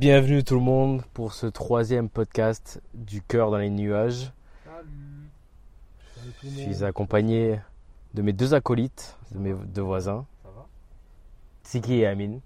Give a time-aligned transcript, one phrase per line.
[0.00, 4.32] Bienvenue tout le monde pour ce troisième podcast du cœur dans les nuages.
[6.42, 7.60] Je suis accompagné
[8.14, 10.66] de mes deux acolytes, de mes deux voisins, Ça va
[11.64, 12.40] Tiki et Amine.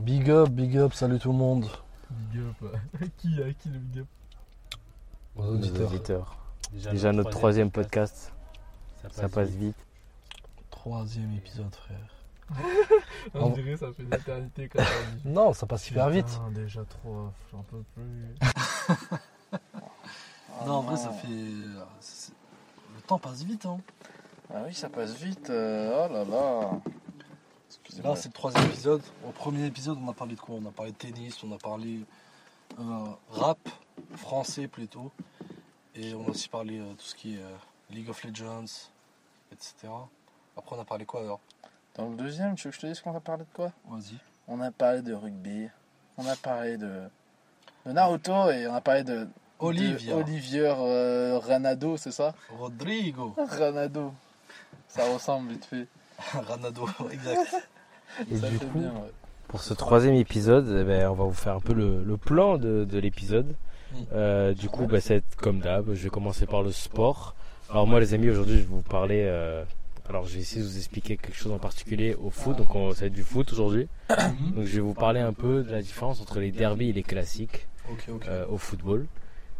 [0.00, 1.66] Big up, big up, salut tout le monde.
[2.10, 2.76] Big up.
[3.18, 4.06] qui a qui le big up
[5.36, 5.92] Aux nos auditeurs.
[5.92, 6.36] auditeurs.
[6.90, 8.32] Déjà notre troisième podcast,
[9.12, 9.76] ça passe vite.
[10.70, 12.13] Troisième épisode, frère.
[13.34, 15.22] On dirait ça fait une éternité quand dit.
[15.24, 16.40] Non, ça passe hyper vite.
[16.50, 18.34] Déjà trop, j'en peux plus.
[20.66, 21.26] Non, en vrai, ça fait.
[21.28, 23.78] Le temps passe vite, hein.
[24.52, 25.50] Ah oui, ça passe vite.
[25.50, 26.70] euh, oh là là.
[28.02, 29.02] Là, c'est le troisième épisode.
[29.26, 30.54] Au premier épisode, on a parlé de quoi?
[30.56, 32.00] On a parlé de tennis, on a parlé
[32.78, 33.58] euh, rap,
[34.16, 35.10] français plutôt.
[35.94, 37.56] Et on a aussi parlé euh, tout ce qui est euh,
[37.90, 38.64] League of Legends,
[39.52, 39.88] etc.
[40.56, 41.40] Après, on a parlé quoi alors?
[41.96, 43.70] Dans le deuxième, tu veux que je te dise qu'on a parlé de quoi?
[43.88, 44.16] Vas-y.
[44.48, 45.68] On a parlé de rugby.
[46.18, 47.02] On a parlé de,
[47.86, 49.26] de Naruto et on a parlé de.
[49.60, 50.14] Olivia.
[50.16, 52.34] de Olivier euh, Ranado, c'est ça?
[52.58, 53.34] Rodrigo.
[53.38, 54.12] Ranado.
[54.88, 55.86] Ça ressemble vite fait.
[56.34, 57.54] Ranado, exact.
[58.30, 59.10] Et ça du fait coup, bien, ouais.
[59.48, 62.58] pour ce troisième épisode, eh ben, on va vous faire un peu le, le plan
[62.58, 63.54] de, de l'épisode.
[64.12, 65.94] Euh, du coup, bah, ça va être comme d'hab.
[65.94, 67.34] Je vais commencer par le sport.
[67.70, 69.22] Alors moi, les amis, aujourd'hui, je vais vous parler.
[69.26, 69.64] euh,
[70.08, 72.56] alors, je vais essayer de vous expliquer quelque chose en particulier au foot.
[72.56, 73.88] Donc, on, ça va être du foot aujourd'hui.
[74.08, 77.02] Donc, je vais vous parler un peu de la différence entre les derbies et les
[77.02, 77.66] classiques
[78.28, 79.06] euh, au football.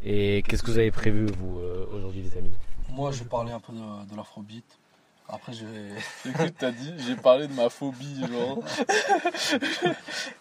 [0.03, 2.53] Et qu'est-ce que vous avez prévu vous euh, aujourd'hui, les amis?
[2.91, 4.64] Moi, je vais parler un peu de, de l'afrobeat.
[5.31, 6.31] Après, je vais.
[6.31, 8.58] Écoute, t'as dit, j'ai parlé de ma phobie, genre.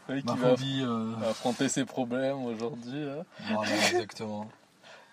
[0.10, 3.06] Oui, qui Ma va euh, affronter ses problèmes aujourd'hui.
[3.54, 4.50] voilà, exactement.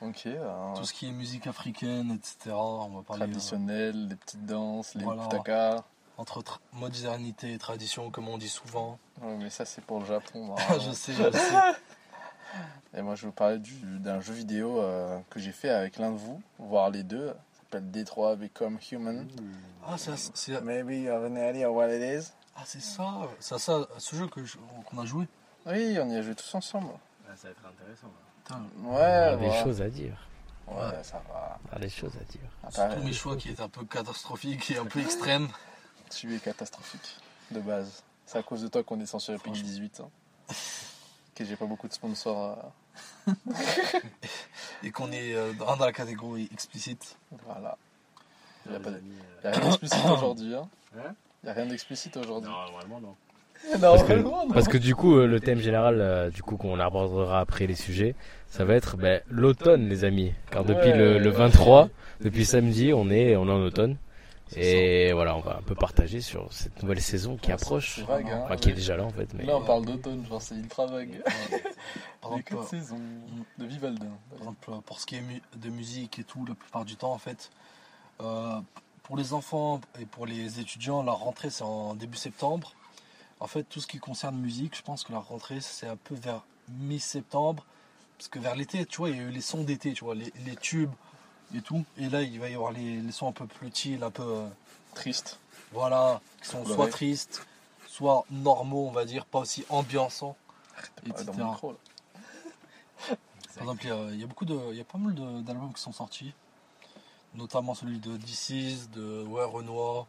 [0.03, 2.55] Ok, euh, Tout ce qui est musique africaine, etc.
[2.55, 3.23] On va parler.
[3.23, 5.25] euh, traditionnel, les petites danses, les Voilà.
[5.25, 5.85] putakas.
[6.17, 8.99] entre tra- modernité et tradition, comme on dit souvent.
[9.23, 10.55] Ouais, mais ça, c'est pour le Japon.
[10.55, 10.57] hein.
[10.81, 11.55] je sais, je sais.
[12.95, 15.97] Et moi, je vais vous parler du- d'un jeu vidéo euh, que j'ai fait avec
[15.99, 17.29] l'un de vous, voire les deux.
[17.29, 19.27] Ça s'appelle Detroit Become Human.
[19.87, 22.33] Ah, c'est c'est- Maybe you have an idea what it is.
[22.57, 23.29] ah, c'est ça.
[23.39, 25.27] C'est ça, ce jeu que je- qu'on a joué.
[25.67, 26.89] Oui, on y a joué tous ensemble.
[27.37, 28.09] Ça va être intéressant.
[28.51, 29.63] Putain, Ouais, des voilà.
[29.65, 30.17] choses à dire.
[30.67, 31.23] Ouais, ça
[31.73, 31.79] va.
[31.79, 32.41] Des choses à dire.
[32.65, 35.49] Ah, surtout mes choix qui étaient un peu catastrophiques et un peu extrêmes.
[36.11, 37.17] Tu es catastrophique,
[37.53, 38.03] de base.
[38.27, 40.01] C'est à cause de toi qu'on est censuré Peggy 18.
[40.01, 40.55] Hein.
[41.37, 42.73] Que j'ai pas beaucoup de sponsors.
[43.29, 43.33] euh,
[44.83, 47.17] Et qu'on est euh, dans la catégorie explicite.
[47.47, 47.79] Voilà.
[48.67, 49.03] Il n'y a, pas de-
[49.45, 50.55] y a rien d'explicite aujourd'hui.
[50.57, 50.69] Hein.
[50.99, 51.15] Hein?
[51.43, 52.51] Il n'y a rien d'explicite aujourd'hui.
[52.51, 53.17] normalement non.
[53.81, 57.41] Parce que, parce que du coup, euh, le thème général, euh, du coup, qu'on abordera
[57.41, 58.15] après les sujets,
[58.49, 60.33] ça va être ben, l'automne, les amis.
[60.51, 60.97] Car depuis Ouais.
[60.97, 61.89] le, le 23,
[62.21, 63.97] depuis samedi, on est, on est en automne.
[64.57, 68.01] Et voilà, on va un peu partager sur cette nouvelle saison qui approche.
[68.01, 68.41] Vague, hein.
[68.45, 69.29] Enfin, qui est déjà là en fait.
[69.35, 69.45] Mais...
[69.45, 71.23] Là, on parle d'automne, genre c'est ultra vague.
[72.21, 72.99] Par Les exemple, quatre saisons
[73.59, 74.09] de Vivaldin.
[74.31, 75.23] Par exemple, pour ce qui est
[75.57, 77.51] de musique et tout, la plupart du temps, en fait,
[78.21, 78.57] euh,
[79.05, 82.73] pour les enfants et pour les étudiants, la rentrée, c'est en début septembre.
[83.41, 86.15] En fait, tout ce qui concerne musique, je pense que la rentrée, c'est un peu
[86.15, 87.65] vers mi-septembre.
[88.19, 90.15] Parce que vers l'été, tu vois, il y a eu les sons d'été, tu vois,
[90.15, 90.93] les, les tubes
[91.55, 91.85] et tout.
[91.97, 94.23] Et là, il va y avoir les, les sons un peu plus chill, un peu,
[94.23, 94.47] euh,
[94.95, 95.39] Triste.
[95.73, 97.47] voilà, qui sont soit tristes,
[97.89, 100.37] soit normaux, on va dire, pas aussi ambiançants,
[101.07, 101.25] etc.
[101.25, 101.79] dans le micro, là.
[103.55, 105.15] Par exemple, il y a, il y a beaucoup de, il y a pas mal
[105.45, 106.33] d'albums qui sont sortis,
[107.35, 110.07] notamment celui de DC's, de ouais, Renoir.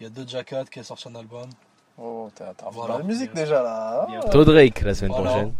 [0.00, 1.48] Il y a deux qui a sorti un album.
[1.98, 2.98] Oh, t'as Voilà.
[2.98, 4.02] de musique déjà là.
[4.02, 5.30] hein Bientôt Drake la semaine Voilà.
[5.30, 5.54] prochaine.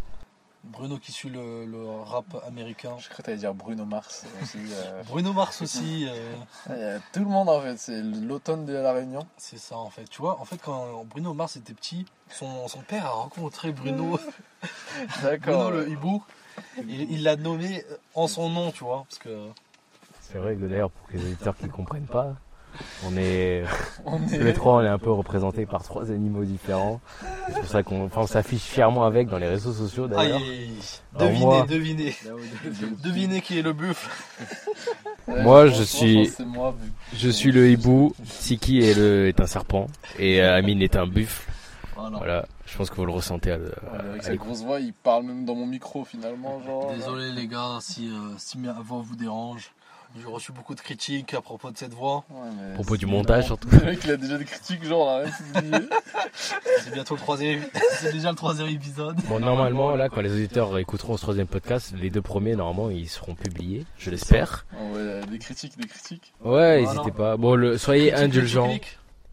[0.65, 2.97] Bruno qui suit le, le rap américain.
[2.99, 4.59] Je crois que t'allais dire Bruno Mars aussi.
[4.73, 5.03] euh.
[5.09, 6.35] Bruno Mars aussi, euh,
[6.71, 9.27] Il y a tout le monde en fait, c'est l'automne de la Réunion.
[9.37, 10.05] c'est ça en fait.
[10.09, 14.19] Tu vois, en fait, quand Bruno Mars était petit, son, son père a rencontré Bruno,
[15.43, 16.25] Bruno le hibou.
[16.89, 17.85] Il il l'a nommé
[18.15, 19.49] en son nom, tu vois, parce que
[20.23, 22.35] C'est vrai que d'ailleurs, pour les auditeurs qui ne comprennent pas,
[23.07, 23.65] on est
[24.07, 24.39] On tous est...
[24.45, 27.01] les trois, on est un peu représentés par trois animaux différents.
[27.49, 30.41] C'est pour ça qu'on enfin, on s'affiche fièrement avec dans les réseaux sociaux d'ailleurs.
[31.19, 32.15] Devinez, moi- devinez,
[33.03, 34.09] devinez qui est le buffle.
[35.27, 36.93] Ouais, Moi, je suis- pense que C'est moi, vu.
[37.17, 39.87] Je suis le hibou, Tiki est, le, est un serpent
[40.19, 41.51] et euh, Amine est un buffle.
[41.97, 42.19] Voilà.
[42.19, 43.65] Voilà, je pense que vous le ressentez à, Ouais,
[44.11, 46.61] avec sa grosse voix, il parle même dans mon micro finalement.
[46.67, 49.71] Genre, Désolé les gars si, euh, si ma voix vous dérange.
[50.17, 52.25] J'ai reçu beaucoup de critiques à propos de cette voix.
[52.31, 53.69] Ouais, à propos du montage surtout.
[53.73, 55.21] Le mec, il a déjà des critiques, genre.
[56.83, 57.63] C'est bientôt le troisième.
[58.01, 59.17] C'est déjà le troisième épisode.
[59.29, 63.09] Bon, normalement, là, quand les auditeurs écouteront ce troisième podcast, les deux premiers, normalement, ils
[63.09, 64.67] seront publiés, je l'espère.
[64.81, 66.33] Oh, ouais, des critiques, des critiques.
[66.45, 66.83] Ouais, Voilà.
[66.83, 67.37] n'hésitez pas.
[67.37, 68.71] Bon, le, soyez Critique, indulgents.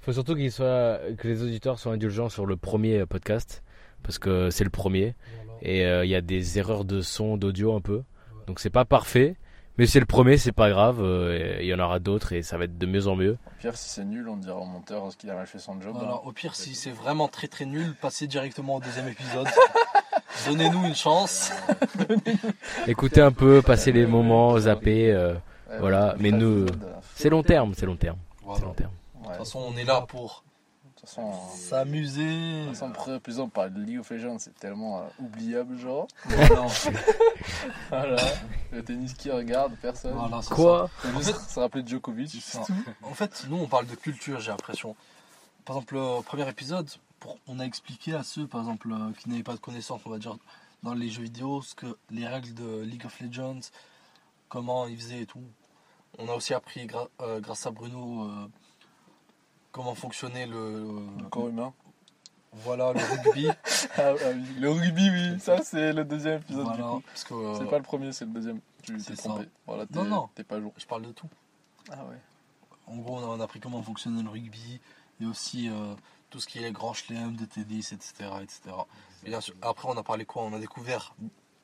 [0.02, 3.62] faut surtout qu'ils soient, que les auditeurs soient indulgents sur le premier podcast.
[4.04, 5.14] parce que c'est le premier
[5.62, 8.02] et euh, il y a des erreurs de son, d'audio un peu.
[8.48, 9.36] Donc c'est pas parfait,
[9.82, 11.00] mais c'est le premier, c'est pas grave.
[11.02, 13.32] euh, Il y en aura d'autres et ça va être de mieux en mieux.
[13.48, 15.94] Au pire, si c'est nul, on dira au monteur qu'il a mal fait son job.
[15.96, 16.20] Voilà, hein.
[16.24, 19.48] au pire, si c'est vraiment très très nul, passez directement au deuxième épisode.
[20.48, 21.52] Donnez-nous une chance.
[22.88, 25.12] Écoutez un peu, passez les moments, zapper.
[25.12, 25.34] euh,
[25.70, 26.68] Ouais, voilà, mais nous, euh,
[27.16, 28.66] c'est long terme, c'est long terme, c'est Voilà.
[28.66, 28.92] long terme.
[29.16, 29.22] ouais.
[29.24, 30.44] De toute façon, on est là pour
[31.02, 32.62] De toute façon, euh, s'amuser.
[32.62, 36.08] de toute façon, plus on parle de League of Legends, c'est tellement euh, oubliable, genre.
[36.28, 36.68] Voilà,
[37.90, 38.22] Voilà.
[38.72, 40.14] Le tennis qui regarde, personne.
[40.14, 42.40] voilà, Quoi juste se rappeler de Djokovic.
[42.42, 42.62] ça.
[43.02, 44.96] En fait, nous, on parle de culture, j'ai l'impression.
[45.66, 46.88] Par exemple, le premier épisode,
[47.20, 50.10] pour- on a expliqué à ceux, par exemple, euh, qui n'avaient pas de connaissances, on
[50.12, 50.38] va dire,
[50.84, 53.60] dans les jeux vidéo, ce que les règles de League of Legends,
[54.50, 55.44] comment ils faisaient et tout.
[56.20, 58.48] On a aussi appris, gra- euh, grâce à Bruno, euh,
[59.72, 60.86] comment fonctionnait le,
[61.20, 61.74] Le corps humain.
[62.54, 63.48] voilà, le rugby.
[63.98, 64.32] Ah, ah.
[64.60, 65.40] Le rugby, oui.
[65.40, 67.02] Ça, c'est le deuxième épisode, du voilà, coup.
[67.06, 68.60] parce que euh, C'est pas le premier, c'est le deuxième.
[68.84, 69.48] Tu t'es trompé.
[69.68, 70.30] Voilà, t'es Non, non.
[70.34, 70.72] t'es pas jour.
[70.78, 71.28] je parle de tout.
[71.92, 72.18] Ah ouais.
[72.88, 74.80] En gros, on a, on a appris comment fonctionnait le rugby
[75.20, 75.94] et aussi euh,
[76.30, 78.14] tout ce qui est grand chelem, DT10, etc.
[78.42, 78.62] etc.
[79.26, 80.44] Et bien sûr, après, on a parlé quoi?
[80.44, 81.14] On a découvert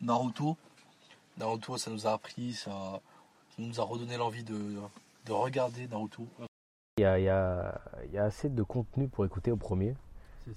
[0.02, 0.58] Naruto.
[1.38, 3.00] Naruto, ça nous a appris, ça, ça
[3.60, 4.76] nous a redonné l'envie de,
[5.26, 6.28] de regarder Naruto.
[6.98, 9.56] Il y a, il y, a, il y a assez de contenu pour écouter au
[9.58, 9.94] premier.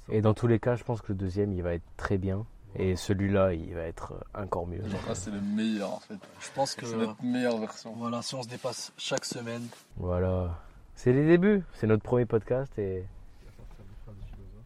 [0.08, 2.46] Et dans tous les cas, je pense que le deuxième, il va être très bien.
[2.76, 4.82] Et celui-là, il va être euh, encore mieux.
[4.88, 6.14] Genre, là, c'est le meilleur, en fait.
[6.40, 7.92] Je pense que C'est notre meilleure version.
[7.96, 9.66] voilà, si on se dépasse chaque semaine,
[9.96, 10.58] Voilà.
[10.94, 11.62] C'est les débuts.
[11.75, 13.04] C'est notre premier podcast et,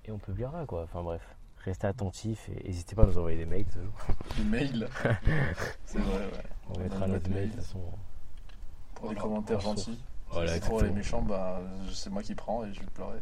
[0.04, 0.82] des on publiera quoi.
[0.82, 1.22] Enfin bref.
[1.64, 3.64] Restez attentifs et n'hésitez pas à nous envoyer des mails.
[3.64, 3.94] toujours.
[4.38, 4.88] Les mails.
[5.86, 6.42] c'est vrai, ouais.
[6.68, 7.80] On On mettra notre mail de toute façon.
[8.94, 9.98] Pour les Voilà, commentaires gentils.
[10.34, 11.60] Voilà, si c'est trop les méchants, bah,
[11.92, 13.19] c'est moi qui prends et je vais pleurer.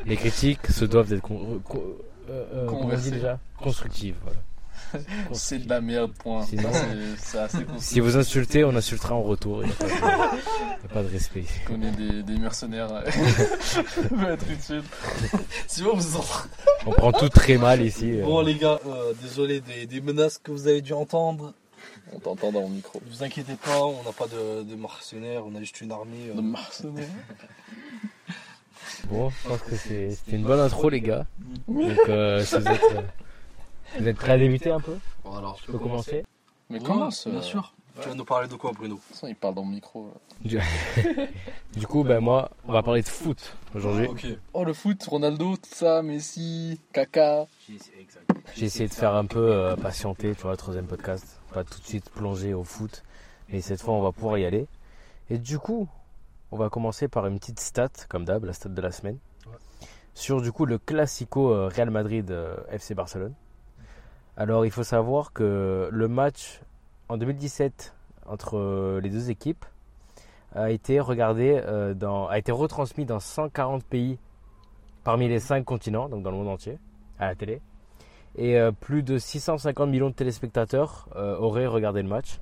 [0.06, 1.82] Les critiques se doivent être con- con-
[2.30, 3.38] euh, euh, déjà?
[3.58, 4.16] Constructives.
[4.22, 4.38] Voilà.
[5.32, 6.44] C'est de la merde, point.
[6.46, 6.70] Sinon-
[7.78, 9.62] Si vous insultez, on insultera en retour.
[9.62, 11.44] Il n'y a, pas de- il y a pas de respect.
[11.70, 12.88] On est des, des mercenaires.
[15.66, 16.24] Si vous vous en...
[16.86, 18.20] On prend tout très mal ici.
[18.20, 18.24] euh.
[18.24, 21.52] Bon les gars, euh, désolé des, des menaces que vous avez dû entendre.
[22.14, 23.00] On t'entend dans mon micro.
[23.04, 26.28] Ne vous inquiétez pas, on n'a pas de, de mercenaires, on a juste une armée.
[26.30, 27.06] euh, De mercenaires.
[29.10, 31.24] Bon, je pense que c'est- c'était une bonne intro, les gars.
[31.66, 33.00] Donc, euh, si vous êtes, euh,
[33.98, 35.54] vous êtes prêts à débuter un peu Voilà.
[35.66, 36.24] Je peux commencer
[36.68, 37.72] Mais ça Bien sûr.
[38.00, 38.94] Tu vas nous parler de quoi, Bruno?
[38.96, 40.12] De toute façon, il parle dans mon micro.
[41.76, 44.06] Du coup, ben moi, on va parler de foot aujourd'hui.
[44.06, 44.26] Ok.
[44.52, 47.46] Oh, le foot, Ronaldo, tout ça, Messi, Kaka.
[48.56, 51.37] J'ai essayé de faire un peu euh, patienter, tu vois, le troisième podcast.
[51.52, 53.02] Pas tout de suite plonger au foot.
[53.50, 54.66] Et cette fois, on va pouvoir y aller.
[55.30, 55.88] Et du coup,
[56.50, 59.18] on va commencer par une petite stat, comme d'hab, la stat de la semaine.
[59.46, 59.56] Ouais.
[60.14, 63.34] Sur du coup le Classico euh, Real Madrid euh, FC Barcelone.
[64.36, 66.60] Alors, il faut savoir que le match
[67.08, 67.94] en 2017
[68.26, 69.64] entre euh, les deux équipes
[70.54, 71.62] a été regardé
[71.94, 74.18] dans, a été retransmis dans 140 pays
[75.04, 76.78] parmi les 5 continents, donc dans le monde entier,
[77.18, 77.60] à la télé.
[78.36, 82.38] Et euh, plus de 650 millions de téléspectateurs euh, auraient regardé le match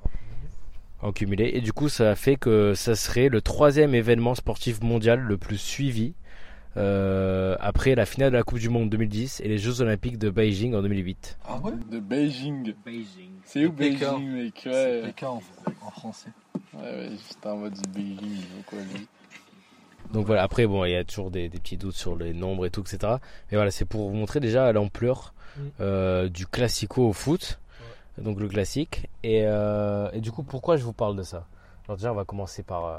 [1.03, 1.51] en cumulé.
[1.55, 5.37] Et du coup, ça a fait que ça serait le troisième événement sportif mondial le
[5.37, 6.15] plus suivi
[6.77, 10.29] euh, après la finale de la Coupe du Monde 2010 et les Jeux Olympiques de
[10.29, 11.39] Beijing en 2008.
[11.47, 11.73] Ah ouais?
[11.91, 12.75] De Beijing.
[12.85, 13.31] Beijing.
[13.45, 14.19] C'est où Pékin.
[14.19, 14.61] Beijing, mec?
[14.63, 15.43] C'est Ouais, Pékin en,
[15.87, 16.29] en français.
[16.75, 19.07] ouais, ouais j'étais en mode Beijing, quoi, lui.
[20.13, 22.65] Donc voilà, après, bon, il y a toujours des, des petits doutes sur les nombres
[22.67, 23.15] et tout, etc.
[23.51, 25.35] Mais voilà, c'est pour vous montrer déjà l'ampleur.
[25.81, 27.59] Euh, du classico au foot,
[28.19, 29.09] donc le classique.
[29.23, 31.47] Et, euh, et du coup, pourquoi je vous parle de ça?
[31.87, 32.99] Alors déjà, on va commencer par, euh,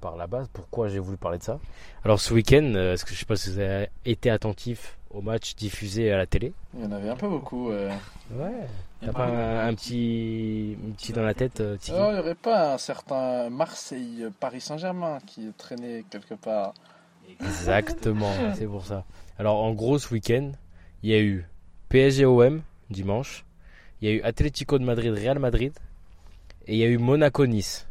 [0.00, 0.48] par la base.
[0.52, 1.58] Pourquoi j'ai voulu parler de ça?
[2.04, 5.54] Alors ce week-end, est-ce que je sais pas si vous avez été attentif au match
[5.54, 6.52] diffusé à la télé?
[6.74, 7.70] Il y en avait un peu beaucoup.
[7.70, 8.66] Ouais.
[9.00, 12.74] T'as pas un, un petit, un petit dans la tête, Oh, il n'y aurait pas
[12.74, 16.72] un certain Marseille-Paris Saint-Germain qui traînait quelque part.
[17.40, 19.04] Exactement, c'est pour ça.
[19.38, 20.52] Alors en gros ce week-end,
[21.02, 21.46] il y a eu
[21.98, 22.60] PSG-OM
[22.90, 23.44] dimanche,
[24.02, 25.72] il y a eu Atlético de Madrid Real Madrid
[26.66, 27.86] et il y a eu Monaco-Nice.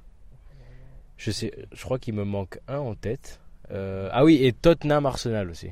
[1.16, 3.40] Je sais, je crois qu'il me manque un en tête.
[3.72, 5.70] Euh, ah oui et Tottenham Arsenal aussi.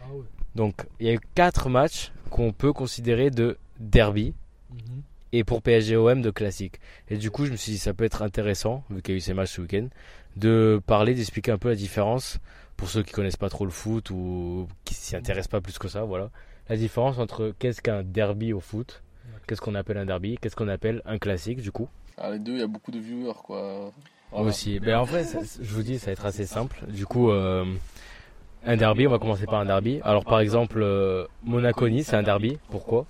[0.00, 0.22] Ah ouais.
[0.54, 4.32] Donc il y a eu quatre matchs qu'on peut considérer de derby
[4.70, 5.02] Mhm.
[5.32, 6.78] et pour PSG-OM de classique.
[7.10, 9.18] Et du coup je me suis dit ça peut être intéressant vu qu'il y a
[9.18, 9.88] eu ces matchs ce week-end
[10.36, 12.38] de parler, d'expliquer un peu la différence
[12.76, 15.88] pour ceux qui connaissent pas trop le foot ou qui s'y intéressent pas plus que
[15.88, 16.30] ça, voilà.
[16.72, 19.02] La différence entre qu'est-ce qu'un derby au foot,
[19.46, 21.86] qu'est-ce qu'on appelle un derby, qu'est-ce qu'on appelle un classique du coup.
[22.16, 23.92] Ah, les deux, il y a beaucoup de viewers, quoi.
[24.30, 24.46] Voilà.
[24.48, 24.80] Aussi.
[24.80, 26.82] Ben, en vrai, ça- je vous dis, ça va être assez simple.
[26.88, 27.66] Du coup, euh,
[28.64, 30.00] Un derby, on va commencer par un derby.
[30.02, 32.56] Alors par exemple, euh, Monaco-Nice, c'est un derby.
[32.70, 33.04] Pourquoi?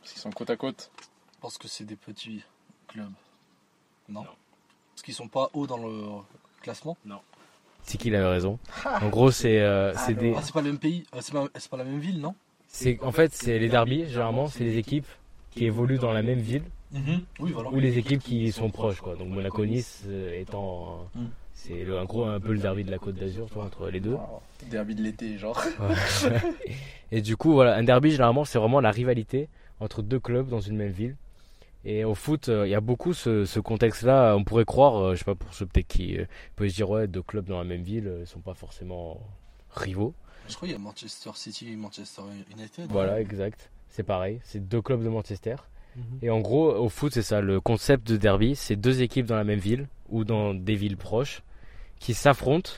[0.00, 0.90] Parce qu'ils sont côte à côte.
[1.40, 2.42] Parce que c'est des petits
[2.88, 3.12] clubs.
[4.08, 6.02] Non, Parce qu'ils sont pas hauts dans le
[6.62, 6.96] classement
[7.84, 8.58] C'est qui il avait raison?
[9.02, 11.70] En gros, c'est euh, c'est des, Ah, c'est pas le même pays C'est pas, c'est
[11.70, 12.34] pas la même ville, non?
[12.74, 14.06] C'est en fait c'est les derbies.
[14.08, 15.06] Généralement, c'est les équipes
[15.52, 16.62] qui évoluent dans la même ville
[17.38, 17.70] Oui, voilà.
[17.70, 19.14] ou les équipes qui sont proches, quoi.
[19.16, 21.24] Donc Monaco-Nice euh, étant, Mm.
[21.52, 24.14] c'est en gros un peu le derby de la Côte d'Azur, entre les deux.
[24.14, 24.40] Wow.
[24.70, 25.62] Derby de l'été, genre.
[27.12, 29.48] Et du coup, voilà, un derby, généralement, c'est vraiment la rivalité
[29.80, 31.16] entre deux clubs dans une même ville.
[31.84, 34.34] Et au foot, euh, il y a beaucoup ce, ce contexte-là.
[34.36, 36.24] On pourrait croire, euh, je sais pas, pour ceux peut-être qui euh,
[36.56, 39.20] peuvent se dire, ouais, deux clubs dans la même ville, ils sont pas forcément
[39.74, 40.14] rivaux.
[40.48, 42.90] Je crois qu'il y a Manchester City et Manchester United.
[42.90, 43.70] Voilà, exact.
[43.88, 45.56] C'est pareil, c'est deux clubs de Manchester.
[45.96, 46.02] Mhm.
[46.22, 49.36] Et en gros, au foot, c'est ça, le concept de derby, c'est deux équipes dans
[49.36, 51.42] la même ville ou dans des villes proches
[52.00, 52.72] qui s'affrontent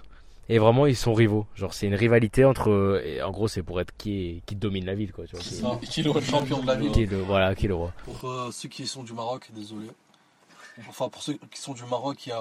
[0.48, 1.46] et vraiment ils sont rivaux.
[1.56, 4.94] Genre c'est une rivalité entre, et en gros c'est pour être qui, qui domine la
[4.94, 5.26] ville, quoi.
[5.26, 5.80] Tu vois, C'est qui- ça.
[5.82, 6.92] Qui est le champion de la ville.
[6.92, 7.92] qui est le, voilà, qui est le roi.
[8.04, 9.88] Pour euh, ceux qui sont du Maroc, désolé.
[10.88, 12.36] Enfin, pour ceux qui sont du Maroc, il y a.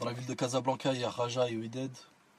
[0.00, 1.90] Dans la ville de Casablanca, il y a Raja et Wydad.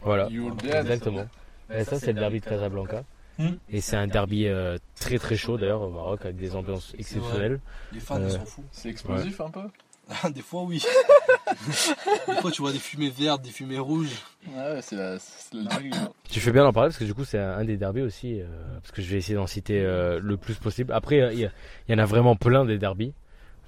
[0.06, 0.30] Voilà.
[0.30, 1.26] Exactement.
[1.74, 3.04] Et ça, c'est le derby de Casablanca.
[3.38, 3.50] Hmm.
[3.70, 7.60] Et c'est un derby euh, très très chaud d'ailleurs au Maroc avec des ambiances exceptionnelles.
[7.92, 8.64] Les fans, Euh, ils sont fous.
[8.72, 9.64] C'est explosif un peu
[10.30, 10.82] des fois, oui.
[12.28, 14.22] des fois, tu vois des fumées vertes, des fumées rouges.
[14.56, 15.14] Ouais, c'est la,
[15.54, 15.92] la dingue.
[15.96, 16.10] hein.
[16.30, 18.40] Tu fais bien d'en parler parce que du coup c'est un, un des derbys aussi,
[18.40, 18.46] euh,
[18.82, 20.94] parce que je vais essayer d'en citer euh, le plus possible.
[20.94, 21.50] Après, il y,
[21.92, 23.14] y en a vraiment plein des derbys.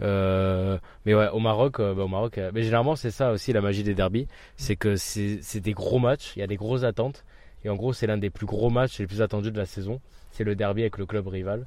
[0.01, 3.51] Euh, mais ouais, au Maroc, euh, bah, au Maroc, euh, mais généralement c'est ça aussi
[3.53, 6.83] la magie des derbys, c'est que c'est des gros matchs, il y a des grosses
[6.83, 7.25] attentes,
[7.63, 9.65] et en gros c'est l'un des plus gros matchs et les plus attendus de la
[9.65, 9.99] saison.
[10.31, 11.65] C'est le derby avec le club rival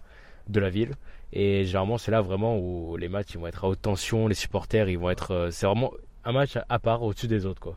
[0.49, 0.93] de la ville,
[1.33, 4.35] et généralement c'est là vraiment où les matchs ils vont être à haute tension, les
[4.35, 5.93] supporters ils vont être, c'est vraiment
[6.25, 7.77] un match à part au-dessus des autres quoi.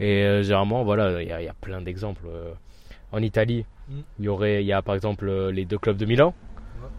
[0.00, 2.26] Et généralement voilà, il y, y a plein d'exemples.
[3.10, 4.00] en Italie, Mm.
[4.18, 6.34] il y aurait, il y a par exemple les deux clubs de Milan.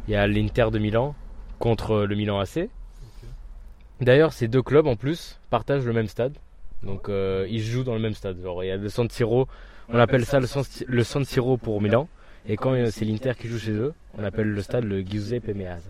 [0.07, 1.15] Il y a l'Inter de Milan
[1.59, 2.69] contre le Milan AC.
[4.01, 6.33] D'ailleurs, ces deux clubs en plus partagent le même stade.
[6.83, 8.41] Donc euh, ils jouent dans le même stade.
[8.41, 9.47] Genre il y a le San Siro,
[9.89, 12.07] on appelle ça le San, le San Siro pour Milan.
[12.47, 15.53] Et quand euh, c'est l'Inter qui joue chez eux, on appelle le stade le Giuseppe
[15.53, 15.89] Meazza.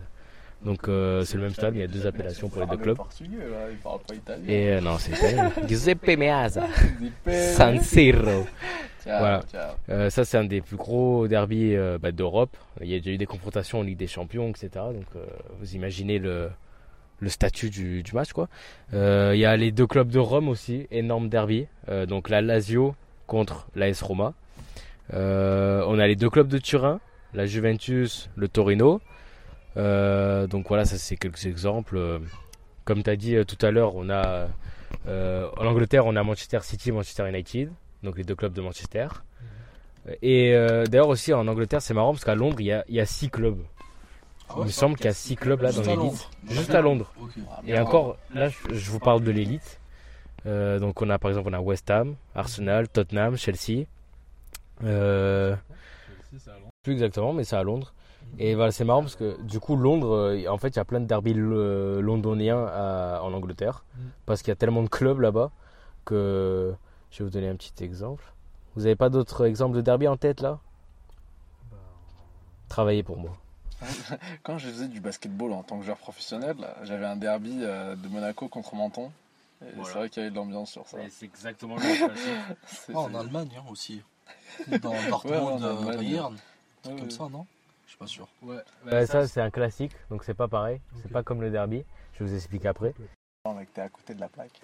[0.64, 2.72] Donc euh, c'est le même stade, mais il y a deux appellations pour les deux
[2.72, 2.96] parle clubs.
[2.96, 4.44] portugais, là, il parle pas italien.
[4.48, 5.52] Et euh, non, c'est italien.
[5.68, 6.66] Giuseppe Meazza.
[7.26, 8.46] San Siro.
[9.04, 9.40] Ciao, Voilà.
[9.88, 12.56] Euh, ça, c'est un des plus gros derbys euh, bah, d'Europe.
[12.80, 14.68] Il y a déjà eu des confrontations en Ligue des Champions, etc.
[14.74, 15.24] Donc, euh,
[15.58, 16.50] vous imaginez le,
[17.20, 18.48] le statut du, du match, quoi.
[18.94, 21.66] Euh, il y a les deux clubs de Rome aussi, énorme derby.
[21.88, 22.94] Euh, donc, la Lazio
[23.26, 24.34] contre l'AS Roma.
[25.14, 27.00] Euh, on a les deux clubs de Turin,
[27.34, 29.00] la Juventus, le Torino.
[29.76, 32.20] Donc, voilà, ça, c'est quelques exemples.
[32.84, 34.48] Comme tu as dit tout à l'heure, on a
[35.06, 37.70] en Angleterre, on a Manchester City, Manchester United,
[38.02, 39.08] donc les deux clubs de Manchester.
[40.22, 42.94] Et euh, d'ailleurs aussi en Angleterre, c'est marrant parce qu'à Londres, il y a, il
[42.94, 43.58] y a six clubs.
[44.50, 46.28] Ah il me semble qu'il y a six clubs là dans l'élite.
[46.48, 47.12] Juste à Londres.
[47.66, 49.80] Et encore, là, je, vous parle de l'élite.
[50.46, 53.84] Euh, donc on a par exemple on a West Ham, Arsenal, Tottenham, Chelsea.
[54.82, 55.54] Euh,
[56.82, 57.92] plus exactement, mais c'est à Londres.
[58.38, 60.84] Et voilà, c'est marrant parce que du coup, Londres, euh, en fait, il y a
[60.84, 63.84] plein de derbys londoniens à- en Angleterre.
[63.94, 64.00] Mm.
[64.26, 65.50] Parce qu'il y a tellement de clubs là-bas
[66.04, 66.72] que
[67.10, 68.24] je vais vous donner un petit exemple.
[68.76, 70.58] Vous avez pas d'autres exemples de derby en tête là?
[72.68, 73.36] Travaillez pour moi.
[74.42, 78.08] Quand je faisais du basketball en tant que joueur professionnel, j'avais un derby euh, de
[78.08, 79.10] Monaco contre Menton.
[79.62, 79.92] Et Voilà.
[79.92, 80.98] C'est vrai qu'il y avait de l'ambiance sur ça.
[81.10, 82.10] C'est exactement le même
[82.94, 84.02] Ah, en Allemagne hein, aussi.
[84.82, 85.96] Dans Ouais, Dortmund, en euh.
[85.96, 86.34] Bayern,
[86.86, 87.10] Ouais, comme ouais.
[87.10, 87.46] ça, non?
[87.86, 88.28] Je suis pas sûr.
[88.42, 90.80] Ouais, ça c'est un classique, donc c'est pas pareil.
[91.02, 91.84] C'est pas comme le derby.
[92.14, 92.94] Je vais vous expliquer après.
[93.44, 94.60] Non, mec, t'es à côté de la plaque.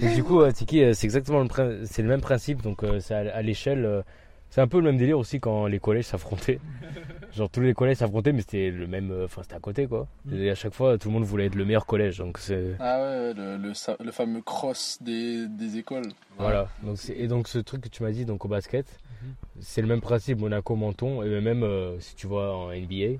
[0.00, 2.62] Et du coup, euh, Tiki, c'est exactement le, prin- c'est le même principe.
[2.62, 4.04] Donc, c'est à l'échelle.
[4.52, 6.60] C'est un peu le même délire aussi quand les collèges s'affrontaient.
[7.32, 9.10] Genre, tous les collèges s'affrontaient, mais c'était le même.
[9.10, 10.06] euh, Enfin, c'était à côté, quoi.
[10.26, 10.34] Mm.
[10.36, 12.18] Et à chaque fois, tout le monde voulait être le meilleur collège.
[12.18, 12.76] Donc, c'est.
[12.78, 16.08] Ah ouais, le, le, sa- le fameux cross des, des écoles.
[16.38, 16.68] Voilà.
[16.82, 18.84] Donc, c'est- et donc, ce truc que tu m'as dit, donc au basket,
[19.22, 19.32] Mhm.
[19.60, 20.40] c'est le même principe.
[20.40, 21.22] Monaco, Menton.
[21.22, 23.18] Et même euh, si tu vois en NBA,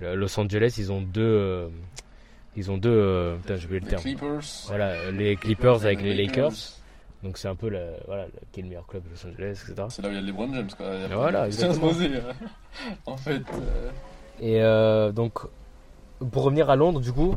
[0.00, 1.20] Los Angeles, ils ont deux.
[1.20, 1.68] euh,
[2.56, 2.88] ils ont deux.
[2.90, 4.02] euh, putain, j'ai oublié le Les terme.
[4.02, 4.40] Clippers.
[4.68, 6.52] Voilà, les Clippers avec les Lakers.
[7.22, 9.86] Donc c'est un peu la, voilà, qui est le meilleur club de Los Angeles, etc.
[9.90, 10.86] C'est là où il y a LeBron James, quoi.
[10.94, 11.44] Il y a Voilà,
[11.78, 12.32] poser, euh.
[13.06, 13.90] En fait, euh,
[14.40, 15.40] Et euh, donc,
[16.32, 17.36] pour revenir à Londres, du coup,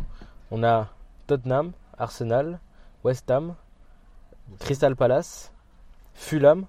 [0.51, 0.89] on a
[1.27, 2.59] Tottenham, Arsenal,
[3.03, 3.55] West Ham,
[4.59, 5.51] Crystal Palace,
[6.13, 6.65] Fulham,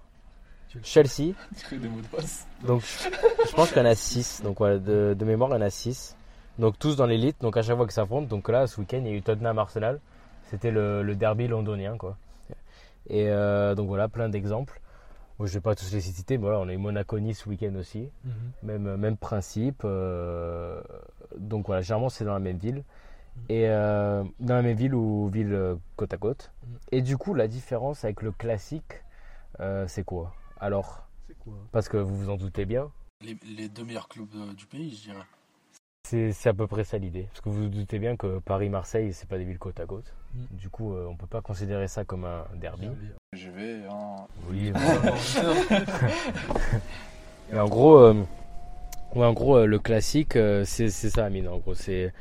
[0.83, 1.35] Chelsea.
[1.71, 2.47] des mots de passe.
[2.67, 4.43] Donc je pense qu'il y en a 6.
[4.43, 6.17] Donc voilà, de, de mémoire, il y en a 6.
[6.59, 8.27] Donc tous dans l'élite, donc à chaque fois qu'ils s'affrontent.
[8.27, 10.01] Donc là, ce week-end, il y a eu Tottenham Arsenal.
[10.51, 12.17] C'était le, le derby londonien, quoi.
[13.09, 14.81] Et euh, donc voilà, plein d'exemples.
[15.39, 17.75] Bon, je vais pas tous les citer, mais voilà, on a eu Monaco-Nice ce week-end
[17.77, 18.09] aussi.
[18.25, 18.33] Mhm.
[18.63, 19.83] Même, euh, même principe.
[19.85, 20.81] euh,
[21.37, 22.85] donc voilà, généralement c'est dans la même ville.
[23.49, 26.53] Et euh, dans la même ville ou ville côte à côte.
[26.67, 26.79] Mhm.
[26.93, 29.03] Et du coup, la différence avec le classique,
[29.61, 30.33] euh, c'est quoi?
[30.61, 31.55] Alors, C'est quoi?
[31.73, 32.91] parce que vous vous en doutez bien,
[33.23, 35.25] Les, les deux meilleurs clubs du pays, je dirais.
[36.09, 37.25] c'est c'est à peu près ça l'idée.
[37.25, 40.15] Parce que vous vous doutez bien que Paris-Marseille, c'est pas des villes côte à côte.
[40.35, 40.47] Mhm.
[40.59, 42.89] Du coup, euh, on peut pas considérer ça comme un derby.
[43.35, 43.83] Je vais.
[43.91, 44.17] hein.
[44.51, 44.73] Oui,
[47.53, 48.15] Mais en gros, euh,
[49.15, 51.49] ouais, en gros euh, le classique, c'est ça, Amine.
[51.49, 52.13] En gros, c'est,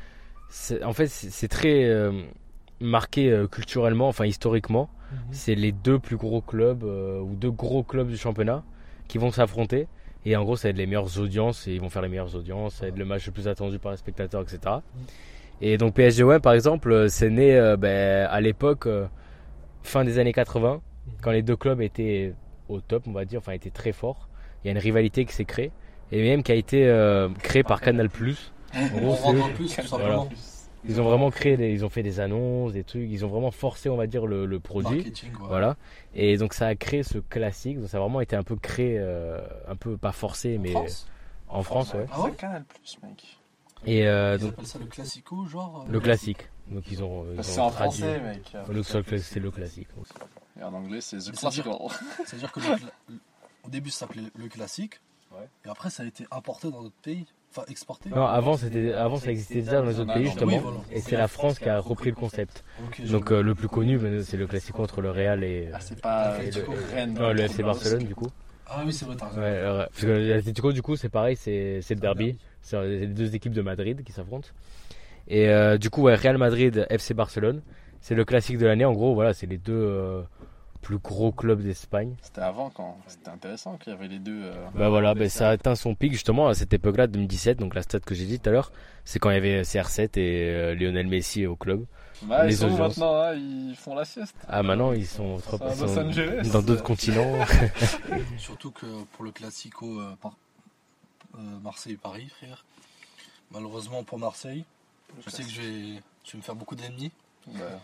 [0.84, 1.90] en fait, c'est très
[2.80, 4.88] marqué culturellement, enfin historiquement.
[5.12, 5.18] Mhm.
[5.32, 8.62] C'est les deux plus gros clubs ou deux gros clubs du championnat
[9.08, 9.86] qui vont s'affronter.
[10.26, 12.34] Et en gros, ça va être les meilleures audiences et ils vont faire les meilleures
[12.34, 12.76] audiences.
[12.76, 14.76] Ça va être le match le plus attendu par les spectateurs, etc.
[15.60, 19.06] Et donc PSG-OM, par exemple, euh, c'est né euh, ben, à l'époque, euh,
[19.82, 20.80] fin des années 80,
[21.22, 22.34] quand les deux clubs étaient
[22.68, 24.28] au top, on va dire, enfin étaient très forts.
[24.62, 25.70] Il y a une rivalité qui s'est créée
[26.12, 28.08] et même qui a été euh, créée par Canal+.
[28.74, 30.28] En On gros, c'est rentre eux- en plus, tout simplement.
[30.86, 33.52] ils ont vraiment créé, des- ils ont fait des annonces, des trucs, ils ont vraiment
[33.52, 34.96] forcé, on va dire, le, le produit.
[34.96, 35.38] Marketing, ouais.
[35.48, 35.76] Voilà.
[36.14, 37.78] Et donc ça a créé ce classique.
[37.80, 40.72] Donc ça a vraiment été un peu créé, euh, un peu pas forcé, En mais
[40.72, 41.06] France?
[41.48, 42.06] en France, ouais.
[42.10, 43.38] Ah ouais Canal Plus, mec.
[43.86, 46.48] Et euh, Ils donc appellent ça le classico, genre euh, le classique.
[46.70, 48.00] Donc ils ont, ils C'est ont en traduit.
[48.00, 48.52] français, mec.
[48.74, 49.88] Donc c'est le- c'est le classique.
[50.58, 51.98] Et en anglais, c'est The Mais ça veut dire- Classical.
[52.26, 52.60] C'est-à-dire que
[53.64, 55.00] au début, ça s'appelait le classique.
[55.32, 55.48] Ouais.
[55.64, 57.26] Et après, ça a été importé dans d'autres pays.
[57.50, 58.08] Enfin, exporté.
[58.10, 60.52] Non, avant c'était, avant ça existait déjà dans les autres pays justement.
[60.52, 60.78] Oui, voilà.
[60.90, 62.64] Et c'est la France qui a repris le concept.
[63.10, 66.42] Donc euh, le plus connu, c'est le classico entre le Real et, Ah, c'est pas
[66.42, 67.14] Et le le- Rennes.
[67.14, 68.28] non, le FC Barcelone du coup.
[68.66, 69.40] Ah oui, c'est vrai, t'as raison.
[69.40, 72.36] Ouais, parce que l'Atlético du coup c'est pareil, c'est, c'est le derby.
[72.64, 74.48] C'est les deux équipes de Madrid qui s'affrontent.
[75.28, 77.62] Et euh, du coup, ouais, Real Madrid, FC Barcelone,
[78.00, 78.84] c'est le classique de l'année.
[78.84, 80.22] En gros, voilà, c'est les deux euh,
[80.82, 82.14] plus gros clubs d'Espagne.
[82.22, 84.44] C'était avant quand C'était intéressant qu'il y avait les deux.
[84.44, 87.58] euh, Bah voilà, bah, ça a atteint son pic justement à cette époque-là, 2017.
[87.58, 88.72] Donc la stat que j'ai dit tout à l'heure,
[89.04, 91.84] c'est quand il y avait CR7 et euh, Lionel Messi au club.
[92.22, 94.34] Bah, Les ils sont maintenant, hein, ils font la sieste.
[94.48, 96.50] Ah maintenant, ils sont, trop, ils Los sont Angeles.
[96.52, 97.34] dans d'autres continents.
[98.38, 100.00] Surtout que pour le classico
[101.38, 102.64] euh, par- Marseille-Paris, frère.
[103.50, 104.64] Malheureusement pour Marseille,
[105.24, 107.12] je sais que je vais, je vais me faire beaucoup d'ennemis.
[107.54, 107.80] Là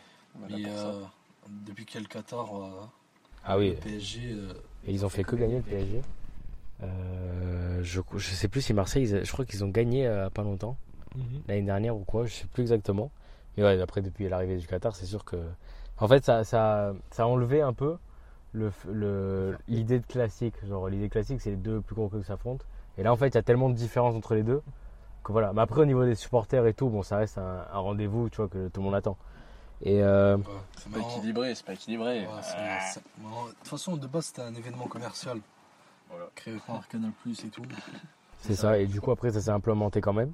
[0.49, 1.03] Mais euh,
[1.49, 2.71] depuis qu'il y a le Qatar, euh,
[3.45, 4.53] ah oui, le PSG, euh,
[4.87, 6.03] et ils ont fait que gagner le PSG.
[6.83, 10.43] Euh, je, je sais plus si Marseille, ils- je crois qu'ils ont gagné euh, pas
[10.43, 10.77] longtemps.
[11.17, 11.43] Mhm.
[11.49, 13.11] l'année dernière ou quoi, je sais plus exactement.
[13.57, 15.37] Mais ouais, après, depuis l'arrivée du Qatar, c'est sûr que.
[15.99, 17.97] En fait, ça, ça, ça a enlevé un peu
[18.53, 20.55] le, le- l'idée de classique.
[20.67, 22.65] Genre, l'idée classique, c'est les deux plus gros clubs qui s'affrontent.
[22.99, 24.63] Et là, en fait, il y a tellement de différences entre les deux
[25.25, 25.53] que voilà.
[25.53, 28.37] Mais après, au niveau des supporters et tout, bon, ça reste un, un rendez-vous, tu
[28.37, 29.17] vois, que tout le monde attend.
[29.83, 30.43] Et euh, ouais,
[30.77, 32.21] c'est pas équilibré, c'est pas équilibré.
[32.21, 32.27] Ouais,
[32.57, 32.79] Ah.
[32.95, 35.39] De toute façon, de base, c'était un événement commercial
[36.11, 36.27] Voilà.
[36.35, 37.63] créé par Canal Plus et tout.
[38.41, 38.79] c'est ça.
[38.79, 40.33] Et du coup, après, ça s'est implémenté quand même.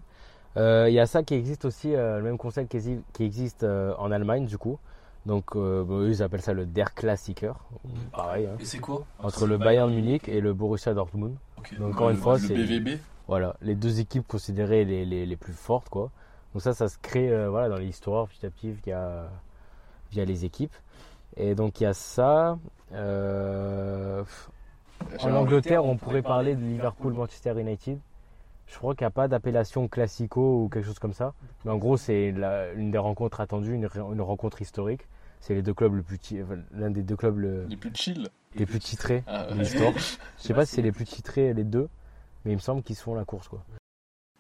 [0.56, 3.22] Euh, Il y a ça qui existe aussi, euh, le même concept qui exi- qui
[3.24, 4.78] existe euh, en Allemagne, du coup.
[5.26, 7.52] Donc, euh, eux, ils appellent ça le Der Klassiker.
[8.12, 8.56] Pareil, hein.
[8.60, 9.04] Et c'est quoi?
[9.18, 11.34] Entre le Bayern Munich et le Borussia Dortmund.
[11.78, 13.00] Donc encore une Le- fois, le c'est BVB.
[13.26, 16.10] voilà, les deux équipes considérées les, les, les plus fortes quoi.
[16.54, 19.28] Donc ça ça se crée euh, voilà dans l'histoire petit à petit via
[20.12, 20.72] via les équipes.
[21.36, 22.56] Et donc il y a ça
[22.92, 24.22] euh,
[25.22, 27.98] en Angleterre, on pourrait parler de Liverpool Manchester United.
[28.68, 31.34] Je crois qu'il n'y a pas d'appellation classico ou quelque chose comme ça.
[31.64, 32.28] Mais en gros, c'est
[32.76, 35.02] une des rencontres attendues, une, une rencontre historique.
[35.40, 38.29] C'est les deux clubs le plus enfin, l'un des deux clubs le- Les plus chill.
[38.55, 39.92] les plus titrés Ah, de l'histoire.
[40.38, 41.88] Je sais pas si c'est les plus titrés les deux,
[42.44, 43.61] mais il me semble qu'ils se font la course quoi.
[43.68, 43.75] De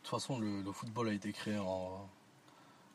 [0.02, 2.08] toute façon, le, le football a été créé en,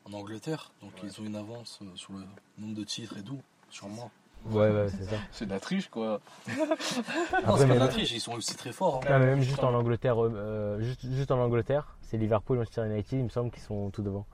[0.06, 1.08] en Angleterre, donc Ouais.
[1.10, 2.24] ils ont une avance euh, sur le
[2.58, 4.10] nombre de titres et tout, sûrement.
[4.50, 5.16] Ouais ouais c'est ça.
[5.30, 6.20] C'est de la triche, quoi.
[6.48, 8.96] Non, c'est pas de la triche, ils sont aussi très forts.
[9.04, 9.10] hein.
[9.10, 13.18] Non, mais même juste en Angleterre, euh, juste, juste en Angleterre, c'est Liverpool, Manchester United,
[13.20, 14.26] il me semble qu'ils sont tout devant.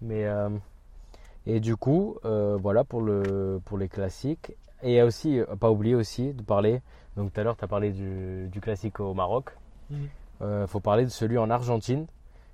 [0.00, 0.48] Mais euh,
[1.46, 4.52] et du coup, euh, voilà pour le pour les classiques.
[4.82, 6.82] Et il aussi, euh, pas oublier aussi de parler.
[7.16, 9.56] Donc tout à l'heure, tu as parlé du, du classique au Maroc.
[9.90, 10.08] Mhm.
[10.42, 12.06] Euh, faut parler de celui en Argentine,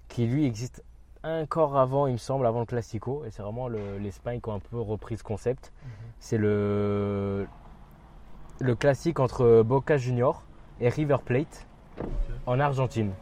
[0.09, 0.83] qui lui existe
[1.24, 3.24] encore avant, il me semble, avant le Classico.
[3.24, 5.72] Et c'est vraiment le- l'Espagne qui a un peu repris ce concept.
[6.18, 7.46] C'est le
[8.61, 10.42] le classique entre Boca Junior
[10.81, 11.66] et River Plate
[12.46, 13.12] en Argentine.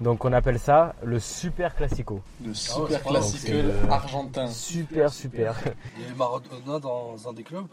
[0.00, 2.22] Donc on appelle ça le Super Classico.
[2.44, 4.46] Le c'est super c'est le- argentin.
[4.48, 5.56] Super super.
[5.96, 7.66] Il y avait Maradona dans un des clubs.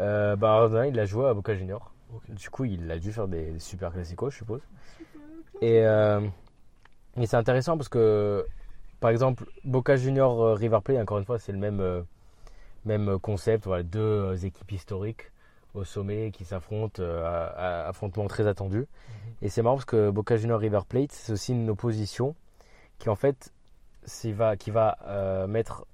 [0.00, 1.92] Euh, bah Maradona, il a joué à Boca Junior.
[2.28, 4.60] Du coup, il a dû faire des, super classicos, je suppose.
[5.60, 6.20] Et, euh,
[7.20, 8.46] et c'est intéressant parce que,
[8.98, 12.02] par exemple, Boca Junior euh, River Plate, encore une fois, c'est le même, euh,
[12.86, 13.66] même concept.
[13.66, 15.30] Voilà, deux euh, équipes historiques
[15.74, 18.86] au sommet qui s'affrontent, euh, à- à- affrontement très attendu.
[19.42, 22.34] Et c'est marrant parce que Boca Juniors River Plate, c'est aussi une opposition
[22.98, 23.52] qui en fait
[24.24, 25.84] va, qui va euh, mettre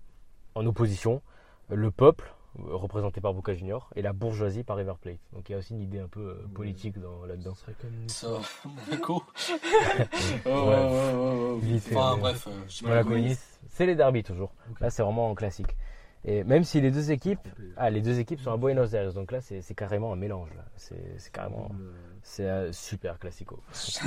[0.55, 1.21] en opposition
[1.69, 5.19] le peuple euh, représenté par Boca Juniors et la bourgeoisie par River Plate.
[5.33, 7.55] Donc il y a aussi une idée un peu euh, politique dans- là-dedans.
[7.55, 8.29] Ce serait comme Ça,
[8.87, 9.23] Monaco.
[10.47, 12.91] Oh, oh, oh, oh, Vite fait, Enfin bref, euh, je sais pas.
[12.91, 14.53] Monaco Nice, c'est les derbies toujours.
[14.81, 15.77] Là c'est vraiment en classique.
[16.25, 19.31] Et même si les deux équipes, ah les deux équipes sont à Buenos Aires, donc
[19.31, 20.65] là c'est c'est carrément un mélange là.
[20.77, 21.71] C'est c'est carrément,
[22.23, 23.63] c'est euh, super classico.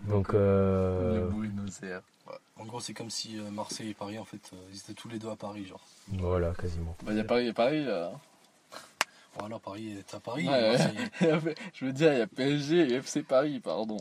[0.02, 2.02] donc euh, Buenos Aires.
[2.26, 2.34] Ouais.
[2.56, 5.08] En gros, c'est comme si euh, Marseille et Paris, en fait, euh, ils étaient tous
[5.08, 5.84] les deux à Paris, genre.
[6.08, 6.96] voilà quasiment.
[7.04, 8.12] Bah, il y a Paris et Paris, là.
[9.38, 10.48] Voilà, Paris est à Paris.
[10.48, 10.76] Ouais,
[11.74, 13.96] Je veux dire, il y a PSG et FC Paris, pardon.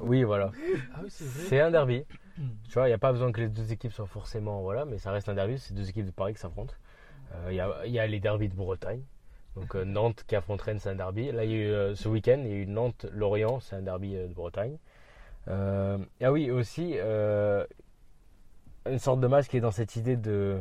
[0.00, 0.52] Oui voilà.
[0.94, 1.46] Ah oui, vrai.
[1.48, 2.04] C'est un derby.
[2.68, 4.62] Tu vois, il n'y a pas besoin que les deux équipes soient forcément.
[4.62, 5.58] Voilà, mais ça reste un derby.
[5.58, 6.74] C'est deux équipes de Paris qui s'affrontent.
[7.34, 9.02] Euh, Il y, a, il y a les derbys de Bretagne.
[9.56, 11.32] Donc euh, Nantes qui affronte Rennes, c'est un derby.
[11.32, 13.82] Là, il y a eu, euh, ce week-end, il y a eu Nantes-Lorient, c'est un
[13.82, 14.78] derby euh, de Bretagne.
[15.48, 17.66] Euh, ah oui, aussi, euh,
[18.88, 20.60] une sorte de match qui est dans cette idée de,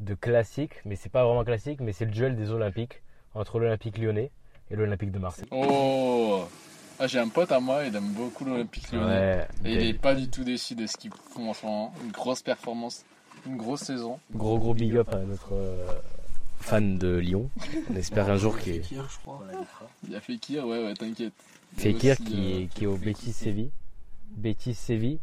[0.00, 3.02] de classique, mais c'est pas vraiment classique, mais c'est le duel des Olympiques
[3.34, 4.30] entre l'Olympique lyonnais
[4.70, 5.48] et l'Olympique de Marseille.
[5.50, 6.44] Oh
[7.04, 9.08] ah, J'ai un pote à moi, il aime beaucoup l'Olympique Lyonnais.
[9.08, 11.94] Ouais, Et il est pas du tout déçu de ce qu'ils font en ce moment.
[12.04, 13.04] Une grosse performance,
[13.46, 14.18] une grosse saison.
[14.34, 15.86] gros gros big up à notre euh,
[16.60, 17.50] fan de Lyon.
[17.90, 19.42] On espère un jour qu'il Fekir, je crois.
[20.08, 21.32] Il a fait Kir, ouais, ouais, t'inquiète.
[21.78, 23.70] Y a Fekir aussi, qui, euh, est, qui est au Betis Séville.
[24.36, 25.18] Betis Séville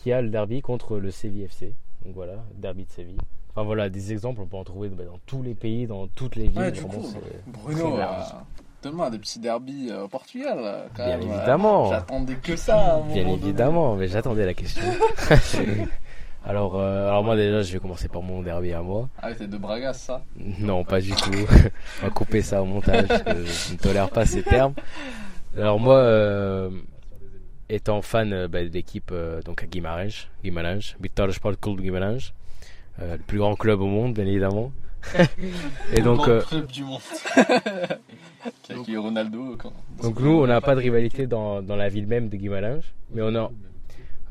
[0.00, 1.74] qui a le derby contre le Séville FC.
[2.04, 3.18] Donc voilà, derby de Séville.
[3.50, 6.36] Enfin voilà, des exemples, on peut en trouver bah, dans tous les pays, dans toutes
[6.36, 6.58] les villes.
[6.58, 7.04] Ouais, du coup,
[7.46, 7.98] Bruno,
[8.80, 11.30] euh, donne-moi des petits derbies euh, au Portugal, là, quand Bien même.
[11.30, 11.90] euh, évidemment.
[11.90, 13.02] J'attendais que ça.
[13.12, 13.34] Bien donné.
[13.34, 14.82] évidemment, mais j'attendais la question.
[16.46, 19.08] alors, euh, alors moi déjà, je vais commencer par mon derby à moi.
[19.22, 20.22] Ah, t'es de Braga, ça?
[20.36, 21.30] Non, pas du tout.
[22.02, 24.74] On va couper ça au montage parce que je ne tolère pas ces termes.
[25.56, 26.70] Alors moi, euh,
[27.68, 28.58] étant fan euh, bah,
[29.12, 32.32] euh, donc à Guimarães, Guimarães, Vitória Sport Clube Guimarães,
[33.00, 34.72] euh, le plus grand club au monde, bien évidemment.
[35.92, 37.00] Et donc, Le euh, club du monde.
[38.62, 39.56] Qui a qui est Ronaldo.
[39.58, 39.72] Quand...
[40.02, 42.80] donc nous, on n'a pas de rivalité dans, dans la ville même de Guimarães,
[43.12, 43.50] mais on a,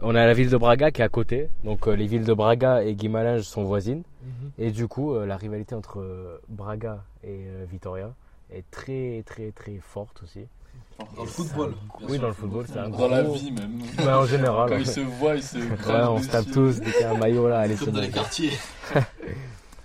[0.02, 1.50] on a la ville de Braga qui est à côté.
[1.64, 4.04] Donc euh, les villes de Braga et Guimarães sont voisines.
[4.24, 4.52] Mhm.
[4.58, 8.14] Et du coup, euh, la rivalité entre euh, Braga et euh, Vitoria
[8.52, 10.46] est très très très forte aussi.
[11.16, 11.74] Dans le football.
[12.10, 13.10] Oui, dans le football, c'est un Dans gros.
[13.10, 13.82] la vie, même.
[14.00, 14.70] Ouais, en général.
[14.70, 17.12] Quand ils se voient, ils se Ouais, on se tape tous dès qu'il y a
[17.12, 17.60] un maillot là.
[17.60, 18.52] Allez, c'est Comme dans les quartiers.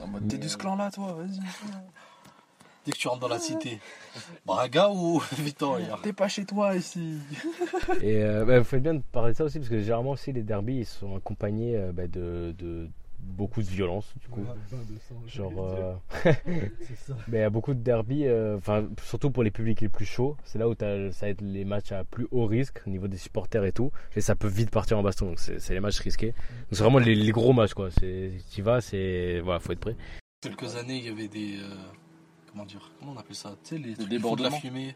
[0.04, 1.38] En mode, t'es de ce clan-là, toi, vas-y.
[2.84, 3.80] Dès que tu rentres dans la cité.
[4.44, 5.98] Braga ou Vitoria?
[6.02, 7.18] T'es pas chez toi ici.
[8.02, 10.32] Et euh, bah, vous faites bien de parler de ça aussi parce que généralement aussi
[10.32, 12.90] les derbies ils sont accompagnés euh, bah, de, de
[13.24, 14.40] beaucoup de violence du coup.
[14.40, 15.94] Ouais, bain de sang, Genre, euh,
[17.06, 17.14] ça.
[17.28, 20.04] mais il y a beaucoup de derbies, euh, enfin surtout pour les publics les plus
[20.04, 20.36] chauds.
[20.44, 23.16] C'est là où ça va être les matchs à plus haut risque au niveau des
[23.16, 23.90] supporters et tout.
[24.16, 25.26] Et ça peut vite partir en baston.
[25.26, 26.28] Donc c'est les matchs risqués.
[26.32, 27.90] Donc c'est vraiment les, les gros matchs quoi.
[27.90, 29.96] C'est tu y vas, c'est voilà, faut être prêt.
[30.40, 31.56] quelques années, il y avait des.
[31.58, 31.74] euh,
[32.52, 34.50] comment dire Comment on appelle ça Tu sais, les trucs de débordements.
[34.50, 34.94] la fumée.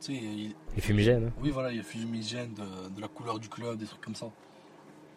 [0.00, 1.26] Tu sais, il- Les fumigènes.
[1.28, 1.32] hein.
[1.40, 4.14] oui, voilà, il y a fumigène de, de la couleur du club, des trucs comme
[4.14, 4.26] ça.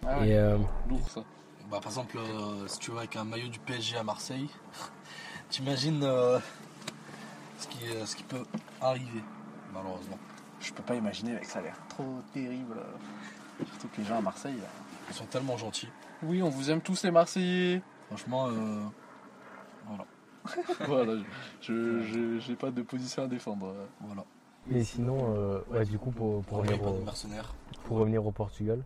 [0.06, 1.24] Ah ouais, Et euh, lourd, ça.
[1.70, 4.50] Bah, par exemple, euh, si tu vas avec un maillot du PSG à Marseille,
[5.50, 6.40] t'imagines euh,
[7.60, 8.44] ce, qui, euh, ce qui peut
[8.82, 9.22] arriver,
[9.74, 10.18] malheureusement.
[10.62, 12.76] Je peux pas imaginer, mec, ça a l'air trop terrible.
[13.66, 14.68] Surtout que les gens à Marseille, là.
[15.10, 15.90] Ils sont tellement gentils.
[16.24, 17.82] Oui, on vous aime tous les Marseillais.
[18.08, 18.82] Franchement, euh,
[19.88, 20.06] voilà.
[20.88, 21.14] voilà,
[21.62, 23.74] je je- j'ai pas de position à défendre.
[24.00, 24.24] voilà.
[24.68, 27.04] mais sinon, euh, ouais, du coup pour, revenir au,
[27.84, 28.82] pour revenir au Portugal,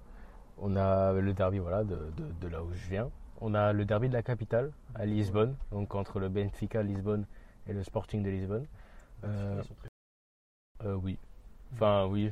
[0.62, 3.10] on a le derby voilà, de, de- de là où je viens.
[3.42, 7.26] On a le derby de la capitale à Lisbonne, donc entre le Benfica Lisbonne
[7.68, 8.68] et le Sporting de Lisbonne.
[9.24, 9.62] Euh,
[10.86, 11.18] euh, oui.
[11.74, 12.32] Enfin, oui.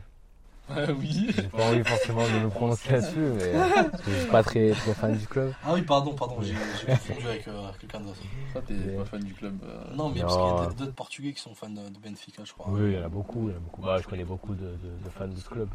[0.72, 1.28] Ah oui.
[1.36, 4.44] J'ai pas envie forcément de me prononcer là-dessus, mais euh, parce que je suis pas
[4.44, 5.52] très, très fan du club.
[5.66, 6.54] Ah oui, pardon, pardon, j'ai
[6.86, 8.20] confondu avec euh, quelqu'un d'autre.
[8.54, 9.58] Toi, t'es Mais- pas fan du club.
[9.64, 10.28] euh, Non, mais Non.
[10.28, 12.68] parce qu'il y a d'autres Portugais qui sont fans de, de Benfica, je crois.
[12.72, 13.48] Oui, il y en a beaucoup.
[13.48, 13.82] Il y en a beaucoup.
[13.82, 15.68] Bah, je connais beaucoup de, de- de fans de ce club.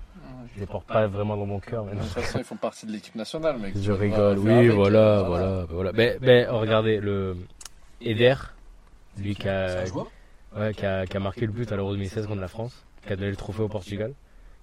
[0.54, 1.84] Je les porte pas vraiment dans mon cœur.
[1.84, 3.74] mais De toute façon, ils font partie de l'équipe nationale, mec.
[3.76, 4.38] Je rigole.
[4.38, 5.92] Oui, avec, voilà, euh, voilà, voilà.
[5.92, 7.36] Mais, mais oh, regardez, le
[8.00, 8.34] Eder,
[9.18, 9.84] lui qui a,
[10.56, 13.12] ouais, qui, a, qui a marqué le but à l'Euro 2016 contre la France, qui
[13.12, 14.12] a donné le trophée au Portugal,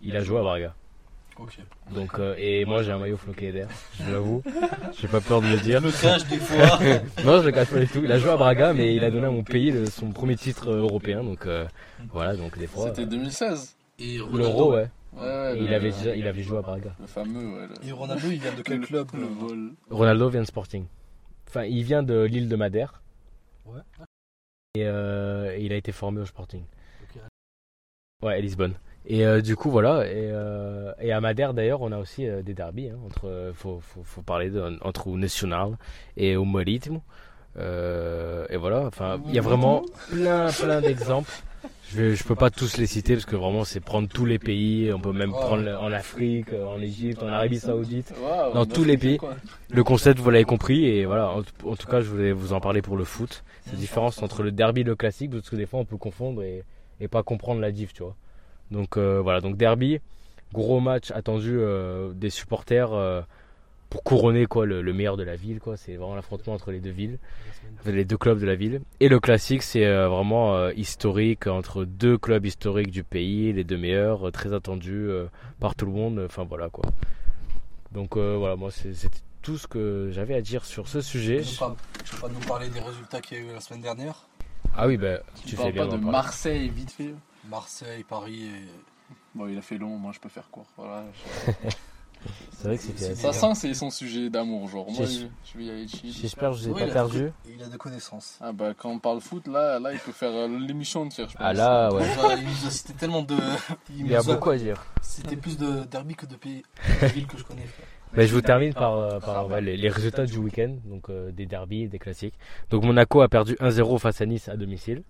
[0.04, 0.76] il a joué à Braga.
[1.38, 1.58] Ok.
[1.96, 3.66] Donc, euh, et moi j'ai un maillot floqué Eder,
[4.00, 4.44] je l'avoue.
[5.00, 5.80] J'ai pas peur de le dire.
[5.82, 6.78] Je le cache des fois.
[7.26, 8.02] non, je le cache pas du tout.
[8.04, 10.36] Il a joué à Braga, mais il a donné à mon pays le- son premier
[10.36, 11.24] titre euh, européen.
[11.24, 11.66] Donc euh,
[12.12, 12.90] voilà, donc des fois.
[12.90, 13.76] C'était 2016.
[14.00, 14.90] Et Ronaldo, L'Euro, ouais.
[15.14, 16.94] Ouais, ouais, Il avait, déjà- il avait joué à Braga.
[17.00, 17.68] Le fameux, ouais.
[17.68, 19.72] le- Et Ronaldo, il vient de quel club Le vol.
[19.90, 20.86] Ronaldo vient de Sporting.
[21.48, 23.02] Enfin, il vient de l'île de Madère.
[23.66, 23.82] Ouais.
[24.76, 26.64] Et euh, il a été formé au Sporting.
[27.04, 27.22] Ok.
[28.24, 28.76] Ouais, à Lisbonne.
[29.08, 30.06] Et euh, du coup, voilà.
[30.08, 32.90] Et, euh, et à Madère, d'ailleurs, on a aussi euh, des derbies.
[32.90, 35.78] Hein, entre, faut, faut, faut parler de, entre o Nacional
[36.18, 37.02] et au Marítimo.
[37.58, 38.86] Euh, et voilà.
[38.86, 41.32] Enfin, il y a vraiment plein, plein d'exemples.
[41.94, 44.92] Je, je peux pas tous les citer parce que vraiment, c'est prendre tous les pays.
[44.94, 45.40] On peut même Ouais.
[45.40, 48.14] prendre en Afrique, en Égypte, en Arabie Saoudite.
[48.54, 49.18] Dans tous les pays.
[49.70, 51.30] Le concept, vous l'avez compris, et voilà.
[51.32, 53.44] En, tout- en tout cas, je voulais vous en parler pour le foot.
[53.72, 56.42] La différence entre le derby et le classique, parce que des fois, on peut confondre
[56.44, 56.64] et,
[57.02, 58.16] et pas comprendre la diff, tu vois.
[58.72, 60.00] Donc euh, voilà, donc derby,
[60.54, 63.22] gros match attendu euh, des supporters euh,
[63.90, 65.76] pour couronner quoi le, le meilleur de la ville, quoi.
[65.78, 67.20] C'est vraiment l'affrontement entre les deux villes,
[67.86, 68.80] les deux clubs de la ville.
[69.02, 73.66] Et le classique, c'est euh, vraiment euh, historique entre deux clubs historiques du pays, les
[73.66, 75.26] deux meilleurs, euh, très attendus euh,
[75.60, 76.22] par tout le monde.
[76.26, 76.86] Enfin voilà quoi.
[77.92, 81.42] Donc euh, voilà, moi c'est- c'était tout ce que j'avais à dire sur ce sujet.
[81.42, 81.48] Tu
[82.06, 84.16] tu veux pas nous parler des résultats qu'il y a eu la semaine dernière?
[84.78, 86.12] Ah oui, bah, Tu fais bien pas de parler.
[86.12, 87.14] Marseille, vite fait.
[87.50, 88.68] Marseille, Paris et.
[89.36, 90.68] Bon, il a fait long, moi je peux faire court.
[90.78, 91.06] Voilà.
[92.52, 93.16] C'est vrai que c'était.
[93.16, 94.92] Ça sent, c'est son sujet d'amour, genre.
[94.92, 96.14] Moi, je, je vais y aller chill.
[96.14, 97.32] J'espère que je vous ai Oui, pas il perdu.
[97.48, 98.38] Il a des connaissances.
[98.42, 101.36] Ah bah quand on parle foot, là, là il peut faire euh, l'émission entière, je
[101.36, 101.46] pense.
[101.46, 102.04] Ah là, ouais.
[102.04, 103.36] Enfin, il nous a cité tellement de.
[103.90, 104.84] Il y a beaucoup à dire.
[105.02, 106.64] C'était plus de derby que de pays,
[107.02, 107.66] de villes que je connais.
[108.14, 111.32] Bah, je vous termine par, euh, par ouais, les, les résultats du week-end, donc euh,
[111.32, 112.38] des derbies, des classiques.
[112.70, 115.04] Donc Monaco a perdu 1-0 face à Nice à domicile.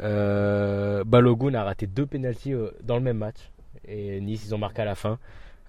[0.00, 3.36] Euh, Balogun a raté deux pénalties euh, dans le même match
[3.86, 5.18] et Nice ils ont marqué à la fin.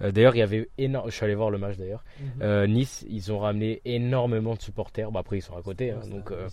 [0.02, 2.04] Euh, d'ailleurs il y avait énorme, je suis allé voir le match d'ailleurs.
[2.42, 5.12] Euh, nice ils ont ramené énormément de supporters.
[5.12, 6.48] Bah, après ils sont à côté, hein, donc euh,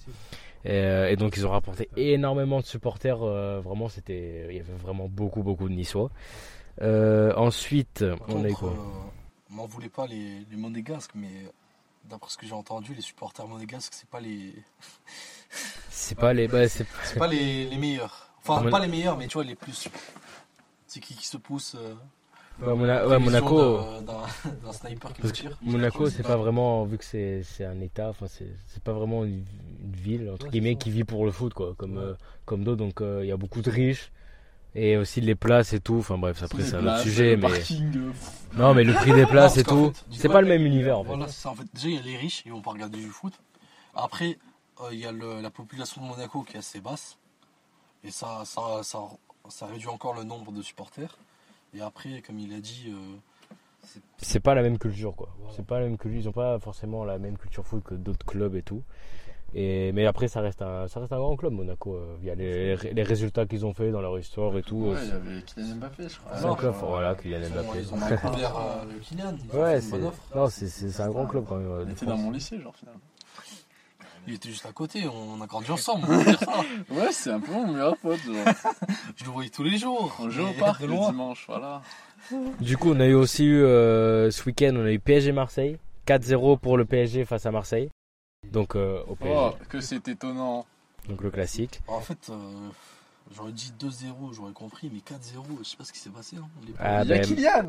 [0.64, 3.22] et, euh, et donc ils ont rapporté énormément de supporters.
[3.22, 6.10] euh, vraiment c'était, il y avait vraiment beaucoup beaucoup de Niçois.
[6.82, 8.70] Euh, ensuite on a eu contre, quoi?
[8.70, 11.30] euh, m'en voulez pas les, les monégasques, mais
[12.04, 14.52] d'après ce que j'ai entendu, les supporters monégasques, c'est pas les,
[16.08, 18.30] C'est pas les, bah, c'est c'est pas les, les meilleurs.
[18.42, 19.88] Enfin, Mon- pas les meilleurs, mais tu vois, les plus.
[20.86, 21.76] C'est qui qui se pousse.
[21.78, 21.94] euh,
[22.60, 25.56] Mona- ouais, vision Monaco, d'un- D'un d'un sniper qui tire.
[25.62, 29.24] Monaco, c'est pas vraiment, vu que c'est c'est un état, enfin c'est c'est pas vraiment
[29.24, 29.44] une,
[29.84, 32.02] une ville entre Ouais, guillemets qui vit pour le foot quoi, comme Ouais.
[32.02, 32.14] euh,
[32.46, 32.78] comme d'autres.
[32.78, 34.10] Donc euh, il y a beaucoup de riches
[34.74, 35.98] et aussi les places et tout.
[35.98, 37.48] Enfin bref, après c'est un autre sujet, mais
[38.56, 41.02] non, mais le prix des places Non, et tout, c'est pas- le même univers en
[41.04, 41.08] fait.
[41.10, 41.50] Voilà, c'est ça.
[41.50, 43.34] En fait, déjà, il y a les riches, ils vont pas regarder du foot.
[43.94, 44.34] Après, euh,
[44.92, 47.18] il y a le- la population de Monaco qui est assez basse.
[48.04, 49.00] Et ça, ça, ça,
[49.48, 51.16] ça réduit encore le nombre de supporters.
[51.74, 53.16] Et après, comme il a dit, euh,
[54.18, 55.28] c'est pas la même culture quoi.
[55.38, 55.54] Voilà.
[55.56, 56.20] C'est pas la même culture.
[56.20, 58.82] Ils ont pas forcément la même culture foot que d'autres clubs et tout.
[59.54, 62.76] Et mais après ça reste un ça reste un grand club Monaco euh, via les,
[62.76, 64.76] les résultats qu'ils ont fait dans leur histoire et tout.
[64.76, 66.36] Ouais, euh, il y avait Kylian Mbappé, je crois.
[66.36, 67.78] c'est un club, voilà, Kylian ils Mbappé.
[67.80, 69.36] ils ont découvert euh, le Kylian.
[69.54, 70.22] Ouais, c'est bonne offre.
[70.36, 71.70] non, c'est un grand club quand même.
[71.70, 72.18] euh, Il de était France.
[72.18, 73.00] dans mon lycée, genre, finalement.
[74.28, 76.04] Il était juste à côté, on a grandi ensemble.
[76.08, 76.60] on peut dire ça.
[76.90, 78.34] Ouais, c'est un peu mon meilleur pote, genre.
[79.16, 80.14] Je le voyais tous les jours.
[80.18, 81.10] On joue au mais parc de le loin.
[81.10, 81.82] dimanche, voilà.
[82.60, 85.78] Du coup, on a eu aussi eu euh, ce week-end, on a eu PSG Marseille.
[86.06, 87.90] 4-0 pour le PSG face à Marseille.
[88.50, 89.34] Donc euh, au PSG.
[89.36, 90.64] Oh, que c'est étonnant.
[91.08, 91.80] Donc le classique.
[91.86, 92.68] En fait, euh,
[93.34, 96.36] j'aurais dit 2-0, j'aurais compris, mais 4-0, je sais pas ce qui s'est passé.
[96.36, 96.48] hein.
[96.66, 97.64] Les- Ah, il y a ben, Kylian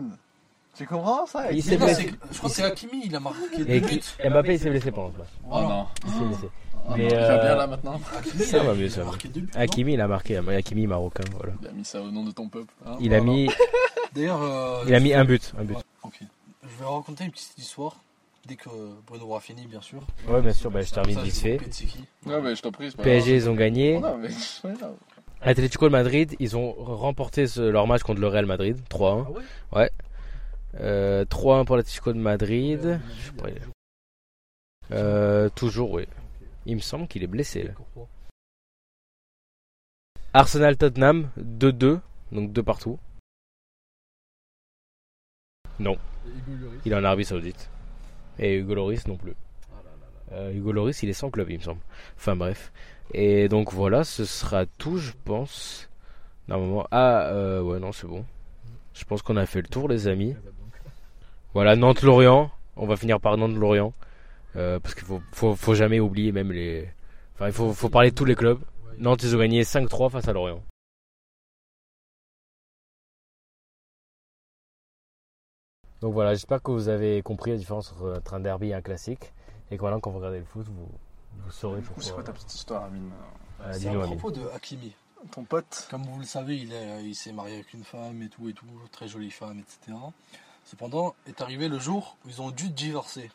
[0.80, 1.52] Tu comprends ça?
[1.52, 2.02] Il Mais s'est non, blessé.
[2.04, 4.30] c'est- je crois que c'est Hakimi, il a marqué Et deux qui- buts.
[4.30, 5.28] Mbappé il s'est blessé pendant ce match.
[5.44, 5.68] Oh Voilà.
[5.68, 5.86] non.
[6.06, 6.50] Il s'est blessé.
[6.88, 8.02] Oh Mais, va euh, bien là maintenant.
[8.18, 9.10] Hakimi, Ça il a- va mieux, il ça a va.
[9.12, 9.52] marqué deux buts.
[9.54, 11.54] non Hakimi il a marqué, Hakimi marocain, voilà.
[11.62, 12.74] Il a mis ça au nom de ton peuple.
[12.86, 12.96] hein.
[13.02, 13.32] Il a Voilà.
[13.34, 13.50] mis,
[14.16, 15.76] D'ailleurs, euh, il a mis un but, un but.
[15.76, 16.20] Ouais, ok.
[16.64, 17.98] Je vais raconter une petite histoire
[18.48, 18.70] dès que
[19.06, 20.00] Bruno aura fini, bien sûr.
[20.30, 21.58] Ouais, bien sûr, bah, je termine Ça, vite vais fait.
[21.58, 21.70] couper
[22.26, 22.32] de.
[22.32, 24.00] Ouais, mais je t'en prie, c'est pas PSG ils ont gagné.
[24.00, 24.14] grave.
[24.16, 24.30] Non, mais
[24.70, 24.96] ouais, non.
[25.42, 29.26] Atlético de Madrid, ils ont remporté ce- leur match contre le Real Madrid, 3-1.
[29.74, 29.90] Ah ouais
[30.76, 33.00] Euh, 3-1 pour l'Atlético de Madrid.
[33.48, 33.56] Il-
[34.92, 36.08] Euh, toujours, oui.
[36.66, 37.72] Il me semble qu'il est blessé là.
[40.34, 42.00] Arsenal Tottenham 2-2,
[42.32, 43.00] donc 2 partout.
[45.80, 45.98] Lloris.
[46.86, 47.70] Il est en Arabie Saoudite.
[48.38, 49.34] Et Hugo Loris non plus.
[49.72, 49.76] Ah.
[50.34, 51.82] Euh, Hugo Loris, il est sans club, il me semble.
[52.18, 52.72] Enfin bref.
[53.14, 55.90] Et donc voilà, ce sera tout, je pense.
[56.48, 56.88] Normalement.
[56.92, 58.26] Ah, euh, ouais, non, c'est bon.
[58.94, 60.36] Je pense qu'on a fait le tour, les amis.
[61.54, 62.52] Voilà, Nantes-Lorient.
[62.76, 63.94] On va finir par Nantes-Lorient.
[64.56, 66.90] Euh, parce qu'il faut, faut, faut jamais oublier même les.
[67.36, 68.60] Enfin, il faut, faut parler de tous les clubs.
[68.98, 70.62] Nantes, ils ont gagné 5-3 face à Lorient.
[76.02, 79.34] Donc voilà, j'espère que vous avez compris la différence entre un derby et un classique.
[79.72, 80.88] Et que voilà, quand vous regardez le foot, vous,
[81.44, 82.24] vous saurez Du coup, c'est quoi pourquoi.
[82.24, 83.12] ta petite histoire, Amine
[83.62, 84.18] Euh, C'est dis-nous, à Amine.
[84.18, 84.94] propos de Hakimi.
[85.32, 88.30] Ton pote Comme vous le savez, il est- il s'est marié avec une femme et
[88.30, 89.98] tout et tout, très jolie femme, etc.
[90.66, 93.32] Cependant, est arrivé le jour où ils ont dû divorcer.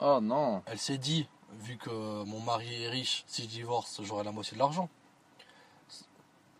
[0.00, 0.62] Oh non.
[0.66, 1.26] Elle s'est dit,
[1.60, 1.90] vu que
[2.24, 4.88] mon mari est riche, si je divorce, j'aurai la moitié de l'argent.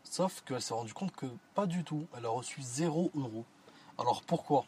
[0.04, 2.06] Sauf qu'elle s'est rendue compte que pas du tout.
[2.16, 3.44] Elle a reçu 0 euros.
[3.98, 4.64] Alors pourquoi?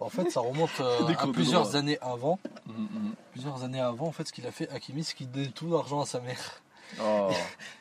[0.00, 1.76] En fait, ça remonte euh, à plusieurs droit.
[1.76, 2.38] années avant.
[2.66, 3.14] Mhm, mhm.
[3.32, 6.00] Plusieurs années avant, en fait, ce qu'il a fait, Hakimi, c'est qu'il donnait tout l'argent
[6.00, 6.62] à sa mère.
[7.02, 7.30] Oh.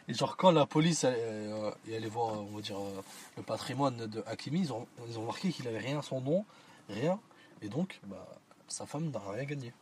[0.08, 3.04] Et genre, quand la police est euh, est allée voir, on va dire, euh,
[3.38, 6.46] le patrimoine de Hakimi, ils ont, ils ont remarqué qu'il avait rien à son nom,
[6.90, 7.20] rien.
[7.62, 8.26] Et donc, bah,
[8.68, 9.74] sa femme n'a rien gagné.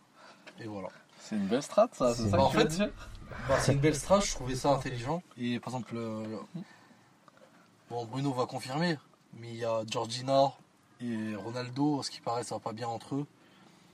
[0.60, 0.88] Et voilà.
[1.20, 2.14] C'est une belle strat, ça.
[2.14, 2.90] C'est ça Bah, que en tu veux fait, dire
[3.50, 5.22] Bah, c'est une belle strat, je trouvais ça intelligent.
[5.38, 6.40] Et par exemple, le-
[7.90, 8.98] bon, Bruno va confirmer,
[9.34, 10.52] mais il y a Georgina
[11.02, 13.26] et Ronaldo, ce qui paraît, ça va pas bien entre eux.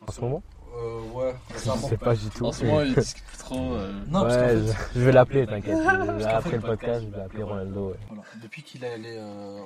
[0.08, 0.44] En ce moment
[0.74, 1.88] Euh, ouais, Je récemment.
[1.90, 2.46] sais pas du tout.
[2.46, 3.74] En ce moment, ils discutent plus trop.
[3.74, 5.78] euh, Non, parce fait, je, je vais l'appeler, t'inquiète.
[5.78, 7.90] Je- Après fait, le podcast, je vais appeler Ronaldo.
[7.90, 7.98] Ouais.
[8.08, 9.64] voilà, depuis qu'il est allé euh,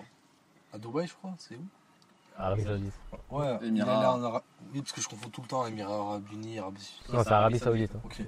[0.73, 1.65] à Dubaï, je crois, c'est où?
[2.37, 2.93] Arabie Saoudite.
[3.31, 3.97] Ouais, il est Émirats.
[3.97, 4.43] allé en Ara-
[4.73, 7.59] Oui, parce que je confonds tout le temps Émirats Arabes Unis, Arabie Non, c'est Arabie
[7.59, 7.91] Saoudite.
[7.95, 8.01] hein.
[8.03, 8.21] Ok.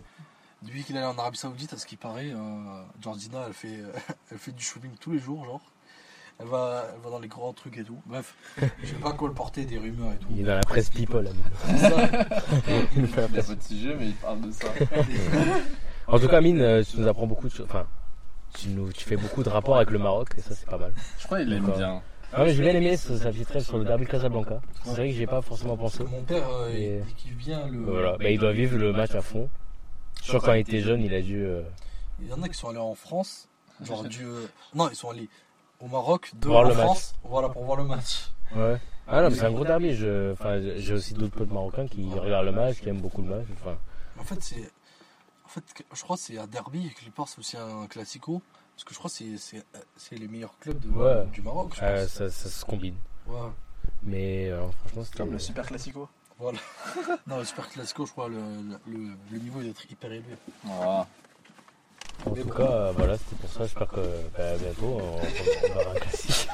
[0.63, 3.79] Depuis qu'il est allé en Arabie Saoudite, à ce qui paraît, euh, Georgina, elle fait,
[4.31, 5.61] elle fait du shopping tous les jours, genre.
[6.39, 7.99] Elle va, elle va dans les grands trucs et tout.
[8.05, 8.35] Bref,
[8.81, 10.27] je sais pas quoi le porter, des rumeurs et tout.
[10.31, 11.23] Il est dans la presse People.
[11.23, 11.31] là.
[12.95, 13.47] Il fait la Il a presse.
[13.55, 14.67] petit jeu, mais il parle de ça.
[16.07, 17.65] En tout cas, Mine, euh, tu nous apprends beaucoup de choses.
[17.69, 17.85] Enfin,
[18.53, 20.93] tu, nous, tu fais beaucoup de rapports avec le Maroc et ça, c'est pas mal.
[21.19, 21.77] Je crois qu'il l'aime D'accord.
[21.77, 22.01] bien.
[22.33, 24.59] Ah ouais, j'ai bien aimé ce chapitre sur le derby de Casablanca.
[24.83, 25.99] C'est vrai que j'ai pas forcément pensé.
[25.99, 27.79] que mon père, euh, Et- il, kiffe bien le.
[27.79, 29.49] Voilà, bah, il doit vivre le match à fond.
[30.23, 31.43] Je crois que quand il était jeune, il a dû.
[31.45, 31.61] euh,
[32.21, 33.47] Il y en a qui sont allés en France,
[33.83, 34.25] genre du.
[34.25, 35.29] euh, Non, ils sont allés
[35.79, 36.85] au Maroc, deux Voir en le match.
[36.85, 38.29] France, voilà, pour voir le match.
[38.55, 38.77] Ouais.
[39.07, 39.93] Ah non, mais c'est un gros derby.
[39.95, 40.33] Je...
[40.33, 43.45] Enfin, j'ai aussi d'autres potes marocains qui regardent le match, qui aiment beaucoup le match.
[43.61, 43.77] Enfin,
[44.19, 44.69] En fait, c'est.
[45.45, 45.63] En fait,
[45.95, 48.41] je crois que c'est un derby et quelque part, c'est aussi un classico.
[48.77, 49.65] Parce que je crois que c'est- c'est
[49.97, 51.25] c'est les meilleurs clubs de- Ouais.
[51.33, 52.13] du Maroc, je euh, pense.
[52.13, 52.95] ça, ça se combine.
[53.27, 53.35] Ouais.
[54.03, 55.17] Mais euh, franchement, c'était.
[55.17, 56.07] Comme le Super Classico.
[56.39, 56.59] Voilà.
[57.27, 58.37] non, le Super Classico, je crois, le,
[58.87, 60.35] le, le niveau doit être hyper élevé.
[60.63, 61.07] Voilà.
[62.25, 63.59] En tout cas, euh, voilà, c'était pour ça.
[63.63, 64.01] J'espère que
[64.37, 66.47] bah, bientôt, on, on verra un classique.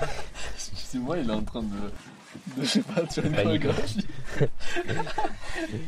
[0.57, 1.75] C'est moi, il est en train de.
[2.57, 4.07] de je sais pas, tu as une chorégraphie.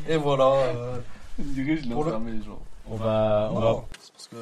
[0.08, 0.44] Et voilà.
[0.44, 0.98] euh,
[1.38, 2.60] On dirait que je l'ai Pour le- enfermé, genre.
[2.88, 4.36] On va, on va, c'est parce que.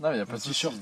[0.00, 0.74] Non, mais il y a pas de t-shirt.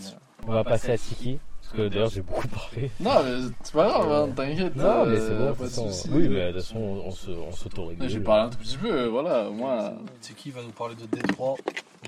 [0.47, 1.39] on va passer à Tiki.
[1.63, 2.91] Parce que d'ailleurs, j'ai beaucoup parlé.
[3.01, 4.77] Non, mais c'est pas grave, hein, t'inquiète.
[4.77, 5.65] Non, mais c'est euh, bon.
[5.65, 6.09] de pas.
[6.13, 8.09] Oui, mais de toute façon, on, se, on s'auto-régule.
[8.09, 9.95] J'ai parlé un tout petit peu, voilà, moi.
[10.21, 11.57] C'est qui va nous parler de Détroit,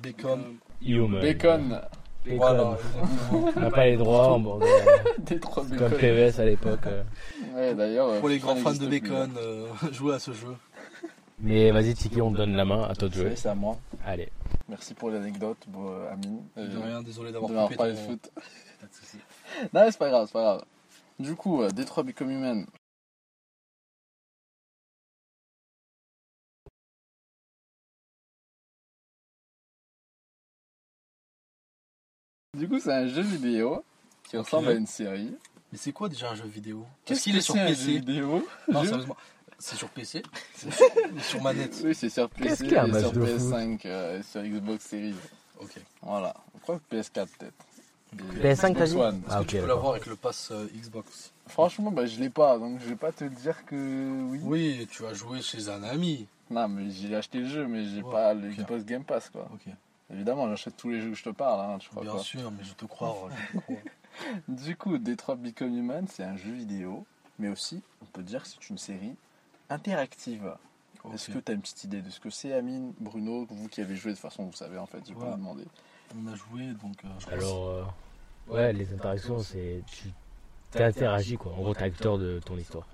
[0.03, 0.41] Bacon
[0.81, 1.21] Human.
[1.21, 1.81] Bacon.
[2.25, 2.37] Bacon.
[2.37, 2.77] Voilà.
[3.33, 4.61] On n'a pas les droits en bord
[5.21, 5.99] Des trois Comme bacon.
[5.99, 6.87] PVS à l'époque.
[6.87, 7.03] euh.
[7.57, 8.21] Ouais, d'ailleurs.
[8.21, 10.55] Pour les grands fans de Bacon, euh, jouez à ce jeu.
[11.41, 12.83] Mais vas-y, Tiki, on te donne la main.
[12.89, 13.27] À toi de jouer.
[13.33, 13.77] est, c'est à moi.
[14.05, 14.29] Allez.
[14.69, 16.47] Merci pour l'anecdote, bon, euh, Amine.
[16.59, 18.31] Euh, De rien, désolé d'avoir coupé parlé de foot.
[18.35, 19.17] Pas de souci.
[19.73, 20.65] Non, mais c'est pas grave, c'est pas grave.
[21.19, 22.67] Du coup, euh, Détroit Become Human.
[32.57, 33.85] Du coup, c'est un jeu vidéo
[34.25, 35.35] qui ressemble à une série.
[35.71, 36.87] Mais c'est quoi déjà un jeu vidéo?
[37.05, 38.47] Qu'est-ce Est-ce qu'il est sur c'est un jeu PC vidéo?
[38.69, 39.17] Non, sérieusement.
[39.59, 40.23] C'est sur PC
[40.67, 43.13] Ou sur manette Oui, c'est sur Qu'est-ce PC qu'il y a, un et match sur
[43.13, 45.15] de foot PS5 euh, et sur Xbox Series.
[45.61, 45.81] Ok.
[46.03, 46.35] Voilà.
[46.55, 47.67] Je crois que PS4 peut-être.
[48.13, 48.97] Et PS5, t'as dit
[49.29, 52.79] Ah, tu peux l'avoir avec le pass euh, Xbox Franchement, bah, je l'ai pas, donc
[52.81, 53.75] je vais pas te dire que
[54.31, 54.41] oui.
[54.45, 56.27] Oui, tu vas jouer chez un ami.
[56.51, 58.57] Non, mais j'ai acheté le jeu, mais j'ai Ouais, pas le ok.
[58.59, 59.49] Xbox Game Pass, quoi.
[59.53, 59.73] Ok.
[60.11, 62.21] Évidemment, j'achète tous les jeux que je te parle, hein, tu crois Bien quoi.
[62.23, 63.29] sûr, mais je te crois.
[63.53, 63.77] je te crois.
[64.49, 67.05] Du coup, Detroit Become Human, c'est un jeu vidéo,
[67.39, 69.15] mais aussi, on peut dire que c'est une série
[69.71, 70.53] interactive.
[71.15, 73.81] Est-ce que tu as une petite idée de ce que c'est, Amine, Bruno, vous qui
[73.81, 75.65] avez joué de toute façon, vous savez en fait, je vais pas vous demander.
[76.21, 77.85] On a joué, donc euh, je Alors, euh,
[78.49, 79.83] ouais, les interactions, c'est.
[79.87, 80.09] Tu
[80.71, 81.53] t'interagis, quoi.
[81.53, 82.87] En gros, t'es acteur de ton histoire.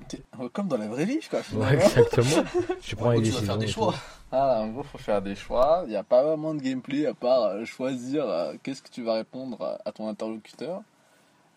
[0.52, 1.72] Comme dans la vraie vie, quoi, Ouais, finalement.
[1.80, 2.44] exactement.
[2.80, 3.46] Tu prends En les tu décisions.
[3.46, 3.94] faire des choix.
[4.30, 5.82] Ah, en gros, faut faire des choix.
[5.86, 9.02] Il n'y a pas vraiment de gameplay à part euh, choisir euh, qu'est-ce que tu
[9.02, 10.82] vas répondre à ton interlocuteur.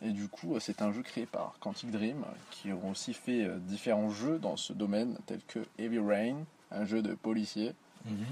[0.02, 3.46] Et du coup, euh, c'est un jeu créé par Quantic Dream, qui ont aussi fait
[3.46, 6.38] euh, différents jeux dans ce domaine, tels que Heavy Rain,
[6.72, 7.74] un jeu de policier,
[8.06, 8.26] Mhm.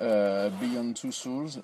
[0.00, 1.62] euh, Beyond Two Souls,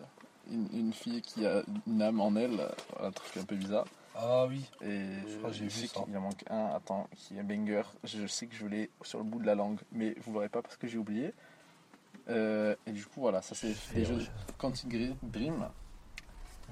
[0.50, 2.60] une, une fille qui a une âme en elle,
[3.02, 3.84] un truc un peu bizarre.
[4.14, 4.64] Ah oui.
[4.82, 6.02] Et Je crois que j'ai vu ça.
[6.04, 7.82] qu'il en manque un, attends, qui est banger.
[8.04, 10.62] Je sais que je l'ai sur le bout de la langue, mais vous l'aurez pas
[10.62, 11.32] parce que j'ai oublié.
[12.28, 14.24] Euh, et du coup, voilà, ça c'est les jeux de
[14.58, 14.88] Quantic
[15.22, 15.68] Dream.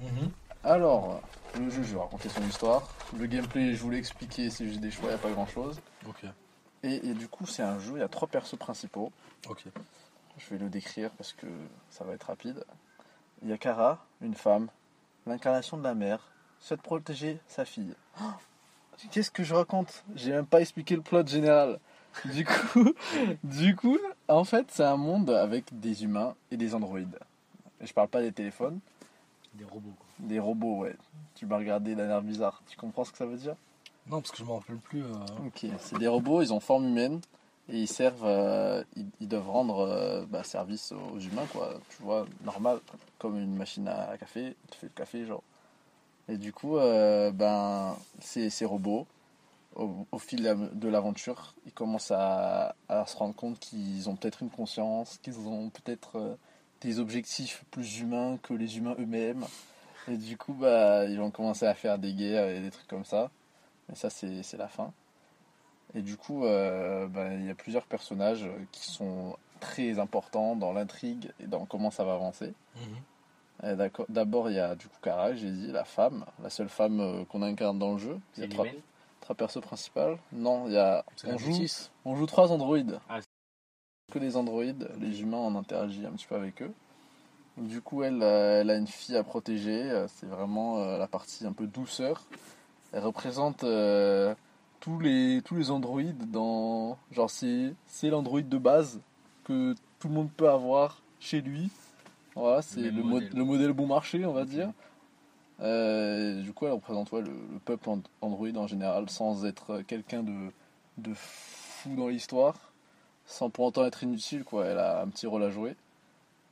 [0.01, 0.31] Mhm.
[0.63, 1.21] Alors,
[1.57, 2.87] le jeu, je vais raconter son histoire.
[3.17, 5.47] Le gameplay, je vous l'ai expliqué, c'est juste des choix, il n'y a pas grand
[5.47, 5.79] chose.
[6.07, 6.25] Ok.
[6.83, 9.11] Et, et du coup, c'est un jeu, il y a trois persos principaux.
[9.49, 9.63] Ok.
[10.37, 11.47] Je vais le décrire parce que
[11.89, 12.63] ça va être rapide.
[13.41, 14.67] Il y a Kara, une femme,
[15.25, 17.93] l'incarnation de la mère, souhaite protéger sa fille.
[18.21, 18.31] Oh
[19.11, 20.03] Qu'est-ce que je raconte?
[20.15, 21.79] J'ai même pas expliqué le plot général.
[22.25, 22.93] Du coup,
[23.43, 27.19] du coup, en fait, c'est un monde avec des humains et des androïdes.
[27.79, 28.79] Et je parle pas des téléphones,
[29.57, 30.07] Des robots, quoi.
[30.19, 30.95] des robots, ouais.
[31.35, 32.61] Tu m'as regardé d'un air bizarre.
[32.67, 33.55] Tu comprends ce que ça veut dire?
[34.07, 35.03] Non, parce que je m'en rappelle plus.
[35.03, 35.09] euh,
[35.45, 37.19] Ok, c'est des robots, ils ont forme humaine
[37.69, 41.73] et ils servent, euh, ils, ils doivent rendre euh, bah, service aux humains, quoi.
[41.89, 42.79] Tu vois, normal,
[43.19, 45.43] comme une machine à café, tu fais le café, genre.
[46.29, 49.07] Et du coup, ben, ces, ces robots,
[49.75, 54.09] au, au fil de la- de l'aventure, ils commencent à, à se rendre compte qu'ils
[54.09, 56.37] ont peut-être une conscience, qu'ils ont peut-être
[56.81, 59.45] des objectifs plus humains que les humains eux-mêmes.
[60.07, 63.05] Et du coup, bah, ils vont commencer à faire des guerres et des trucs comme
[63.05, 63.29] ça.
[63.89, 64.93] Mais ça, c'est c'est la fin.
[65.95, 70.71] Et du coup, euh, ben, il y a plusieurs personnages qui sont très importants dans
[70.73, 72.53] l'intrigue et dans comment ça va avancer.
[72.75, 73.71] mhm.
[73.71, 76.69] Et d'accord- D'abord, il y a du coup Kara, j'ai dit, la femme, la seule
[76.69, 78.19] femme euh, qu'on incarne dans le jeu.
[78.37, 78.65] Il y a trois,
[79.19, 80.17] trois persos principaux.
[80.31, 81.51] Non, il y a, C'est on, joue,
[82.05, 82.99] on joue trois androïdes.
[83.09, 83.19] Ah.
[84.11, 86.71] Que des androïdes, les humains, on interagit un petit peu avec eux.
[87.57, 89.81] Du coup, elle, euh, elle a une fille à protéger.
[89.91, 92.23] euh, C'est vraiment euh, la partie un peu douceur.
[92.93, 94.33] Elle représente euh,
[94.79, 99.01] tous les tous les androïdes dans genre c'est c'est l'androïde de base
[99.43, 101.69] que tout le monde peut avoir chez lui.
[102.33, 103.31] Voilà, c'est le, mo- modèle.
[103.35, 104.71] le modèle bon marché, on va dire.
[105.59, 109.81] Euh, du coup, elle représente ouais, le, le peuple and- android en général, sans être
[109.81, 110.49] quelqu'un de,
[110.99, 112.55] de fou dans l'histoire,
[113.27, 114.65] sans pour autant être inutile, quoi.
[114.65, 115.75] Elle a un petit rôle à jouer.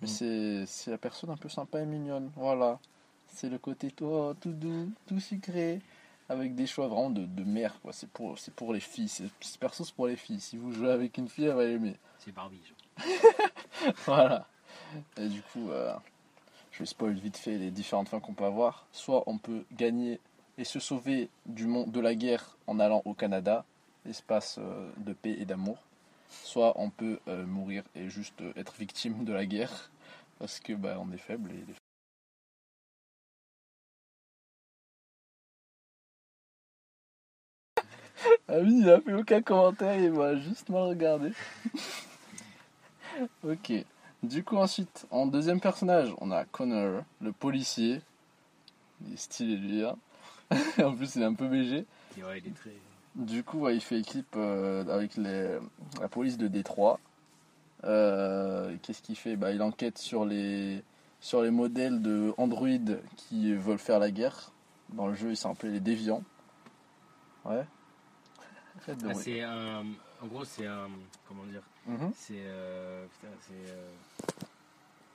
[0.02, 0.12] Mais Mm.
[0.12, 2.80] c'est c'est la personne un peu sympa et mignonne, voilà.
[3.28, 5.82] C'est le côté tout, tout doux, tout sucré,
[6.30, 7.94] avec des choix vraiment de, de mère, quoi.
[7.94, 10.40] C'est pour, c'est pour les filles, c'est perso, c'est pour les filles.
[10.42, 11.96] Si vous jouez avec une fille, elle va l'aimer.
[12.20, 13.06] C'est Barbie, genre.
[14.06, 14.48] Voilà.
[15.18, 15.94] Et du coup, euh,
[16.72, 18.86] je vais spoil vite fait les différentes fins qu'on peut avoir.
[18.92, 20.20] Soit on peut gagner
[20.58, 23.66] et se sauver du monde de la guerre en allant au Canada,
[24.08, 25.78] espace euh, de paix et d'amour.
[26.44, 29.90] Soit on peut euh, mourir et juste euh, être victime de la guerre
[30.40, 31.64] parce que bah, on est faible et
[38.48, 41.32] Ah oui, il a fait aucun commentaire, il m'a juste mal regardé.
[43.44, 43.74] ok.
[44.24, 48.02] Du coup, ensuite, en deuxième personnage, on a Connor, le policier.
[49.06, 49.84] Il est stylé, lui.
[49.84, 49.96] hein.
[50.84, 51.86] en plus, il est un peu BG.
[53.16, 55.58] Du coup, ouais, il fait équipe euh, avec les,
[56.02, 57.00] la police de Détroit.
[57.86, 59.36] Euh, Qu'est-ce qu'il fait?
[59.38, 60.84] Bah, Il enquête sur les,
[61.22, 62.68] sur les modèles de Android
[63.16, 64.52] qui veulent faire la guerre.
[64.90, 66.24] Dans le jeu, ils sont appelés les déviants.
[67.46, 67.66] Ouais.
[68.88, 69.86] Ah, c'est un.
[70.22, 70.90] En gros, c'est un.
[71.28, 71.62] Comment dire?
[71.88, 72.12] Mhm.
[72.16, 72.34] C'est.
[72.38, 74.36] euh, Putain, c'est.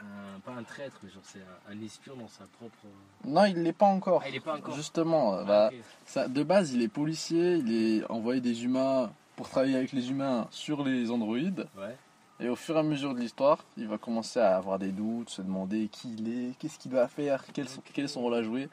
[0.03, 2.77] Euh, un- Pas un traître, mais genre, c'est un, un espion dans sa propre.
[3.25, 4.23] Non, il l'est pas encore.
[4.25, 4.75] Ah, il est pas encore.
[4.75, 5.71] Justement, Ah, bah.
[6.07, 10.11] Ça, de base, il est policier, il est envoyé des humains pour travailler avec les
[10.11, 11.67] humains sur les androïdes.
[11.79, 11.97] Ouais.
[12.41, 15.29] Et au fur et à mesure de l'histoire, il va commencer à avoir des doutes,
[15.29, 18.35] se demander qui il est, qu'est-ce qu'il doit faire, quel, son- quel est son rôle
[18.35, 18.69] à jouer.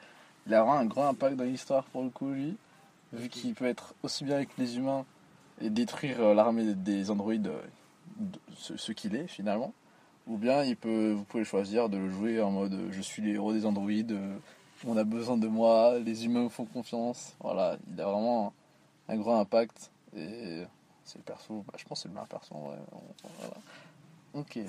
[0.46, 2.56] Il a vraiment un grand impact dans l'histoire pour le coup, lui,
[3.12, 5.04] vu qu'il peut être aussi bien avec les humains
[5.60, 7.60] et détruire euh, l'armée des androïdes, euh,
[8.56, 9.74] ce qu'il est finalement.
[10.28, 13.30] Ou bien il peut, vous pouvez choisir de le jouer en mode je suis le
[13.30, 14.36] héros des androïdes, euh,
[14.86, 17.34] on a besoin de moi, les humains me font confiance.
[17.40, 18.52] Voilà, il a vraiment
[19.08, 20.64] un grand impact et
[21.04, 22.54] c'est le perso, bah, je pense que c'est le meilleur perso.
[22.54, 22.76] Ouais.
[23.38, 23.54] Voilà.
[24.34, 24.66] Ok, Et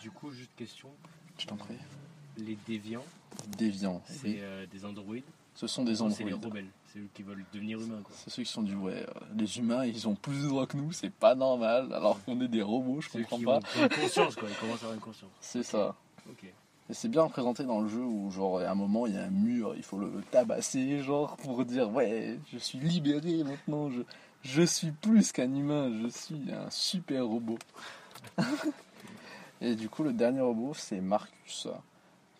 [0.00, 0.88] du coup, juste question
[1.36, 1.76] je t'en prie.
[2.38, 3.04] les déviants,
[3.58, 4.38] Déviant, c'est oui.
[4.40, 5.22] euh, des androïdes.
[5.58, 6.44] Ce sont des Non, C'est les androïdes.
[6.54, 6.70] rebelles.
[6.92, 8.14] C'est eux qui veulent devenir humains, quoi.
[8.16, 9.02] C'est ceux qui sont du ouais.
[9.02, 11.92] euh, Les humains, ils ont plus de droits que nous, c'est pas normal.
[11.92, 13.56] Alors qu'on est des robots, je Ceux comprends qui pas.
[13.56, 14.48] ont, une conscience, quoi.
[14.48, 15.30] Ils commencent à avoir une conscience.
[15.40, 15.96] C'est ça.
[16.90, 19.24] Et c'est bien représenté dans le jeu où, genre, à un moment, il y a
[19.24, 24.02] un mur, il faut le tabasser, genre, pour dire, ouais, je suis libéré maintenant, je,
[24.42, 27.58] je suis plus qu'un humain, je suis un super robot.
[29.60, 31.68] Et du coup, le dernier robot, c'est Marcus,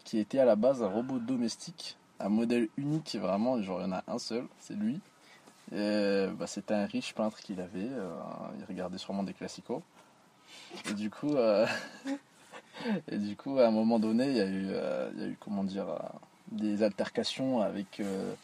[0.05, 3.87] qui était à la base un robot domestique, un modèle unique, vraiment, genre, il y
[3.87, 5.01] en a un seul, c'est lui.
[5.73, 8.11] Et, bah, c'était un riche peintre qu'il avait, euh,
[8.59, 9.83] il regardait sûrement des classicos.
[10.91, 11.66] Et du coup, euh,
[13.11, 15.29] et du coup, à un moment donné, il y a eu, euh, il y a
[15.29, 15.99] eu comment dire, euh,
[16.53, 18.35] des altercations avec euh,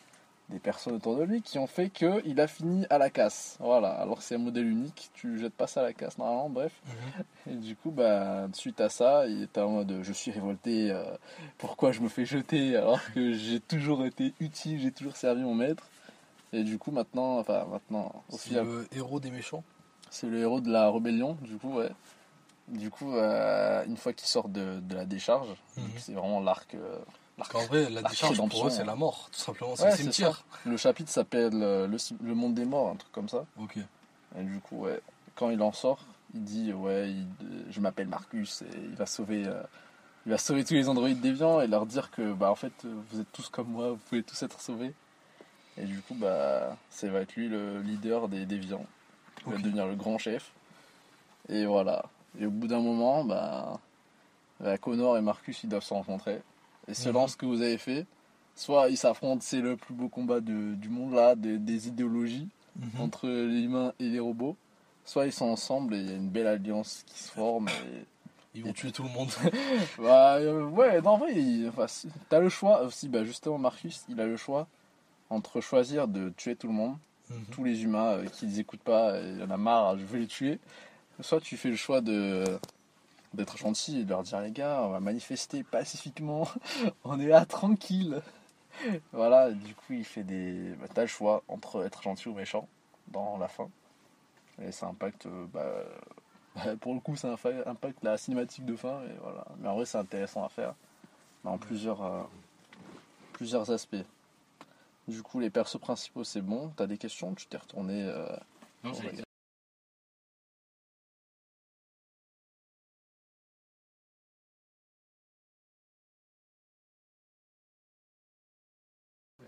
[0.51, 3.57] des personnes autour de lui qui ont fait qu'il a fini à la casse.
[3.61, 6.51] Voilà, alors que c'est un modèle unique, tu jettes pas ça à la casse normalement,
[6.51, 6.73] bref.
[7.51, 11.03] Et du coup, bah, suite à ça, il était en mode je suis révolté, euh,
[11.59, 15.55] pourquoi je me fais jeter alors que j'ai toujours été utile, j'ai toujours servi mon
[15.55, 15.87] maître.
[16.53, 19.65] Et du coup, maintenant, enfin, maintenant, au C'est le héros des méchants.
[20.11, 21.91] c'est le héros de la rébellion, du coup, ouais.
[22.69, 25.85] Du coup, euh, une fois qu'il sort de, de la décharge, Mhm.
[25.99, 26.75] c'est vraiment l'arc.
[26.75, 26.99] euh,
[27.37, 29.75] Parce qu'en vrai, la décharge pour eux, c'est la mort, tout simplement.
[29.77, 30.45] C'est Ouais, le cimetière.
[30.65, 33.45] Le chapitre s'appelle euh, le, le monde des morts, un truc comme ça.
[33.61, 33.77] Ok.
[34.39, 35.01] Et du coup, ouais,
[35.35, 35.99] quand il en sort,
[36.35, 39.63] il dit Ouais, il- euh, je m'appelle Marcus et il va sauver, euh,
[40.27, 43.21] il va sauver tous les androïdes déviants et leur dire que bah en fait vous
[43.21, 44.95] êtes tous comme moi, vous pouvez tous être sauvés.
[45.77, 48.87] Et du coup bah ça va être lui le leader des déviants.
[49.47, 50.53] Il va devenir le grand chef.
[51.49, 52.05] Et voilà.
[52.39, 53.79] Et au bout d'un moment, bah,
[54.61, 56.41] bah, Connor et Marcus ils doivent se rencontrer.
[56.89, 58.07] Et selon ce que vous avez fait,
[58.55, 62.49] soit ils s'affrontent, c'est le plus beau combat de- du monde là, des, des idéologies
[62.77, 63.01] Mhm.
[63.01, 64.57] entre les humains et les robots.
[65.05, 67.69] Soit ils sont ensemble et il y a une belle alliance qui se forme.
[67.69, 68.05] Et...
[68.57, 69.31] Ils vont tuer tout le monde.
[69.99, 71.87] Bah, euh, ouais, non, en vrai, il- enfin,
[72.29, 73.09] t'as le choix aussi.
[73.09, 74.67] Bah, justement, Marcus, il a le choix
[75.31, 76.97] entre choisir de tuer tout le monde,
[77.31, 77.45] Mhm.
[77.53, 80.05] tous les humains euh, qui les écoutent pas, et il y en a marre, je
[80.05, 80.59] veux les tuer.
[81.21, 82.45] Soit tu fais le choix de
[83.35, 86.49] d'être gentil et de leur dire les gars, on va manifester pacifiquement,
[87.05, 88.23] on est là tranquille.
[89.13, 90.75] Voilà, du coup, il fait des.
[90.81, 92.69] Bah, t'as le choix entre être gentil ou méchant
[93.09, 93.69] dans la fin.
[94.63, 95.27] Et ça impacte.
[95.27, 99.01] euh, Bah, pour le coup, ça impacte la cinématique de fin.
[99.05, 99.45] Et voilà.
[99.59, 100.75] Mais en vrai, c'est intéressant à faire
[101.45, 102.23] dans plusieurs, euh,
[103.33, 103.97] plusieurs aspects.
[105.07, 106.73] Du coup, les persos principaux, c'est bon.
[106.77, 107.35] T'as des questions?
[107.35, 108.03] Tu t'es retourné.
[108.05, 108.27] euh,
[108.83, 109.24] Non, pour c'est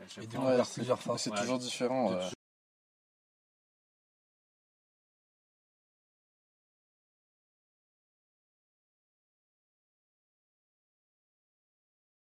[0.06, 0.26] Et
[0.64, 1.16] c'est plusieurs fins.
[1.18, 1.38] c'est Ouais.
[1.40, 2.10] toujours différent.
[2.10, 2.30] de- ouais.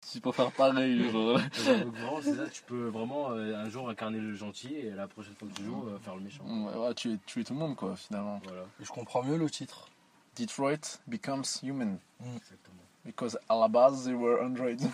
[0.04, 1.38] Si pour faire pareil, genre.
[1.38, 5.06] Donc, vraiment, c'est ça, tu peux vraiment euh, un jour incarner le gentil et la
[5.06, 6.44] prochaine fois que tu joues, euh, faire le méchant.
[6.44, 8.40] Ouais, ouais, tuer, tuer tout le monde, quoi, finalement.
[8.44, 9.88] Voilà, Et je comprends mieux le titre.
[10.36, 11.98] Detroit becomes human.
[12.34, 12.79] exactement.
[13.04, 14.86] Because à la base, they were androids.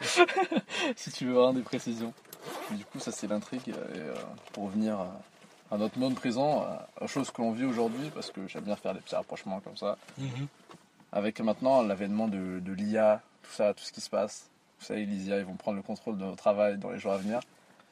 [0.96, 2.12] si tu veux avoir des précisions.
[2.72, 3.68] Et du coup, ça, c'est l'intrigue.
[3.68, 4.14] Et, euh,
[4.52, 5.20] pour revenir à,
[5.70, 6.66] à notre monde présent,
[7.00, 9.76] à, choses que l'on vit aujourd'hui, parce que j'aime bien faire des petits rapprochements comme
[9.76, 9.96] ça.
[10.18, 10.46] Mhm.
[11.12, 14.48] Avec maintenant l'avènement de, de l'IA, tout ça, tout ce qui se passe.
[14.80, 17.12] Vous savez, les IA, ils vont prendre le contrôle de notre travail dans les jours
[17.12, 17.40] à venir.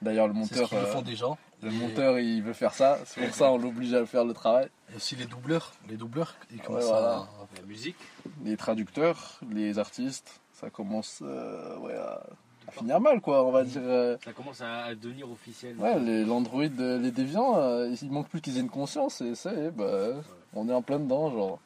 [0.02, 1.26] D'ailleurs, le C'est ce monteur, le euh, font déjà.
[1.62, 2.98] le Et- monteur, il veut faire ça.
[3.04, 4.68] C'est pour ça on l'oblige à faire le travail.
[4.92, 5.72] Et aussi les doubleurs.
[5.88, 7.16] Les doubleurs, ils commencent voilà.
[7.16, 7.28] à.
[7.56, 7.96] La musique,
[8.44, 12.22] Les traducteurs, les artistes, ça commence euh, ouais, à,
[12.68, 13.44] à finir mal, quoi.
[13.44, 13.82] On va dire.
[13.84, 15.76] euh, ça commence à, devenir officiel.
[15.76, 19.52] Ouais, les, l'Android, les déviants, euh, il manque plus qu'ils aient une conscience et ça
[19.52, 20.12] y est, bah,
[20.54, 21.58] on est en plein dedans, genre.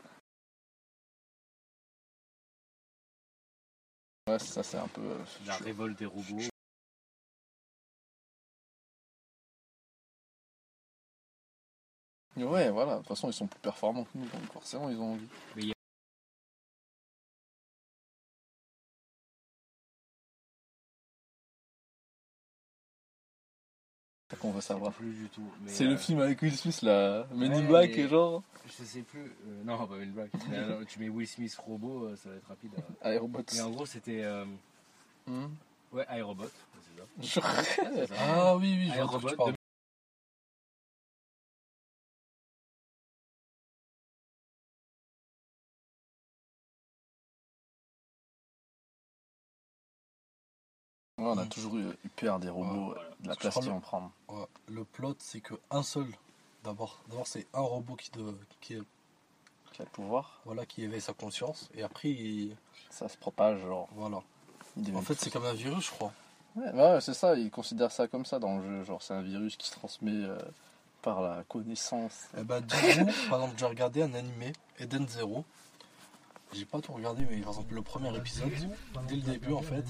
[4.27, 5.03] Ouais, ça c'est un peu.
[5.47, 6.39] La révolte des robots.
[12.37, 15.13] Ouais, voilà, de toute façon ils sont plus performants que nous, donc forcément ils ont
[15.15, 15.27] envie.
[15.57, 15.75] Mais il y a-
[24.31, 24.93] C'est ça qu'on veut savoir.
[24.93, 25.43] Plus du tout.
[25.63, 28.09] mais, C'est euh, le film avec Will Smith là, Men in ouais, Black mais- et
[28.09, 28.43] genre.
[28.67, 29.21] Je sais plus.
[29.47, 30.31] euh, non, pas une blague.
[30.49, 32.71] Mais alors, tu mets Will Smith robot, euh, ça va être rapide.
[33.05, 33.11] euh.
[33.13, 33.43] Aerobots.
[33.53, 34.23] Mais en gros, c'était.
[34.25, 34.47] euh,
[35.27, 35.47] Hmm.
[35.93, 37.41] Ouais, ça.
[38.07, 38.15] Ça.
[38.19, 39.01] Ah oui, oui, je
[51.25, 53.81] Ouais, on a toujours eu, eu peur des robots, Ouais, de la place qu'ils vont
[53.81, 54.11] prendre.
[54.29, 56.07] Ouais, le plot, c'est que un seul.
[56.63, 58.83] D'abord, d'abord c'est un robot qui, de, qui, est-
[59.73, 61.69] Qui a le pouvoir, voilà, qui éveille sa conscience.
[61.75, 62.57] Et après, il,
[62.91, 63.89] ça se propage, genre.
[63.93, 64.23] voilà.
[64.95, 66.13] En fait, c'est comme un virus, je crois.
[66.57, 68.85] Ouais, ouais, c'est ça, ils considèrent ça comme ça dans le jeu.
[68.85, 70.39] Genre, c'est un virus qui se transmet euh,
[71.03, 72.29] par la connaissance.
[72.39, 72.81] Eh ben, du coup,
[73.29, 75.45] par exemple, j'ai regardé un animé, Eden Zero.
[76.53, 78.51] J'ai pas tout regardé, mais par exemple, le premier épisode,
[79.09, 79.85] dès le début, en fait,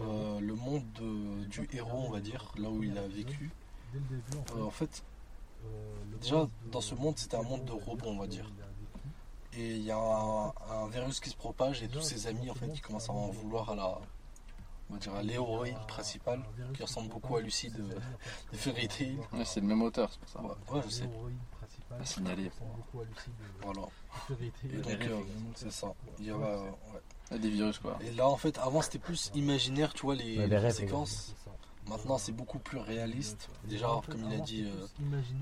[0.00, 3.50] euh, le monde de- du héros, on va dire, là où il a vécu,
[3.94, 4.00] en
[4.44, 5.02] fait, euh, en fait,
[5.64, 8.50] euh, déjà, dans ce monde, c'était un monde de robots, on va dire.
[9.56, 12.54] et il y a un, un virus qui se propage et tous ses amis, en
[12.54, 13.98] fait, qui commencent à en vouloir à la,
[14.90, 16.42] on va dire, à l'héroïne principale,
[16.74, 17.82] qui ressemble beaucoup à Lucie de,
[18.52, 19.16] de Fairy Tail.
[19.32, 20.42] Ouais, c'est le même auteur, c'est pour ça.
[20.42, 21.08] Ouais, ouais, je sais.
[22.00, 22.50] À signaler.
[23.62, 23.82] Voilà.
[24.64, 25.20] Et Des donc, euh,
[25.54, 25.94] c'est ça.
[26.18, 27.00] Il y a, euh, ouais.
[27.30, 27.98] Des virus, quoi.
[28.06, 31.34] Et là, en fait, avant, c'était plus imaginaire, tu vois, les, séquences.
[31.88, 33.50] Maintenant, c'est beaucoup plus réaliste.
[33.64, 34.86] Déjà, comme il a dit, euh,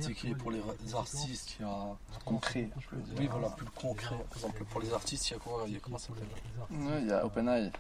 [0.01, 0.61] c'est que pour les
[0.93, 1.97] artistes, il y a.
[2.25, 3.15] Concret, je veux dire.
[3.17, 4.17] Oui, voilà, plus concret.
[4.29, 6.27] Par exemple, pour les artistes, il y a quoi Il y a comment ça s'appelle
[6.71, 7.71] Ouais, il y a OpenEye.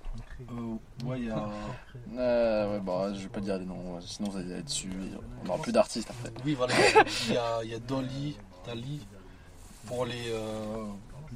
[0.53, 1.48] euh, Ouais, il y a.
[2.16, 4.92] Euh, ouais, bon, je vais pas dire les noms, sinon vous allez aller dessus.
[5.44, 6.32] On aura plus d'artistes après.
[6.44, 6.74] Oui, voilà.
[7.28, 9.05] Il y a, il y a Dolly, Dali,
[9.86, 10.32] pour les.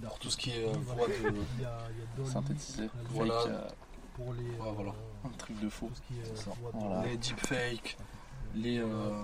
[0.04, 2.24] Euh, pour tout ce qui est euh, voix de.
[2.24, 2.88] Synthétisé.
[3.10, 3.40] Voilà.
[3.40, 3.68] Fake, euh,
[4.16, 4.92] Pour les, Ouais, voilà.
[5.24, 5.90] un truc de faux.
[6.10, 6.16] de-
[6.72, 7.04] Voilà.
[7.06, 7.96] Les deepfakes,
[8.54, 8.78] les.
[8.78, 9.22] euh,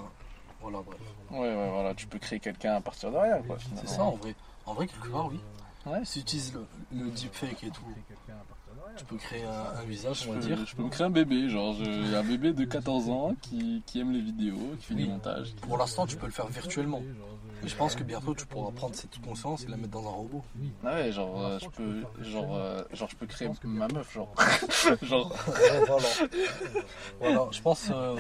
[0.60, 0.98] Voilà, bref.
[1.30, 3.56] Ouais, ouais, voilà, tu peux créer quelqu'un à partir de rien, quoi.
[3.76, 4.34] C'est ça en vrai.
[4.66, 5.40] En vrai, quelque part, oui.
[5.86, 6.64] Ouais, Si tu utilises le,
[6.96, 7.82] le deepfake et tout,
[8.96, 10.64] tu peux créer un, un visage, Je on va peux, dire.
[10.66, 13.98] je peux me créer un bébé, genre je- un bébé de 14 ans qui, qui
[13.98, 15.52] aime les vidéos, qui fait du montage.
[15.62, 17.00] Pour l'instant, tu peux le faire virtuellement.
[17.62, 20.12] Mais je pense que bientôt, tu pourras prendre cette conscience et la mettre dans un
[20.12, 20.42] robot.
[20.84, 24.32] Ah ouais, genre euh, je peux genre euh, genre je peux créer ma meuf genre
[25.02, 25.32] genre
[25.86, 26.08] voilà.
[27.20, 28.16] Voilà, je pense euh,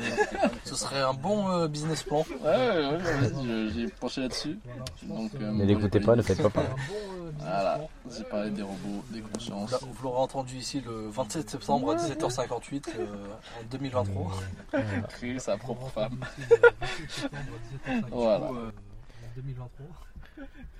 [0.64, 2.24] ce serait un bon euh, business plan.
[2.44, 4.58] ouais ouais, j'ai penché là-dessus.
[5.02, 6.62] Donc Ne l'écoutez pas, ne faites pas pas.
[7.38, 7.80] Voilà,
[8.10, 9.72] j'ai parlé des robots, des consciences.
[9.72, 13.06] Là, vous l'aurez entendu ici le 27 septembre à 17h58 euh,
[13.60, 14.32] en 2023.
[15.08, 16.20] Créer sa propre femme.
[18.10, 18.50] Voilà.
[19.36, 19.40] Voilà.
[19.40, 19.86] En 2023,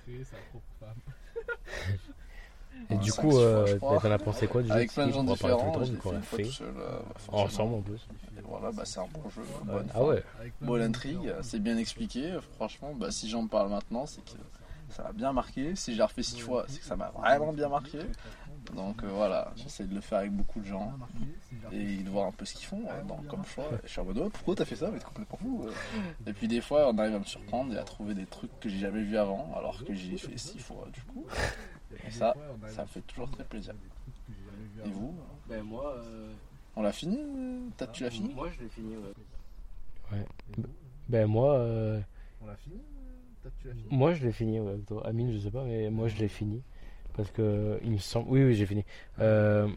[0.03, 0.97] créer sa propre femme.
[2.89, 5.71] Et du coup, euh, t'en as pensé quoi du jeu Avec plein de gens différents,
[5.71, 6.73] tout le je temps, l'ai qu'on fait une fois tout seul.
[6.77, 7.43] euh, forcément.
[7.43, 8.07] ensemble en plus.
[8.37, 10.23] Et voilà, bah c'est un bon jeu, bonne Ah ouais.
[10.61, 12.37] Bonne intrigue, c'est bien expliqué.
[12.55, 14.31] Franchement, bah, si j'en parle maintenant, c'est que
[14.93, 15.75] ça m'a bien marqué.
[15.75, 17.99] Si j'ai refait six fois, c'est que ça m'a vraiment bien marqué.
[18.73, 20.91] Donc euh, voilà, j'essaie de le faire avec beaucoup de gens
[21.71, 23.69] et de voir un peu ce qu'ils font euh, dans- comme choix.
[23.83, 24.89] Je suis en mode, oh, pourquoi t'as fait ça?
[24.91, 25.65] Mais t'es complètement fou.
[25.67, 25.71] euh.
[26.25, 28.69] Et puis des fois, on arrive à me surprendre et à trouver des trucs que
[28.69, 31.25] j'ai jamais vus avant, alors que j'ai fait six fois du coup.
[32.07, 32.35] Et ça,
[32.69, 33.73] ça me fait toujours très plaisir.
[34.85, 35.15] Et vous?
[35.47, 36.33] Ben moi, euh,
[36.75, 37.17] On l'a fini?
[37.77, 38.33] T'as- Tu l'as fini?
[38.33, 38.95] moi je l'ai fini.
[40.11, 40.25] Ouais.
[41.09, 41.99] Ben moi, euh,
[42.41, 42.75] On l'a fini?
[42.77, 42.92] Peut-être
[43.51, 44.59] tu l'as fini moi je l'ai fini.
[44.59, 44.77] Ouais.
[44.87, 46.61] Toi, Amine, je sais pas, mais moi je l'ai fini
[47.15, 48.29] parce que il me semble.
[48.29, 48.85] Oui, oui, j'ai fini.
[49.19, 49.67] Euh,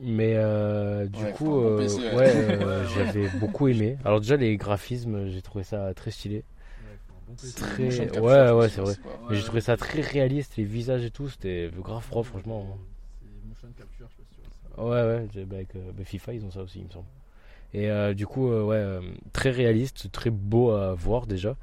[0.00, 2.14] mais euh, du Ouais, coup, faut euh, PC, ouais.
[2.16, 3.98] ouais, euh, j'avais beaucoup aimé.
[4.04, 6.44] Alors déjà les graphismes, j'ai trouvé ça très stylé.
[7.56, 8.96] Très- Motion capture, ouais, je ouais, sais c'est vrai.
[9.02, 9.18] quoi.
[9.28, 12.78] Mais j'ai trouvé ça très réaliste, les visages et tout, c'était grave propre, franchement.
[13.20, 14.68] C'est motion capture, je sais pas si tu vois ça.
[14.78, 17.06] Ouais, ouais, j'ai- bah, avec euh, bah, FIFA, ils ont ça aussi, il me semble.
[17.74, 19.00] Et euh, du coup, euh, ouais, euh,
[19.32, 21.56] très réaliste, très beau à voir déjà.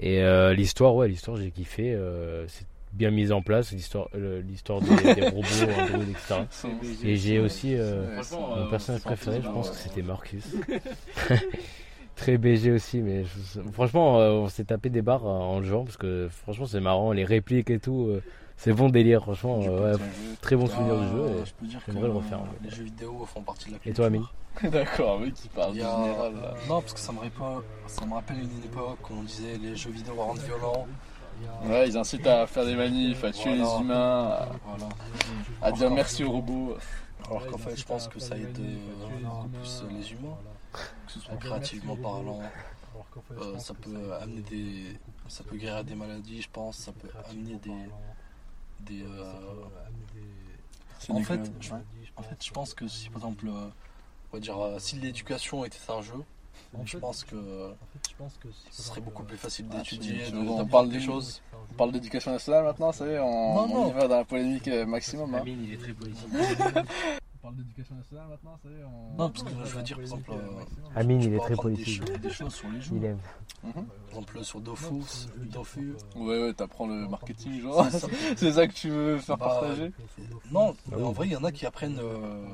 [0.00, 1.92] Et euh, l'histoire, ouais, l'histoire, j'ai kiffé.
[1.94, 5.42] euh, c'est bien mise en place, l'histoire euh, l'histoire des, des robots,
[6.10, 6.46] etc.
[7.04, 10.44] Et j'ai aussi mon son- personnage son préféré, je pense que c'était Marcus.
[12.16, 15.66] Très BG aussi, mais je- franchement, euh, on s'est tapé des barres euh, en le
[15.66, 18.22] jouant parce que franchement, c'est marrant, les répliques et tout, euh,
[18.58, 19.60] c'est bon délire, franchement.
[19.62, 20.02] Euh, ouais,
[20.42, 21.20] très bon souvenir du jeu.
[21.22, 23.76] Euh, et- je peux dire que le refaire, les jeux vidéo font partie de la
[23.76, 23.96] Et culture.
[23.96, 24.06] toi,
[24.60, 26.54] Amine D'accord, oui, qui parle a- général là.
[26.68, 29.74] Non, parce que ça me, rappelle, ça me rappelle une époque où on disait les
[29.76, 30.86] jeux vidéo rendent violents.
[31.64, 33.74] Ouais, ils incitent à faire des manifs, à tuer Voilà.
[33.76, 34.88] les humains, à, Voilà.
[35.62, 36.76] à dire merci aux robots.
[37.30, 38.76] Alors qu'en fait, je pense que ça aide euh,
[39.22, 40.36] beaucoup plus les humains,
[40.72, 42.40] que ce soit créativement parlant.
[43.40, 44.98] Euh, ça peut amener des,
[45.28, 46.76] ça peut guérir des maladies, je pense.
[46.78, 47.70] Ça peut amener des,
[48.80, 49.02] des.
[49.02, 49.32] euh,
[51.10, 51.80] En fait, je- ouais.
[52.16, 53.68] En fait, je pense que si par exemple, euh,
[54.32, 56.14] on va dire, euh, si l'éducation était un jeu,
[56.84, 57.36] je pense que
[58.70, 61.40] ce serait beaucoup plus facile Ah, d'étudier, tu- de- des choses.
[61.70, 63.90] On parle d'éducation nationale maintenant, ça y est, on, Non, on non.
[63.90, 65.34] y va dans la polémique euh, maximum.
[65.34, 65.42] Hein.
[65.46, 66.28] il est très politique.
[67.40, 69.14] On parle d'éducation nationale maintenant, ça y est on...
[69.16, 70.64] Non, parce que je veux dire, par exemple, euh,
[70.96, 72.04] Amine, il est très des, politique.
[72.04, 72.96] choses- des choses sur les jeux.
[72.96, 73.18] Il aime.
[73.62, 73.72] Mhm.
[73.72, 75.94] Par exemple, sur Dofus, Dofus.
[76.16, 77.86] Ouais, ouais, t'apprends le marketing, genre.
[78.36, 78.66] C'est ça.
[78.66, 79.92] Que tu veux faire Bah, partager
[80.50, 82.48] Non, Bah en vrai, il y en a qui apprennent euh,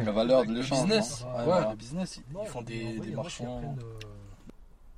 [0.00, 0.80] La valeur de le l'échange.
[0.82, 1.24] business.
[1.24, 3.76] non Ouais, le business, ils, font des, des marchands.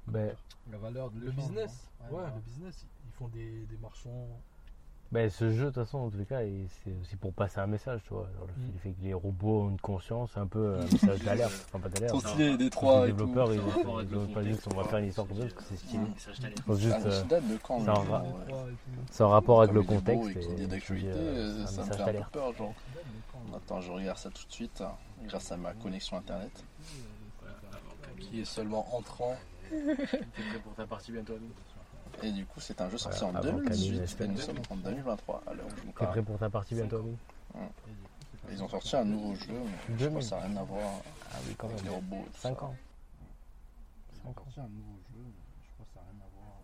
[0.07, 0.35] Ben,
[0.73, 4.29] La valeur de Le business, non ouais, le business, ils font des, des marchands.
[5.13, 6.41] Ben, ce jeu, de toute façon, en tous les cas,
[6.85, 8.29] c'est aussi pour passer un message, tu vois.
[8.37, 8.79] Genre, le Mm.
[8.83, 11.67] fait- que les robots ont une conscience, c'est un peu euh, un message d'alerte.
[11.69, 12.13] Enfin, pas d'alerte.
[12.13, 12.29] Ton hein.
[12.31, 13.07] stylé des Les trois tout.
[13.07, 15.77] développeurs, ils ont pas contexte, qu'on va faire une histoire comme ça parce que c'est
[15.77, 16.03] stylé.
[16.05, 16.15] Mm.
[16.69, 18.73] Ah, juste, mais euh,
[19.11, 20.37] c'est en rapport avec le contexte.
[20.59, 22.33] et d'actualité, euh, un ça me fait un peu d'alerte.
[22.33, 22.75] peur, genre.
[23.55, 24.93] Attends, je regarde ça tout de suite, hein,
[25.27, 26.51] grâce à ma connexion internet.
[28.19, 29.37] qui est seulement entrant.
[29.71, 31.51] T'es prêt pour ta partie bientôt, Amine?
[32.23, 34.59] Et du coup, c'est un jeu sorti Voilà, en avant 2018 qu'Amine et nous sommes
[34.71, 37.17] en 2023 à l'heure où je T'es prêt pour ta partie bientôt, Amine
[38.51, 39.53] Ils ont sorti un nouveau jeu,
[39.89, 40.91] mais je pense que ça n'a rien à voir
[41.33, 41.95] Ah oui, quand avec les même.
[41.95, 42.17] robots.
[42.27, 42.65] et tout 5 ça.
[42.65, 42.75] ans.
[44.25, 44.45] 5 ans.
[44.55, 45.25] C'est un nouveau jeu,
[45.63, 46.57] je crois que ça n'a rien à voir.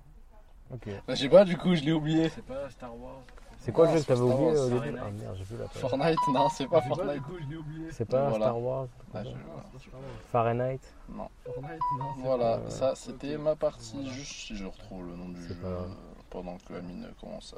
[0.72, 1.04] Ok.
[1.06, 2.28] Bah, je sais pas, du coup, je l'ai oublié.
[2.30, 3.20] C'est pas Star Wars
[3.64, 4.98] C'est quoi le jeu que t'avais oublié au début.
[5.00, 5.80] Ah merde, j'ai plus la page.
[5.80, 7.22] Fortnite, non, c'est pas Fortnite.
[7.92, 8.46] C'est pas Voilà.
[8.46, 9.30] Star Wars Ah, je-
[10.32, 11.28] Fahrenheit Non.
[11.44, 15.46] Fortnite, non, Voilà, pas- ça c'était ma partie, juste si je retrouve le nom du
[15.46, 15.80] jeu pas euh,
[16.30, 17.54] pendant que Amine commence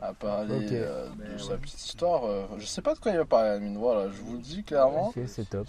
[0.00, 1.58] à- parler euh, de sa ouais.
[1.58, 2.24] petite histoire.
[2.24, 4.62] euh, je sais pas de quoi il va parler Amine, voilà, je vous le dis
[4.62, 5.66] clairement, Ok, c'est top.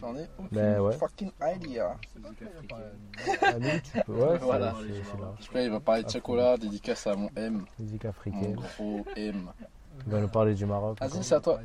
[0.00, 0.96] J'en ai aucune Ben ouais.
[0.96, 1.96] fucking idea.
[2.14, 4.12] Tu peux.
[4.12, 4.74] Ouais, c'est Voilà.
[4.80, 5.34] c'est- c'est large.
[5.38, 8.54] Je sais pas, il va parler de chocolat, dédicace à mon M, Musique mon africaine.
[8.76, 9.50] gros M.
[10.06, 10.98] Il va nous parler du Maroc.
[11.00, 11.58] Vas-y, c'est à toi.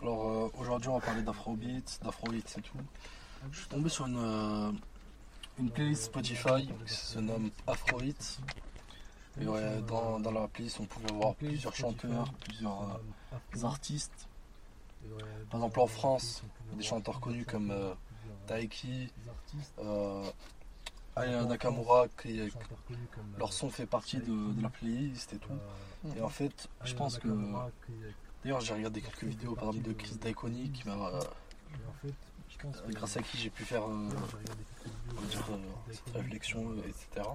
[0.00, 2.78] Alors euh, aujourd'hui, on va parler d'Afrobeat, d'Afrobeat et tout.
[3.50, 4.70] Je suis tombé sur une, euh,
[5.58, 8.38] une playlist Spotify qui se nomme Afrobeat.
[9.40, 12.82] Et ouais, dans, dans la playlist, on pouvait avoir plusieurs chanteurs, plusieurs
[13.54, 14.28] euh, artistes.
[15.50, 16.42] Par exemple, en France,
[16.76, 17.94] des chanteurs connus comme euh,
[18.46, 19.10] Taiki,
[19.78, 20.24] euh,
[21.16, 22.40] Aya Nakamura, qui,
[23.38, 25.58] leur son fait partie de, la playlist et tout.
[26.16, 27.28] Et en fait, je pense que.
[28.42, 30.94] D'ailleurs, j'ai regardé quelques vidéos, par exemple, de Chris Daikoni, qui m'a.
[30.94, 31.20] euh,
[32.88, 34.08] grâce à qui j'ai pu faire euh,
[35.30, 35.46] dire,
[35.90, 37.28] cette réflexion, etc.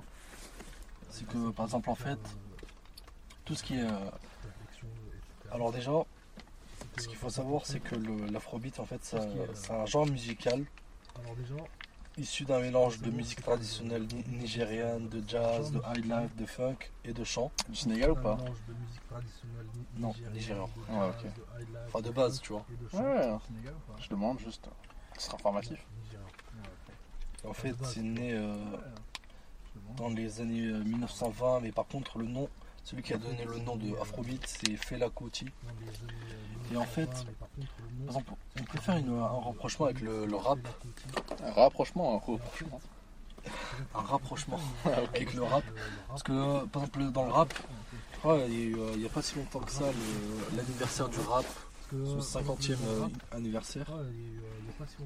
[1.09, 2.19] C'est que, par exemple, en fait,
[3.45, 3.87] tout ce qui est.
[5.51, 5.91] alors, déjà,
[6.97, 7.95] ce qu'il faut savoir, c'est que
[8.31, 10.63] l'afrobeat, en fait, c'est un genre musical
[12.17, 17.13] issu d'un mélange de musique traditionnelle ni- nigériane, de jazz, de highlife, de funk et
[17.13, 17.51] de chant.
[17.69, 18.37] Du Sénégal ou pas?
[19.97, 20.63] Non, nigérian.
[20.89, 21.25] Ok.
[21.87, 22.65] Enfin, de base, tu vois.
[22.93, 23.37] Ouais,
[23.99, 24.67] je demande juste.
[25.17, 25.85] Ce sera informatif.
[27.45, 28.55] En fait, c'est né euh,
[29.95, 32.49] dans les années euh, 1920, mais par contre, le nom,
[32.83, 35.45] celui qui a donné le nom de Afrobeat, c'est Fela Kuti.
[36.71, 37.47] Et en fait, par
[38.07, 40.59] exemple, on peut faire une- un rapprochement avec le, le rap,
[41.45, 42.81] Un rapprochement, un rapprochement.
[43.95, 45.63] un rapprochement Ah, avec le rap.
[46.09, 47.53] Parce que, par exemple, dans le rap,
[48.25, 49.85] il y a eu, euh, n'y a pas si longtemps que ça,
[50.55, 51.45] l'anniversaire du rap,
[51.91, 53.89] son 50e euh, anniversaire.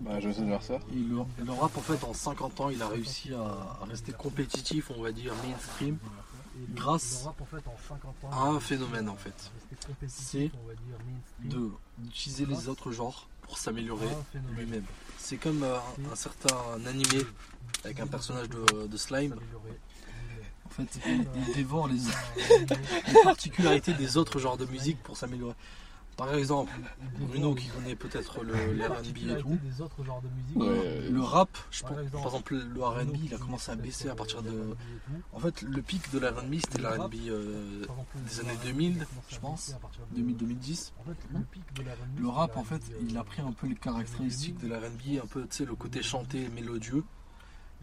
[0.01, 0.79] Bah, joyeux anniversaire.
[0.91, 3.39] Le, le rap, en fait, en 50 ans, il a réussi à,
[3.81, 5.97] à rester compétitif, on va dire, mainstream,
[6.73, 7.25] grâce
[8.31, 9.51] à un phénomène, en fait.
[10.07, 10.51] C'est
[11.43, 14.07] de d'utiliser les autres genres pour s'améliorer
[14.55, 14.83] lui-même.
[15.17, 16.55] C'est comme euh, un, un certain
[16.87, 17.25] animé
[17.83, 19.35] avec un personnage de, de slime.
[20.65, 21.99] En fait, il, il dévore les,
[22.67, 25.55] les particularités des autres genres de musique pour s'améliorer.
[26.21, 26.71] Par exemple,
[27.19, 29.57] Bruno qui connaît peut-être le, les R&B et tout,
[30.55, 34.13] Ouais, le rap, je pense- par exemple le R&B, il a commencé à baisser à
[34.15, 34.75] partir de...
[35.33, 37.81] En fait, le pic de l'R&B, c'était l'R&B euh,
[38.27, 39.69] des années 2000, je pense,
[40.15, 40.91] 2000-2010.
[42.21, 45.41] Le rap, en fait, il a pris un peu les caractéristiques de l'R&B, un peu,
[45.47, 47.03] tu sais, le côté chanté, mélodieux,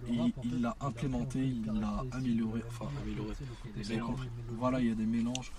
[0.06, 3.34] et il l'a implémenté, il l'a amélioré, enfin amélioré.
[3.76, 4.28] Vous avez compris.
[4.58, 5.50] Voilà, il y a des mélanges.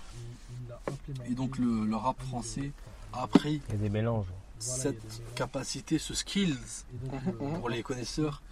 [1.28, 2.72] Et donc le, le rap français
[3.12, 4.26] a pris Il y a des mélanges.
[4.58, 6.56] cette capacité, ce skills
[7.38, 8.42] pour les connaisseurs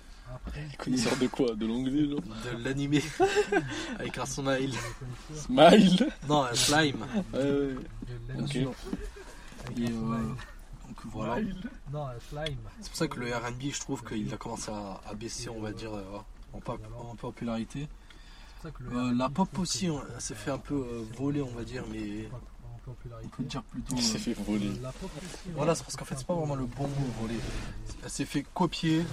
[0.79, 1.55] Connaisseur de quoi?
[1.55, 2.21] De l'anglais, genre?
[2.21, 3.03] De l'animé
[3.99, 4.75] avec un smile.
[5.35, 6.07] Smile?
[6.29, 7.07] Non, un slime.
[7.33, 7.75] Ouais, ouais.
[8.35, 8.51] Bien Ok.
[8.51, 8.73] sûr.
[9.79, 10.35] Et euh,
[11.05, 11.41] donc voilà.
[11.93, 12.57] Non, slime.
[12.81, 15.61] C'est pour ça que le RB, je trouve qu'il a commencé à, à baisser, on
[15.61, 16.19] va dire, euh,
[16.53, 17.89] en, pop- en popularité.
[18.93, 22.29] Euh, la pop aussi, elle s'est fait un peu euh, voler, on va dire, mais
[23.25, 23.95] on peut dire plutôt.
[23.95, 24.73] Il euh, s'est fait voler.
[25.55, 27.39] Voilà, c'est parce qu'en fait, c'est pas vraiment le bon mot, voler.
[28.03, 29.05] Elle s'est fait copier.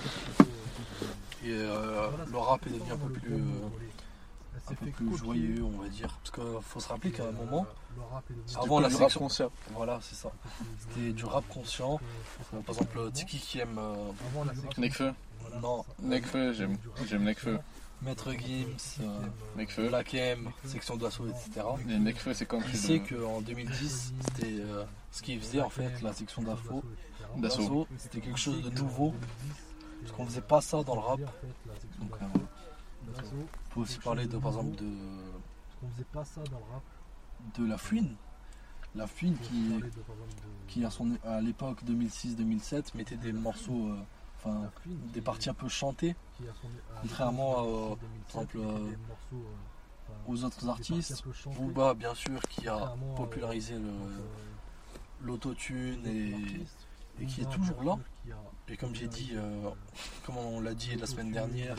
[1.43, 3.67] Et euh, le rap est devenu un peu plus, euh,
[4.71, 6.17] un peu plus joyeux, on va dire.
[6.23, 7.67] Parce qu'il faut se rappeler qu'à un moment,
[8.55, 9.19] avant la Du rap section.
[9.19, 9.51] conscient.
[9.73, 10.31] Voilà, c'est ça.
[10.79, 11.99] C'était du rap conscient.
[12.53, 13.77] Euh, Par exemple, Tiki qui aime.
[13.77, 14.11] euh,
[14.77, 15.13] Nekfeu.
[15.61, 17.59] non, Nekfeu, j'aime j'aime Nekfeu.
[18.01, 19.19] Maître Gims, euh,
[19.55, 19.87] Nekfeu.
[19.87, 21.65] Black M, section d'assaut, etc.
[21.89, 23.17] Et Nekfeu, c'est quand Il tu sait le...
[23.23, 26.83] qu'en 2010, c'était euh, ce qu'il faisait en fait, la section d'assaut.
[27.37, 27.61] D'assaut.
[27.63, 29.13] d'assaut, C'était quelque chose de nouveau.
[30.01, 31.19] Parce qu'on faisait pas ça dans le rap.
[31.19, 32.25] Donc, euh,
[33.33, 34.85] on peut aussi parler de, par exemple, de,
[35.83, 36.83] On faisait pas ça dans le rap.
[37.57, 38.15] De La Fouine.
[38.95, 39.73] La Fouine qui,
[40.67, 43.97] qui à, son, à l'époque 2006-2007 mettait des morceaux, euh,
[44.37, 44.71] enfin
[45.13, 46.15] des parties un peu chantées
[47.01, 47.95] contrairement à,
[48.31, 48.91] par exemple, euh,
[50.27, 51.23] aux autres artistes.
[51.57, 53.75] Booba bien sûr qui a popularisé
[55.21, 56.35] l'autotune et,
[57.21, 57.97] et qui est toujours là.
[58.67, 59.69] Et comme j'ai dit, euh,
[60.25, 61.75] comme on l'a dit la semaine dernière,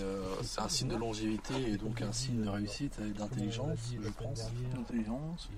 [0.00, 4.08] euh, c'est un signe de longévité et donc un signe de réussite et d'intelligence, je
[4.08, 4.50] pense.
[4.78, 5.48] Intelligence.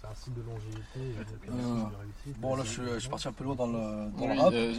[0.00, 0.80] C'est un signe de longévité.
[0.96, 2.40] et Euh, un signe de réussite.
[2.40, 4.40] Bon là je, suis- je suis parti un peu loin dans le, dans Oui, le
[4.40, 4.74] rap, euh,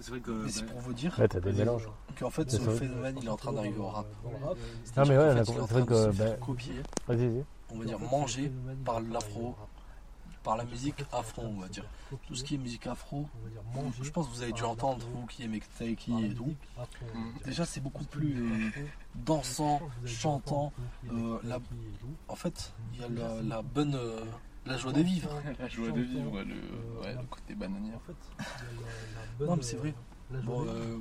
[0.00, 0.30] c'est vrai que.
[0.30, 1.88] mais c'est pour vous dire Ouais, t'as des mélanges.
[2.18, 4.06] qu'en fait ce phénomène il est en train d'arriver au rap.
[4.96, 6.12] Ah, mais ouais, En fait, la- il est en c'est vrai train de que, se
[6.12, 6.74] faire bah- copier,
[7.08, 8.52] on va dire manger
[8.84, 9.56] par l'afro,
[10.46, 11.84] par la musique afro on va dire.
[12.28, 13.26] Tout ce qui est musique afro,
[14.00, 16.54] je pense que vous avez dû entendre, vous qui aimez Taiki et tout.
[17.44, 18.70] Déjà c'est beaucoup plus euh,
[19.16, 20.72] dansant, chantant.
[21.10, 21.58] euh, la-
[22.28, 24.20] en fait, il y a la, la bonne, euh,
[24.66, 25.30] la joie de vivre.
[25.58, 27.92] La joie de vivre, le, ouais, le côté bananier.
[29.40, 29.94] Non mais c'est vrai.
[30.44, 30.98] Bon, euh,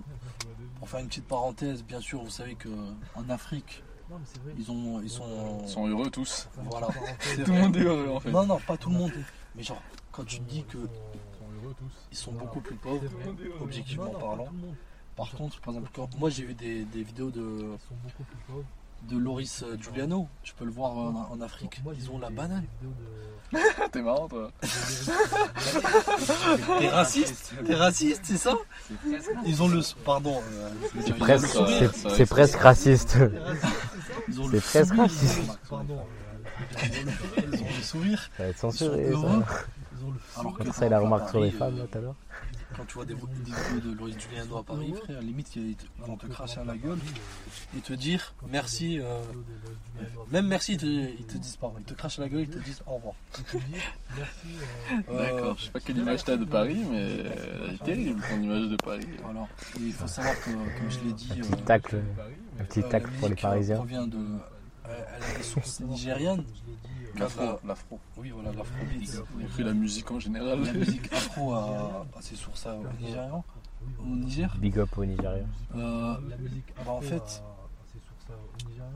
[0.79, 2.55] pour faire une petite parenthèse, bien sûr, vous savez
[4.07, 6.47] que en Afrique, ils ont, ils sont, Ils sont heureux tous.
[6.69, 6.87] voilà.
[6.87, 6.93] Tout
[7.37, 7.61] le vrai.
[7.61, 8.31] monde est heureux en fait.
[8.31, 9.11] Non, non, pas tout le monde.
[9.55, 9.81] Mais genre,
[10.11, 10.77] quand tu dis que
[12.11, 13.03] ils sont beaucoup plus pauvres,
[13.61, 14.47] objectivement parlant.
[15.15, 17.77] Par contre, par exemple, quand moi j'ai vu des, des vidéos de,
[19.03, 20.27] de Loris euh, Giuliano.
[20.43, 21.79] Tu peux le voir en, en Afrique.
[21.97, 22.65] Ils ont la banane.
[23.91, 24.51] T'es marrant, toi.
[26.79, 28.53] T'es raciste T'es raciste, c'est ça
[29.45, 29.81] Ils ont le.
[30.03, 30.41] Pardon.
[30.51, 31.91] euh, ils ont le Presque, sourire.
[31.93, 33.17] c'est- c'est c'est presque raciste.
[34.27, 35.03] Ils ont c'est le presque sourire.
[35.03, 35.59] raciste.
[35.69, 35.99] Pardon.
[35.99, 36.77] euh,
[37.53, 38.29] Ils ont le sourire.
[38.37, 39.43] Ça va être Ils sont censuré, heureux.
[39.47, 39.55] ça.
[39.99, 41.79] Ils ont le Alors Comme que ça, il a à remarqué sur les femmes, euh,
[41.79, 42.15] là, tout à l'heure.
[42.77, 45.85] Quand tu vois des, des vidéos de Loris Giuliano à Paris, frère, limite, ils te-
[45.99, 46.97] ils vont te cracher à la gueule
[47.77, 48.99] et te dire merci.
[48.99, 49.21] euh,
[50.31, 51.71] même merci, ils te, ils te disent pas.
[51.77, 53.13] Ils te crachent à la gueule, ils te disent au revoir.
[54.17, 54.47] Merci.
[55.09, 58.41] euh, D'accord, je sais pas quelle image t'as de Paris, mais elle est terrible ton
[58.41, 59.07] image de Paris.
[59.23, 59.47] Voilà.
[59.79, 62.01] Et il faut savoir que, comme je l'ai dit, Un euh, petit tacle,
[62.59, 63.75] un petit tacle la pour les Parisiens.
[63.77, 64.17] provient de.
[65.17, 66.43] Elle a des sources nigérianes.
[67.17, 67.99] L'afro, l'afro.
[68.17, 69.09] Oui, voilà, l'afrobeat.
[69.39, 70.63] J'ai pris la musique en général.
[70.63, 73.43] La musique afro a, a ses sources euh, au Nigérian,
[73.99, 74.55] au Niger.
[74.57, 75.45] Big up au Nigeria.
[75.75, 77.43] Euh, La musique bah, en afro fait.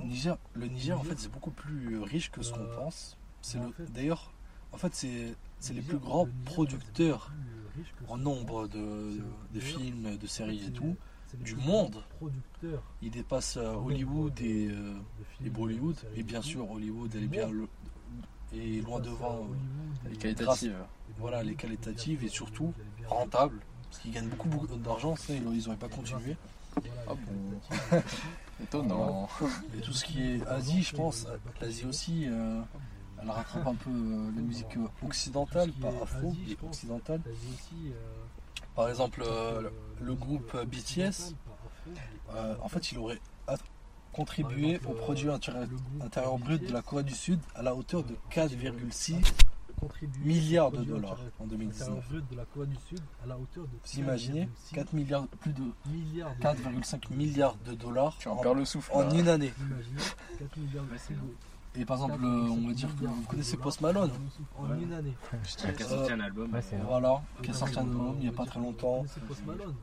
[0.03, 3.17] Niger, le Niger, en fait, c'est beaucoup plus riche que ce qu'on pense.
[3.41, 4.31] C'est le, d'ailleurs,
[4.73, 7.31] en fait, c'est, c'est les plus grands producteurs
[8.07, 9.21] en nombre de,
[9.53, 10.95] de films, de séries et tout.
[11.38, 12.03] Du monde.
[12.17, 14.93] Producteur Ils dépassent euh, Hollywood et, euh,
[15.45, 15.95] et Bollywood.
[16.15, 17.67] Et bien sûr, Hollywood, elle est bien le-
[18.53, 19.36] et loin devant.
[19.43, 19.55] euh,
[20.05, 20.75] Elle est qualitative.
[21.17, 22.73] voilà, les qualitatives et surtout
[23.07, 23.59] rentables.
[23.89, 26.36] Parce qu'ils gagnent beaucoup, beaucoup d'argent, ça, ils n'auraient pas continué.
[27.07, 27.59] Ah bon
[28.63, 29.27] Étonnant.
[29.77, 31.25] Et tout ce qui est Asie, je pense,
[31.61, 32.61] l'Asie aussi, euh,
[33.21, 37.21] elle rattrape un peu euh, la musique occidentale, pas afro, mais occidentale.
[38.80, 39.73] Par exemple, euh, le-
[40.05, 41.36] le groupe BTS,
[42.34, 43.19] euh, en fait, il aurait
[44.13, 49.21] contribué au produit intérieur, brut de la Corée du Sud à la hauteur de 4,6
[50.23, 52.09] milliards de dollars en 2019.
[52.32, 55.63] de la Corée du Sud à la hauteur de Vous imaginez 4 milliards, plus de
[55.88, 58.93] milliards de 4,5 milliards de dollars en le souffle.
[59.13, 59.51] une année.
[61.76, 61.76] Imaginez 4 milliards de c'est dollars.
[61.76, 64.11] Et par exemple, euh, on va dire que vous connaissez Post Malone.
[64.57, 65.15] En une année.
[65.57, 66.61] Qui a sorti un album.
[66.88, 69.05] Voilà, qui a sorti un album il n'y a pas très longtemps.
[69.28, 69.76] Post Malone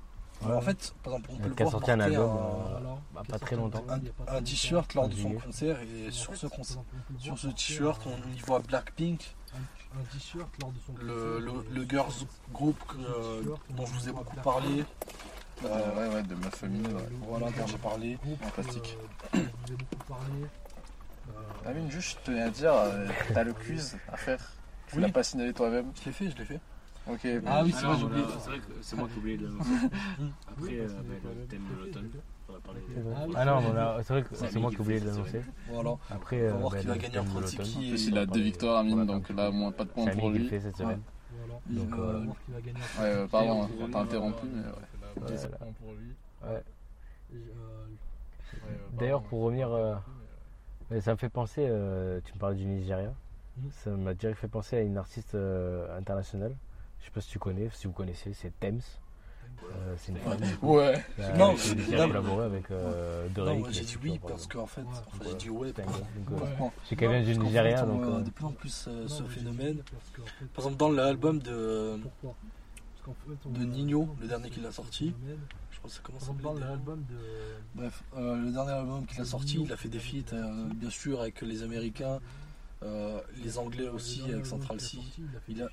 [0.45, 2.95] en fait, par exemple, on peut le Qui a voir sorti un album, un- euh,
[3.15, 3.85] bah, pas très longtemps.
[4.29, 6.47] un, t-shirt lors de son concert et sur ce,
[7.19, 11.71] sur ce t-shirt on y voit Blackpink, un t-shirt lors de son le, concert.
[11.73, 12.13] le, le girls
[12.53, 14.85] group que, euh, dont je vous ai beaucoup parlé.
[15.65, 16.95] Euh, ouais, ouais, de féminine.
[16.95, 17.09] ouais.
[17.27, 18.19] Voilà, dont j'ai parlé.
[18.45, 18.99] En plastique.
[21.65, 24.39] Amine, juste, je tenais à dire, euh, t'as le quiz à faire.
[24.89, 25.03] Tu Oui.
[25.03, 25.87] l'as pas signalé toi-même.
[26.01, 26.61] Je l'ai fait, je l'ai fait.
[27.09, 27.21] Ok.
[27.47, 28.25] Ah oui, Ah c'est non, vrai, j'ai oublié.
[28.41, 29.71] C'est vrai que c'est moi qui ai oublié de l'annoncer.
[30.49, 32.21] Après, Oui, euh, bah, le thème de l'automne, on.
[32.49, 32.55] Ah
[33.37, 35.43] Ah non, c'est mais là, c'est vrai que C'est moi qui ai oublié de l'annoncer.
[35.69, 35.91] Voilà.
[36.11, 37.73] Après, On euh, va voir bah, qui va le gagner thème entre de c'est l'automne.
[37.73, 37.79] qui.
[37.79, 40.05] En et- plus, il a deux victoires, Amine, donc là, moins pas de C'est points
[40.13, 40.49] pour Ami qui le lui.
[40.51, 41.01] fait cette semaine.
[41.67, 42.79] Donc, Euh, On va voir qui va gagner.
[42.79, 45.31] Ouais, euh, pardon, on t'a interrompu, mais ouais.
[45.31, 45.39] Ouais,
[46.41, 46.61] voilà.
[48.93, 49.95] D'ailleurs, pour revenir, euh,
[50.91, 53.13] mais- ça me fait penser, euh, tu me parlais du Nigeria,
[53.59, 53.71] Mhm.
[53.85, 56.55] ça m'a direct fait penser à une artiste euh, internationale.
[57.01, 58.81] Je sais pas si tu connais, si vous connaissez, c'est Thames.
[59.73, 61.03] Euh, c'est une femme Ouais.
[61.17, 62.09] qui a, Non, non.
[62.09, 64.87] collaboré avec euh, Non, j'ai dit oui par parce qu'en fait, Ouais.
[64.91, 65.73] enfin, j'ai dit ouais.
[66.97, 69.79] Qu'elle vient du Nigeria, on euh, de plus en plus euh, Non, ce j'ai phénomène.
[70.15, 71.99] fait, Par exemple, dans l'album de,
[73.49, 75.15] Nino, le dernier qu'il a sorti.
[75.89, 77.17] Ça dans s'appelait l'album de.
[77.75, 80.91] Bref, euh, le dernier album qu'il a sorti, il a fait des feats, euh, bien
[80.91, 82.21] sûr, avec les Américains,
[82.83, 84.99] euh, les Anglais aussi, avec Central C.
[85.49, 85.69] il a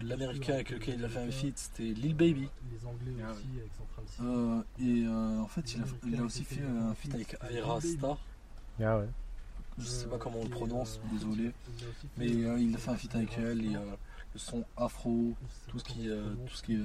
[0.00, 2.48] L'Américain avec lequel il a fait un feat, c'était Lil Baby.
[2.72, 4.84] Les Anglais Ah aussi, avec Central C.
[4.84, 8.18] Et euh, en fait, il a, il a aussi fait un feat avec Aira Star.
[8.82, 9.08] Ah ouais.
[9.78, 11.52] Je sais pas comment on le prononce, désolé.
[12.16, 13.80] Mais euh, il a fait un feat avec elle et euh,
[14.32, 15.34] le son afro,
[15.68, 16.80] tout ce qui, euh, tout ce qui est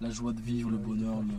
[0.00, 1.34] la joie de vivre, le bonheur, le,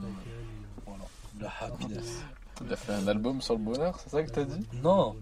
[0.85, 1.03] voilà,
[1.39, 2.23] la happiness.
[2.65, 5.15] Il a fait un album sur le bonheur, c'est ça que t'as dit Non,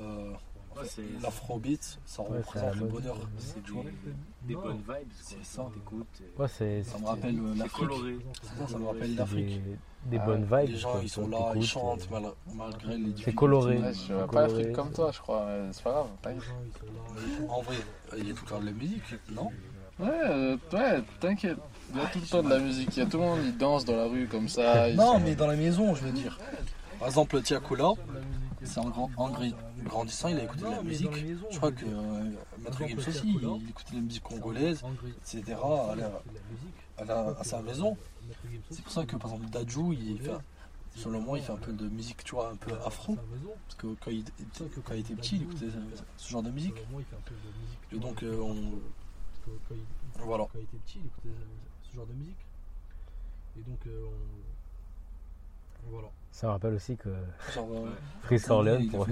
[0.00, 0.32] euh,
[0.76, 0.86] Ouais,
[1.20, 3.16] l'afrobeat, ça Ouais, représente le bonheur.
[3.38, 3.72] c'est des,
[4.42, 4.86] des bonnes vibes.
[4.86, 5.04] quoi.
[5.20, 5.68] C'est ça.
[6.38, 7.90] Ouais, Ça me rappelle euh, l'Afrique.
[8.42, 9.62] Ça, ça me rappelle l'Afrique.
[9.64, 9.76] des,
[10.06, 10.70] des Ah, bonnes vibes.
[10.70, 13.34] Les gens, quoi, ils sont là, ils chantent et- mal- malgré les difficultés.
[13.34, 13.76] coloré.
[13.78, 16.06] Ouais, je vois c'est pas coloré, l'Afrique comme c'est- toi, je crois, c'est pas grave.
[16.24, 16.30] Là.
[17.48, 17.74] En vrai,
[18.18, 19.50] il y a tout le temps de la musique, non?
[19.98, 21.58] Ouais, euh, ouais, t'inquiète.
[21.92, 22.96] Il y a tout le temps de la musique.
[22.96, 24.88] Il y a tout le monde, ils dansent dans la rue comme ça.
[24.88, 26.38] ils Non, sont- mais dans la maison, je veux dire.
[26.98, 27.90] Par exemple, Tiakola,
[28.62, 29.30] c'est en, grand, en
[29.84, 31.10] grandissant, il a écouté de la musique.
[31.50, 32.30] Je crois que euh,
[32.64, 34.82] Maître exemple, aussi, il écoutait la musique congolaise,
[35.34, 35.56] etc.
[35.88, 36.22] À, la-
[37.04, 37.96] la- sa maison.
[38.70, 40.32] C'est pour ça que, par exemple, Dajou, il fait,
[40.94, 43.16] selon moi, il fait un peu de musique, tu vois, un peu afro.
[43.66, 44.24] Parce que quand il,
[44.84, 45.68] quand il était petit, il écoutait
[46.16, 46.74] ce, genre de musique.
[47.92, 48.80] Et donc, euh, on,
[50.24, 50.44] voilà.
[50.52, 51.28] quand il était petit, il écoutait
[51.90, 52.36] ce, genre de musique.
[53.58, 56.08] Et donc, on- Voilà.
[56.32, 57.20] Ça me rappelle aussi que euh,
[58.30, 58.36] il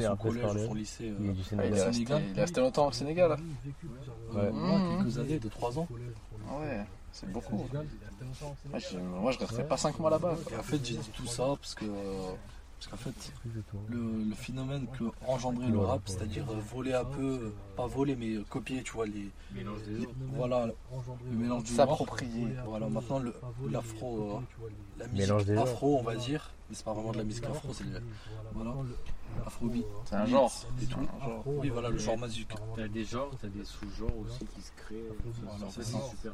[0.07, 1.13] a pour revenir à son lycée.
[1.21, 1.73] il est euh, du Ah, il, Sénégal.
[1.75, 2.23] est resté, Sénégal.
[2.33, 3.37] il est resté longtemps au Sénégal.
[4.33, 4.41] Ouais.
[4.41, 5.89] ouais, quelques années, de 3 ans.
[6.61, 7.59] Ouais, c'est beaucoup.
[7.59, 7.87] Sénégal,
[8.63, 8.81] Sénégal.
[8.93, 10.37] je, moi, je resterai pas 5 mois là-bas.
[10.53, 11.85] Et en fait, j'ai dit tout ça parce que.
[12.79, 13.33] Parce qu'en fait,
[13.89, 18.15] le, le phénomène que engendrait le rap, c'est-à-dire euh, voler un peu, euh, pas voler,
[18.15, 19.31] mais euh, copier, tu vois, les.
[20.37, 20.67] Voilà,
[21.29, 21.73] le mélange du.
[21.75, 22.45] S'approprier.
[22.67, 23.35] Voilà, maintenant, le-
[23.73, 24.41] l'afro,
[24.99, 25.19] la musique
[25.59, 26.51] afro, on va dire.
[26.71, 27.91] Mais c'est pas vraiment de la musique afro, c'est le
[28.55, 28.71] voilà.
[29.47, 29.85] Afrobeat.
[30.05, 30.53] C'est un genre.
[30.83, 30.99] Et tout.
[31.01, 31.43] Un genre.
[31.47, 32.49] Oui, voilà, le genre musique.
[32.77, 34.97] T'as des genres, t'as des sous-genres aussi qui se créent.
[35.43, 36.33] Voilà, en fait, c'est c'est super.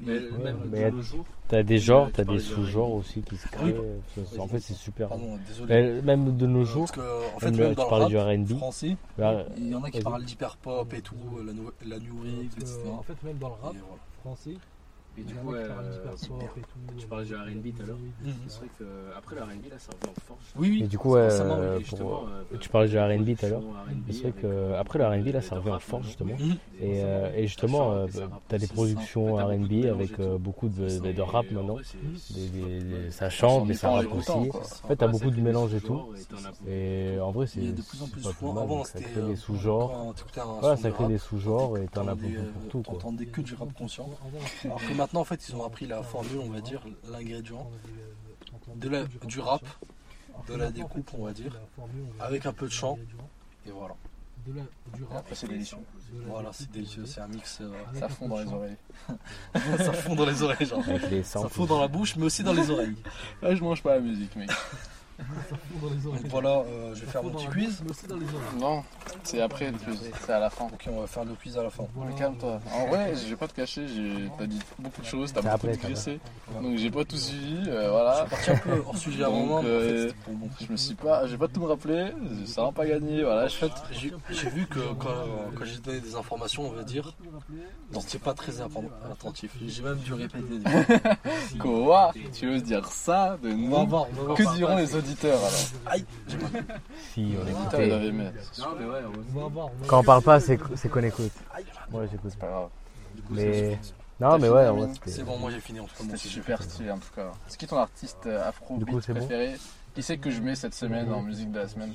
[0.00, 2.92] Mais- Mais même mais- de nos jours, T'as des genres, tu t'as des de sous-genres
[2.92, 3.72] aussi qui se Oui.
[4.14, 4.24] créent.
[4.24, 5.08] Ça, En fait, c'est super.
[5.08, 5.74] Pardon, désolé.
[5.74, 8.10] Mais Même de nos jours, Parce que, en fait, même, même tu dans parlais le
[8.10, 8.56] du rap R&B.
[8.58, 12.50] français, Là, il y en a qui parlent d'hyper pop et tout, la, new rig,
[12.56, 12.78] etc.
[12.92, 13.74] En fait, même dans le rap
[14.20, 14.54] français,
[15.18, 15.68] Et du coup, euh,
[16.98, 17.98] tu parlais du R&B tout à l'heure.
[18.48, 20.44] C'est vrai que euh, après le R&B là, ça revient en force.
[20.56, 20.82] Oui, oui.
[20.84, 21.78] Et du coup, euh, euh,
[22.58, 23.62] tu parlais du R&B tout à l'heure.
[24.10, 26.34] C'est vrai que euh, après le R&B là, ça revient en force justement.
[26.80, 28.06] Et, euh, justement, euh,
[28.48, 31.76] t'as des productions R&B avec euh, beaucoup de, rap maintenant.
[33.10, 34.30] Ça chante, mais ça rappe aussi.
[34.30, 36.00] En fait, t'as beaucoup de mélange et tout.
[36.68, 37.60] Et en vrai, c'est
[38.22, 38.68] pas plus mal.
[38.84, 40.14] Ça crée euh, des sous-genres.
[40.60, 42.82] Voilà, ça crée des sous-genres et t'en as beaucoup pour euh, tout.
[42.82, 42.94] quoi.
[42.94, 44.08] T'entendais que du rap conscient.
[44.64, 47.66] Alors que maintenant, en fait, ils ont appris la formule, on va dire, l'ingrédient
[48.76, 49.62] de la- du rap,
[50.48, 51.52] de la découpe, on va dire,
[52.20, 52.98] avec un peu de chant.
[53.66, 53.94] Et voilà.
[55.32, 55.78] C'est délicieux.
[56.26, 57.04] Voilà, c'est délicieux.
[57.06, 57.58] C'est un mix.
[57.60, 58.76] euh, Ça fond dans les oreilles.
[59.78, 60.82] ça fond dans les oreilles, genre.
[61.24, 62.96] Ça fond dans la bouche, mais aussi dans les oreilles.
[63.42, 64.50] Je mange pas la musique, mec.
[66.04, 67.82] Donc voilà, euh, je vais faire mon petit quiz.
[68.58, 68.82] Non,
[69.22, 70.10] c'est après le quiz.
[70.26, 70.64] C'est à la fin.
[70.66, 71.84] Ok, on va faire le quiz à la fin.
[71.94, 72.10] Voilà.
[72.12, 72.60] Mais calme-toi.
[72.74, 75.46] En vrai, je vais pas te cacher, j'ai- t'as dit beaucoup de choses, t'as C'est
[75.48, 76.20] beaucoup après, digressé.
[76.62, 78.14] Donc j'ai pas tout suivi, euh, voilà.
[78.14, 80.08] Je suis parti un peu hors sujet à un Donc, moment, mais en fait, euh,
[80.08, 80.64] c'était pour montrer.
[80.66, 82.12] Je me suis pas, j'ai pas tout me rappeler,
[82.46, 83.44] ça n'a pas gagné, voilà.
[83.44, 85.08] En Je fait, j'ai j'ai vu que quand,
[85.56, 87.14] quand j'ai donné des informations, on va dire,
[87.92, 89.52] j'étais pas très atten- attentif.
[89.66, 90.58] J'ai même dû répéter.
[90.58, 91.16] des fois.
[91.60, 92.12] Quoi?
[92.32, 93.86] Tu veux dire ça de On va nous?
[93.86, 94.36] voir, on va voir.
[94.36, 95.52] Que diront les auditeurs alors
[95.86, 96.04] Aïe
[97.14, 97.88] Si, on écoutait.
[97.88, 98.30] doivent aimer.
[98.58, 99.00] Non, mais ouais,
[99.34, 99.66] On va voir.
[99.66, 101.32] on va Quand on parle pas, c'est c'est qu'on écoute.
[101.90, 102.30] Moi, j'écoute.
[102.30, 102.68] C'est pas grave.
[103.30, 103.78] Mais.
[104.20, 106.02] Non, mais ouais, en vrai, C'est bon, moi j'ai fini en tout cas.
[106.04, 106.34] mon C'était sujet.
[106.34, 107.32] super stylé en tout cas.
[107.48, 109.56] C'est qui ton artiste euh, afro Du coup, c'est bon préféré?
[109.94, 111.92] Qui c'est que je mets cette semaine en musique de la semaine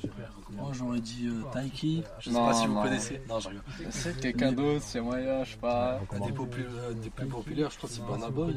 [0.50, 2.02] Moi j'aurais dit euh, Taiki.
[2.18, 2.82] Je sais Non, pas si vous non.
[2.82, 3.22] connaissez.
[3.28, 3.62] Non, je rigole.
[3.90, 5.98] C'est quelqu'un d'autre, c'est moyen, je sais pas.
[6.12, 8.54] Des, euh, des plus populaires, je crois que c'est Burna Boy.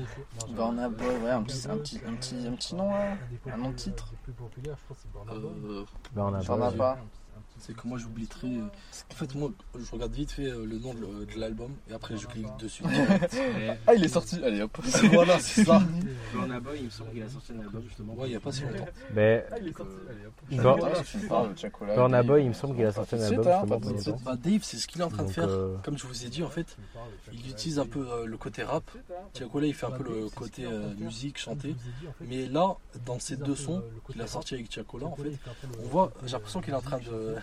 [0.49, 3.17] Burna Boy, ouais, un petit, un petit, un petit, un petit nom là.
[3.51, 5.85] Un nom de titre Les plus populaires, je crois que c'est Burna Boy.
[7.59, 8.47] C'est que moi j'oublie très.
[8.47, 8.67] euh,
[9.11, 12.25] En fait, moi je regarde vite fait euh, le nom de, l'album et après je
[12.27, 12.83] clique dessus.
[13.87, 14.77] Ah, il est sorti, allez hop.
[15.11, 15.81] voilà, c'est ça.
[16.33, 18.13] Burna Boy, il me semble qu'il a sorti un album justement.
[18.13, 18.85] Ouais, il y a pas si longtemps.
[19.13, 19.45] Mais.
[20.49, 21.95] Tu me parles de Chacola.
[21.95, 22.27] Burna Dave.
[22.27, 24.21] Boy, il me semble qu'il a sorti un album hein, justement.
[24.23, 25.47] Bah, Dave, c'est ce qu'il est en train de faire.
[25.49, 26.77] euh, Comme je vous ai dit, en fait,
[27.33, 28.83] il utilise un peu euh, le côté rap.
[29.33, 31.75] Tiakola, il fait un peu le côté euh, musique, chanter.
[32.21, 35.31] Mais là, dans ces deux sons qu'il a sortis avec Tiakola, en fait,
[35.83, 37.35] on voit, j'ai l'impression qu'il est en train de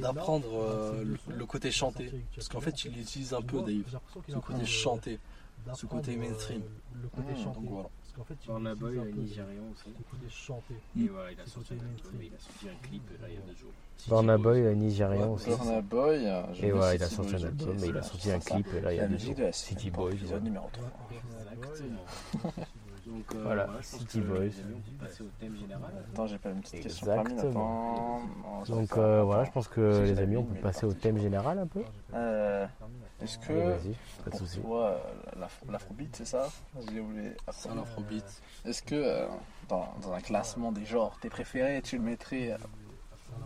[0.00, 2.10] d'apprendre euh, le, le côté chanté.
[2.34, 5.18] Parce qu'en fait, il utilise un peu, Dave, ce côté chanté.
[5.74, 6.62] ce côté mainstream.
[7.02, 7.44] Le côté Mmh.
[7.44, 7.60] chanté.
[7.60, 7.88] Donc voilà.
[8.02, 9.88] Parce qu'en fait, il Burna Boy, un un peu Nigérian aussi.
[9.88, 10.74] Le côté chanté.
[10.98, 13.36] Et voilà, il a sorti un album, il a sorti un clip là il y
[13.36, 13.72] a deux jours.
[14.08, 15.48] Burna Boy, un Nigérian Ouais, aussi.
[15.50, 16.26] Burna Boy.
[16.26, 18.92] euh, Et voilà, il a sorti un album, mais il a sorti un clip là,
[18.92, 19.36] il y a La deux musique jours.
[19.38, 20.12] de la City Boys.
[20.12, 20.88] épisode numéro 3.
[21.52, 22.04] Exactement.
[23.06, 24.48] Donc euh, Voilà, City Boys.
[26.12, 28.20] Attends, j'ai pas une petite question Exactement.
[28.62, 28.74] Attends.
[28.76, 31.66] Donc euh, voilà, je pense que les amis, on peut passer au thème général un
[31.66, 31.82] peu.
[32.14, 32.66] Euh,
[33.22, 33.94] Est-ce que Vas-y,
[34.24, 34.60] pas de soucis.
[34.60, 34.98] toi, euh,
[35.40, 36.48] l'afro- l'afrobeat, c'est ça?
[36.92, 37.32] J'ai oublié.
[37.52, 38.24] C'est un afrobeat.
[38.64, 39.26] Est-ce que
[39.68, 42.56] dans, dans un classement des genres, tes préférés, tu le mettrais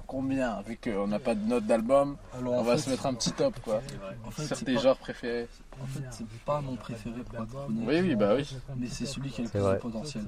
[0.07, 3.33] combien Vu qu'on n'a pas de note d'album, on va fait, se mettre un petit
[3.33, 3.81] top quoi.
[4.27, 5.49] En fait, Sur c'est tes pas- genres préférés.
[5.83, 7.85] En fait, c'est pas mon préféré pour être honnête.
[7.89, 8.57] Oui, oui, bah oui.
[8.77, 10.25] Mais c'est celui qui a le plus de potentiel.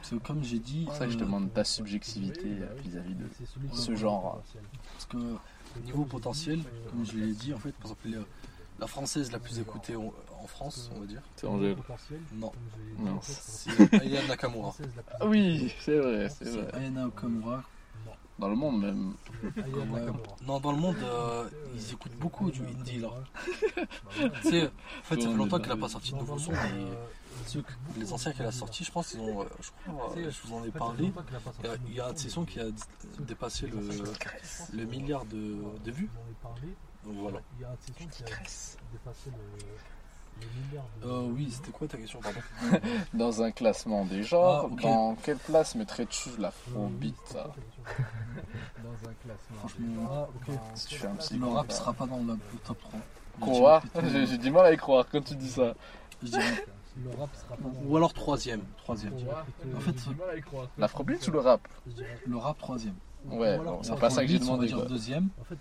[0.00, 2.74] Parce que comme j'ai dit, C'est pour ça que je euh, demande ta subjectivité euh,
[2.82, 3.26] vis-à-vis de
[3.74, 4.42] ce genre.
[4.94, 5.16] parce que
[5.84, 6.60] niveau potentiel,
[6.90, 8.18] comme je l'ai dit, en fait, par exemple, les-
[8.78, 10.12] la française la plus écoutée en,
[10.46, 11.22] France, on va dire.
[11.34, 11.76] C'est Angèle.
[12.34, 12.52] Non,
[13.00, 13.18] Non.
[13.20, 14.72] c'est Aya Nakamura.
[15.18, 16.70] Ah oui, c'est vrai, c'est C'est vrai.
[16.74, 17.64] Aya Nakamura.
[18.38, 19.14] Dans le monde même.
[19.56, 20.06] Ouais.
[20.46, 23.08] Non, dans le monde, euh, ils écoutent beaucoup du indie là.
[24.42, 24.70] tu sais, en
[25.04, 28.46] fait, ça fait longtemps qu'elle a pas sorti de nouveaux sons, que- les anciens qu'elle
[28.46, 31.12] a sortis, je pense, ils ont, euh, je crois, euh, je vous en ai parlé.
[31.88, 32.64] Il y a- un de ces sons qui a
[33.20, 33.78] dépassé le,
[34.74, 36.10] le milliard de, de vues.
[37.04, 37.38] Donc voilà.
[37.56, 38.26] Il y a un de ces sons qui a
[38.92, 42.40] dépassé le, le milliard Euh, oui, c'était quoi ta question, pardon
[43.14, 46.90] Dans un classement des genres, Ah, dans quelle place mettrais-tu un classement.
[49.58, 50.54] Franchement, Ah, ok.
[50.74, 53.00] Si tu fais un petit le rap sera pas dans le top 3.
[53.40, 55.74] Quoi Je dirais J'ai du mal à y croire quand tu dis ça.
[56.22, 56.66] Je dirais-
[57.04, 58.62] Le rap sera pas dans Ou alors troisième.
[58.78, 59.12] Troisième.
[59.14, 59.92] En fait,
[60.42, 60.68] croire.
[60.78, 61.60] L'afrobeat ou le rap?
[62.26, 62.94] Le rap troisième.
[63.26, 64.72] Ouais, c'est pas ça que j'ai demandé.
[64.88, 65.28] deuxième.
[65.40, 65.58] En fait,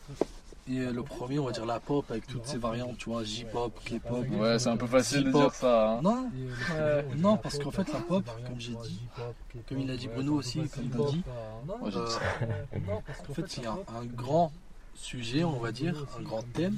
[0.68, 3.24] Et euh, le premier, on va dire la pop avec toutes ses variantes, tu vois,
[3.24, 4.26] J-pop, K-pop.
[4.32, 5.92] Ouais, c'est un peu facile de dire ça.
[5.92, 6.02] Hein.
[6.02, 6.48] Non, et,
[6.80, 9.00] euh, Non, parce qu'en fait, la pop, comme j'ai dit,
[9.70, 11.24] comme il a dit Bruno aussi, comme il a dit.
[11.70, 12.08] Euh,
[13.30, 14.52] En fait, il y a un grand
[14.96, 16.78] sujet, on va dire, un grand thème,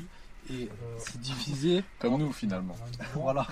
[0.49, 2.75] et euh, c'est divisé, Comme nous finalement.
[3.13, 3.47] voilà,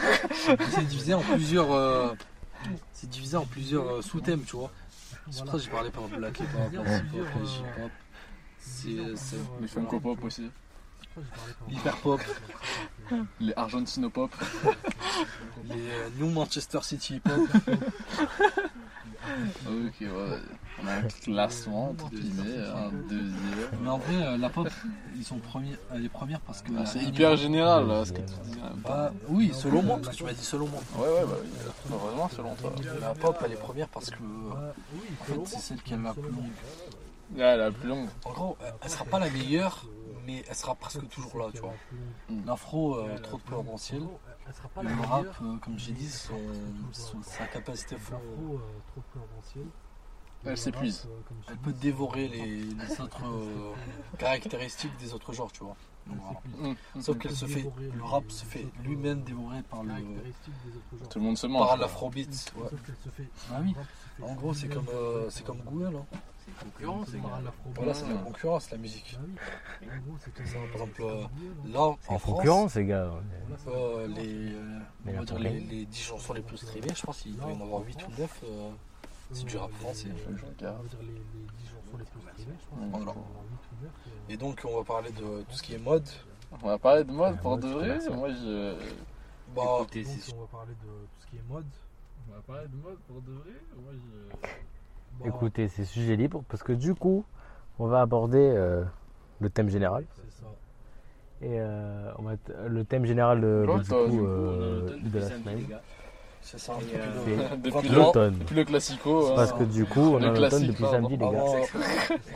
[0.70, 2.10] c'est divisé en plusieurs, euh,
[2.94, 4.72] c'est divisé en plusieurs euh, sous-thèmes, tu vois.
[5.32, 7.92] C'est pour ça que j'ai parlé par exemple de la K-pop, la K-pop, la J-pop,
[8.66, 10.50] c'est Les Funko Pop aussi.
[11.70, 12.22] l'hyper-pop,
[13.40, 14.32] Les Argentino-Pop.
[15.66, 17.48] les euh, New Manchester City pop.
[19.68, 20.08] Ok, ouais.
[20.84, 23.70] On a un classement, entre guillemets, un deuxième.
[23.82, 24.68] Mais en vrai, euh, la pop,
[25.16, 26.72] ils sont premiers, elle est première parce que.
[26.78, 28.60] Ah, c'est hyper général là, ce que tu dis.
[28.84, 30.82] Bah, oui, selon moi, parce que tu m'as dit selon moi.
[30.98, 31.50] Ouais, ouais, bah oui.
[31.92, 32.74] Heureusement, selon toi.
[33.02, 34.18] La pop, elle est première parce que.
[34.18, 36.52] En fait, c'est celle qui a la plus longue.
[37.34, 38.08] Ouais, la plus longue.
[38.26, 39.86] En gros, elle- elle sera pas la meilleure,
[40.26, 41.74] mais elle sera presque toujours là, tu vois.
[42.46, 44.04] L'afro, euh, trop de potentiel.
[44.84, 46.34] Le rap, euh, comme j'ai dit, son,
[46.92, 48.00] son- sa capacité euh,
[48.94, 49.66] potentiel.
[50.44, 51.08] Elle Le s'épuise.
[51.10, 53.74] euh, Elle peut dévorer les, les autres euh,
[54.20, 55.76] caractéristiques des autres genres, tu vois.
[56.06, 56.70] Donc, voilà.
[56.96, 57.02] Hum.
[57.02, 57.66] Sauf qu'elle se fait,
[57.96, 59.92] le rap se fait lui-même dévorer par le.
[61.10, 61.68] Tout le monde se mange.
[61.68, 62.54] par l'afrobeat.
[62.58, 62.68] Ouais.
[63.52, 63.74] Ah oui.
[64.18, 65.96] fait En gros, c'est comme, euh, c'est comme Google.
[65.98, 66.18] Hein.
[66.62, 67.20] Concurrence, gars.
[67.44, 67.76] l'afrobeat.
[67.76, 69.18] Voilà, c'est la concurrence, la musique.
[70.20, 70.54] C'est ça.
[70.58, 71.24] Par exemple, c'est euh.
[71.74, 73.12] Là, en C'est France, concurrence, les gars.
[73.58, 75.54] C'est- euh, les, euh, Mais on va la dire problème.
[75.54, 77.98] les, les 10 chansons les plus streamées, je pense qu'il doit y en avoir 8
[78.08, 78.42] ou 9.
[78.46, 78.72] euh,
[79.32, 80.08] c'est du rap français.
[80.10, 80.78] Euh, Faut que je regarde.
[80.80, 81.20] on va dire les, les
[81.58, 82.78] 10 chansons les plus streamées, je pense.
[82.78, 83.06] Qu'il doit y Voilà.
[83.12, 85.74] en avoir huit ou neuf, euh, Et donc, on va parler de tout ce qui
[85.74, 86.08] est mode.
[86.64, 87.68] On va parler de mode pour de
[88.00, 88.18] c'est vrai.
[88.18, 88.76] Moi, je.
[89.56, 91.66] Bah, Écoutez, Donc, c'est on va parler de tout ce qui est mode.
[92.30, 94.48] On va parler de mode pour de vrai Moi, je.
[95.20, 97.26] Bah, Écoutez, c'est sujet libre parce que du coup,
[97.80, 98.84] on va aborder euh,
[99.40, 100.06] le thème général.
[100.16, 100.48] C'est ça.
[101.42, 105.20] Et euh, on va t- le thème général de, du coup, du euh, de depuis
[105.20, 105.80] la samedi, semaine.
[106.42, 106.74] c'est ça.
[106.74, 106.78] Euh,
[107.26, 108.38] C'est Depuis le- l'automne.
[108.40, 109.28] depuis le classico.
[109.28, 109.34] hein.
[109.36, 111.28] Parce que du coup, on Le a l'automne depuis samedi, les gars.
[111.28, 111.56] Avant,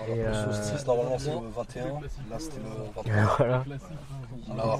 [0.07, 1.83] Et, le euh, solstice, normalement, c'est le 21.
[2.29, 3.35] Là, c'était le 23.
[3.37, 3.57] voilà.
[3.57, 3.63] Hein,
[4.51, 4.79] Alors.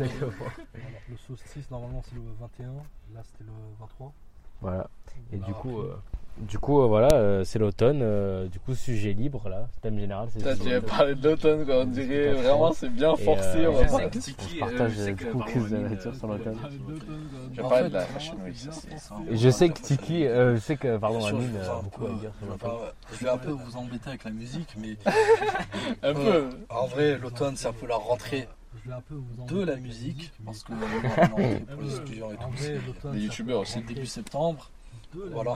[1.10, 2.68] Le solstice, normalement, c'est le 21.
[3.16, 4.14] Là, c'était le 23.
[4.62, 4.88] Voilà.
[5.32, 5.95] Et du coup, euh,
[6.40, 8.00] du coup, euh, voilà, euh, c'est l'automne.
[8.02, 9.68] euh, du coup, sujet libre là.
[9.82, 10.40] Thème général, c'est.
[10.40, 10.82] Putain, tu l'automne.
[10.90, 11.76] parler de l'automne, quoi.
[11.82, 13.58] On dirait vraiment, c'est bien Et, forcé.
[13.66, 15.76] euh, on va Je que On Tiki, partage, je sais euh, que du coup, de
[15.76, 16.58] Amine, nature euh, sur l'automne.
[17.52, 19.34] Je vais parler de la Fashion Week, ça c'est.
[19.34, 21.66] Et je sais que Tiki, euh, je sais que, pardon, Bien sûr, Amine je vais
[21.68, 22.70] a un beaucoup peu- à dire sur l'automne.
[22.72, 24.96] enfin, je vais un peu vous embêter avec la musique, mais
[26.04, 26.50] Un peu.
[26.70, 28.48] en vrai, l'automne, c'est un peu la rentrée
[28.84, 31.96] Je vais un peu vous de la musique, parce que euh, la rentrée pour les
[31.98, 33.74] étudiants et tout, Les youtubeurs aussi.
[33.74, 34.70] c'est début septembre.
[35.14, 35.55] Voilà.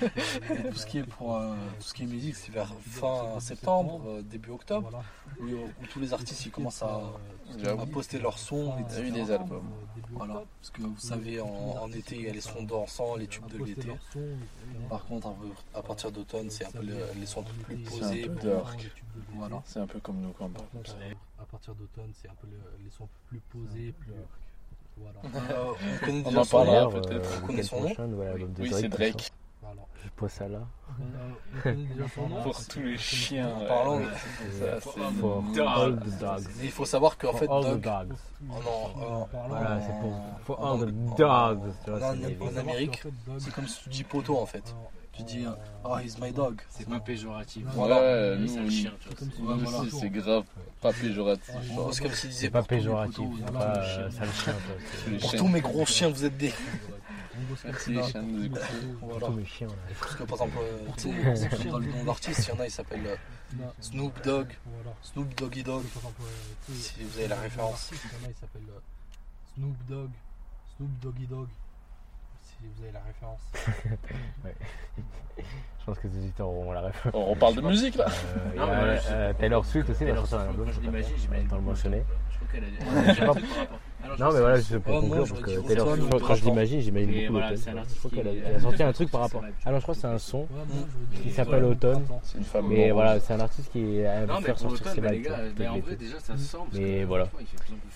[0.70, 4.02] tout ce qui est pour euh, tout ce qui est musique, c'est vers fin septembre,
[4.06, 5.04] euh, début octobre, Voilà.
[5.40, 7.00] où, où tous les artistes ils commencent à,
[7.92, 9.64] poster leurs sons, Il y a eu des albums.
[10.10, 13.26] Voilà, parce que vous savez, en, en été, il y a les sons dansants, les
[13.28, 13.88] tubes de l'été.
[14.88, 15.34] Par contre,
[15.74, 18.24] à partir d'automne, c'est un peu les, les sons plus posés.
[18.24, 18.92] un peu pour- dark.
[19.34, 19.62] Voilà.
[19.64, 20.52] C'est un peu comme nous quand même.
[20.54, 20.96] Par contre,
[21.40, 24.12] à partir d'automne, c'est un peu le- les sons plus posés, plus.
[24.96, 25.20] Voilà.
[26.08, 27.30] Euh, on en parlera peut-être.
[27.30, 27.94] euh, On connaît son nom Oui,
[28.68, 29.32] Drake, c'est Drake.
[30.04, 30.58] Je pose ça là.
[31.66, 31.74] Euh.
[32.42, 33.48] Pour tous les chiens.
[33.68, 34.00] Parlant,
[36.62, 38.04] il faut savoir qu'en fait, Voilà,
[39.80, 41.72] c'est pour for all the dogs.
[42.42, 43.02] En Amérique,
[43.38, 44.74] c'est comme si tu dis poteau en fait.
[45.12, 45.44] Tu dis,
[45.84, 46.60] oh, he's my dog.
[46.70, 47.64] C'est pas péjoratif.
[47.66, 48.36] Ouais, Voilà.
[48.36, 49.08] nous, C'est chien, tu
[49.42, 49.56] vois.
[49.56, 49.90] voilà.
[49.90, 50.44] c'est grave
[50.80, 51.54] pas péjoratif.
[51.92, 53.72] C'est comme s'il disait C'est pas péjoratif, c'est voilà.
[53.72, 54.54] pas euh, sale chien.
[55.20, 56.52] Pour tous mes gros chiens, vous êtes des.
[57.64, 58.62] Merci les chiens de nous écouter.
[59.00, 59.26] Voilà.
[59.26, 59.68] Tous mes chiens.
[59.68, 59.74] là.
[60.00, 62.66] Parce que par exemple, euh, tu sais, dans le nom d'artiste, il y en a,
[62.66, 63.16] il s'appelle euh,
[63.80, 64.96] Snoop Dogg, Voilà.
[65.02, 65.80] Snoop Doggy euh,
[66.68, 67.90] sais, si vous avez la référence.
[67.92, 68.80] Il y en a, il s'appelle euh,
[69.54, 70.10] Snoop Dogg,
[70.76, 71.48] Snoop Doggy Dogg.
[72.68, 73.40] Vous avez la référence.
[75.38, 77.08] Je pense que les auditeurs auront la ref.
[77.12, 78.76] On on parle de musique là Euh, Non, a
[79.10, 81.14] euh, Taylor Swift aussi, il a Taylor sorti un Swift, je je sais pas l'imagine,
[81.16, 81.48] si j'imagine.
[81.50, 82.02] on le mentionner.
[82.30, 83.34] Je trouve qu'elle a a.
[84.04, 87.26] Alors, Non, mais voilà, juste pour conclure, parce que Taylor Swift, quand je l'imagine, j'imagine
[87.28, 89.42] beaucoup un Je crois qu'elle a, a sorti un truc par rapport.
[89.42, 90.46] La- Ah non, je crois que c'est un son.
[91.22, 92.02] Qui s'appelle Automne.
[92.24, 95.28] C'est une femme Mais voilà, c'est un artiste qui Non, mais faire sortir ses vibes.
[95.58, 96.56] mais en vrai, déjà, ça se sent.
[96.58, 97.26] parce Mais que, voilà.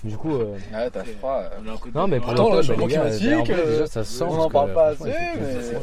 [0.04, 1.42] Du coup, euh, Ouais, t'as froid.
[1.94, 4.24] non, mais pour l'automne, déjà, ça se sent.
[4.24, 5.76] on parce en que, parle pas assez, mais-.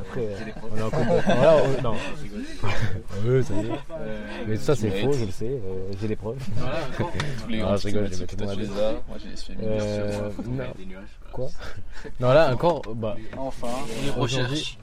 [0.00, 0.28] Après.
[0.76, 1.94] On est en côte de- Voilà, on- non.
[2.16, 2.44] Je rigole.
[3.24, 3.70] Oui, ça y est.
[3.92, 5.46] Euh, Mais ça, c'est faux, je le sais.
[5.48, 6.36] euh, J'ai les preuves.
[6.96, 8.92] Tous les Ah, je rigole, mon les as.
[9.08, 10.64] Moi, j'ai les Euh, non.
[11.32, 11.48] Quoi
[12.20, 13.68] Non, là, encore, bah, Enfin.
[14.04, 14.78] Les Aujourd'hui- recherches.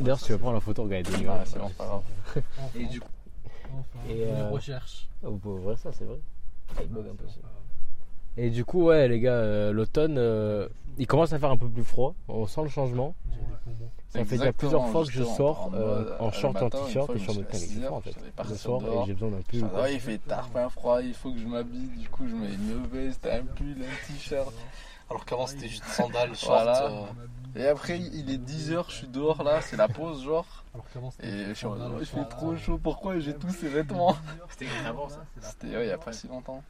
[0.00, 1.46] d'ailleurs, si tu veux prendre la photo, regarde des Ah, nuages.
[1.46, 2.00] c'est bon, pas grave.
[2.28, 2.40] Enfin,
[2.80, 3.08] Et du coup,
[3.72, 5.08] enfin, Et, les euh, recherches.
[5.24, 6.18] Ah, Vous pouvez ouvrir ça, c'est vrai.
[6.76, 7.40] Ah, il bug un peu, ça.
[8.36, 10.66] Et du coup, ouais, les gars, euh, l'automne, euh,
[10.98, 12.14] il commence à faire un peu plus froid.
[12.28, 13.14] On sent le changement.
[14.10, 16.70] Ça fait déjà plusieurs fois que je sors en euh, en euh, short, le en
[16.70, 17.56] t-shirt et je je suis en mode putain,
[17.90, 18.00] en
[18.44, 18.54] 6 fait.
[18.56, 19.02] soir dehors.
[19.02, 19.64] et j'ai besoin d'un pull.
[19.74, 22.34] Ah ouais, il fait tard, pas froid, il faut que je m'habille, du coup je
[22.34, 24.52] mets une veste, un pull, un t-shirt.
[25.10, 26.50] Alors qu'avant c'était juste sandales, shorts.
[26.62, 26.86] Voilà.
[26.90, 27.04] euh,
[27.56, 30.46] Et après il est 10h, je suis dehors là, c'est la pause genre.
[30.74, 33.34] Alors qu'avant, c'était Et je suis en mode, oh, il fait trop chaud, pourquoi j'ai
[33.34, 34.16] tous ces vêtements?
[34.50, 35.24] C'était avant ça.
[35.40, 36.62] C'était ouais, il y a pas si longtemps.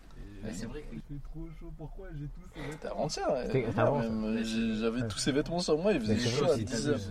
[0.45, 4.45] Mais c'est vrai que fait trop chaud, pourquoi j'ai tous ces C'était avant-hier, ouais.
[4.81, 6.85] J'avais tous ces vêtements sur moi, il faisait c'est chaud à aussi, 10h.
[6.87, 7.11] t'abuses.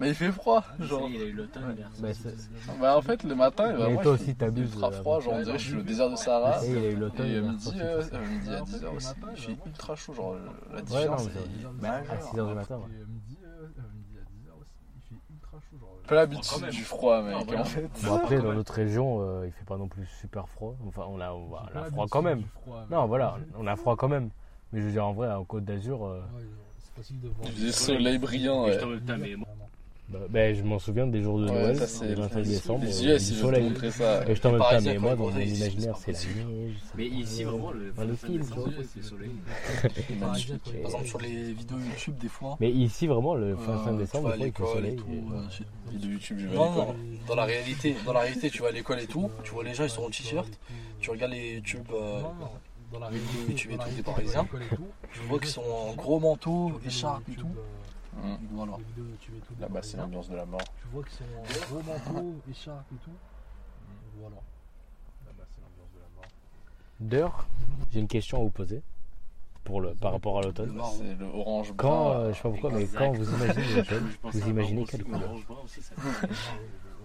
[0.00, 2.34] Mais il fait froid, Genre, il a eu l'automne, il a Bah, c'est-
[2.80, 5.42] Bah en fait le matin, toi il aussi, fait t'abuses, ultra euh, froid, genre on
[5.42, 6.64] dirait que je suis au désert de Sahara.
[6.64, 7.26] Et il a eu l'automne.
[7.26, 10.50] Et il a midi, euh, à 10h aussi, il fait ultra chaud, genre la Ouais,
[10.76, 11.30] non, différence est
[11.62, 12.12] ça- majeure.
[12.12, 12.76] à 6h du matin.
[12.76, 12.82] ouais.
[13.06, 13.48] midi, euh,
[13.78, 15.76] euh, midi à 10h aussi, il fait ultra chaud.
[15.78, 17.60] Genre, Pas l'habitude du froid, mec, Non, voilà.
[17.60, 17.88] en fait.
[18.04, 20.74] Bon, après, dans notre région, euh, il fait pas non plus super froid.
[20.86, 22.42] Enfin, on a, on a- on a froid quand même.
[22.90, 24.30] Non, voilà, on a froid quand même.
[24.72, 26.42] Mais je veux dire, en vrai, en Côte d'Azur, euh, Ouais,
[26.78, 27.38] c'est facile de voir.
[27.46, 28.78] Il faisait soleil brillant, ouais.
[30.12, 33.06] Je bah, ben, je m'en souviens des jours de Ouais, Noël, le 25 décembre, Les
[33.08, 33.62] euh, US, du ils veulent te soleil.
[33.68, 34.28] montrer ça.
[34.28, 36.74] Et je t'en mets pas, mais moi, dans mon imaginaire, c'est la neige.
[36.96, 39.30] Mais ici, vraiment, le Dans le film, c'est le soleil.
[40.20, 42.56] Par exemple, sur les vidéos YouTube, des fois.
[42.60, 44.96] Mais ici, vraiment, le fin euh, 5 tu décembre, fait l'école soleil.
[44.98, 46.94] euh, chez- Vidéo YouTube, je vais à
[47.26, 49.74] dans la réalité, dans la réalité, tu vas à l'école et tout, tu vois les
[49.74, 50.48] gens ils sont en t-shirt,
[51.00, 52.20] tu regardes les YouTube, euh,
[52.92, 54.46] dans la vidéos YouTube et tout des Parisiens,
[55.12, 57.48] tu vois qu'ils sont en gros manteau, écharpe et tout.
[58.16, 58.38] Hum.
[58.52, 58.76] Voilà.
[58.88, 60.02] vidéos YouTube et tout Là-bas, c'est Parisiens.
[60.02, 60.60] l'ambiance de la mort.
[60.80, 61.82] Tu vois qu'ils sont en gros
[62.14, 63.10] manteau, écharpe et tout.
[64.18, 64.36] Voilà.
[65.26, 66.24] Là-bas, c'est l'ambiance de la mort.
[67.00, 67.46] D'ailleurs,
[67.92, 68.82] j'ai une question à vous poser
[69.64, 70.74] pour le, par rapport à l'automne.
[70.74, 72.18] Le C'est le orange Quand, brun.
[72.20, 75.34] euh, je sais pas pourquoi, mais quand vous imaginez l'automne, vous imaginez quelle couleur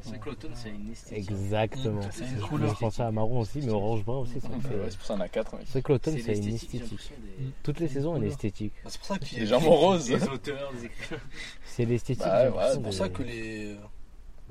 [0.06, 1.30] C'est vrai que l'automne, c'est une esthétique.
[1.32, 2.02] Exactement.
[2.12, 2.78] C'est une Je couleur.
[2.78, 4.40] pensais à marron aussi, mais orange brun aussi, Ouais,
[4.90, 5.62] c'est pour ça qu'on a 4, mec.
[5.66, 6.82] C'est vrai que l'automne, c'est une esthétique.
[6.90, 8.74] des- Toutes les saisons une esthétique.
[8.84, 10.06] Bah, C'est pour ça qu'il Les jambes roses.
[10.08, 11.22] Des auteurs, des écrivains.
[11.66, 12.24] C'est l'esthétique.
[12.24, 13.76] Bah, ouais, C'est pour ça que les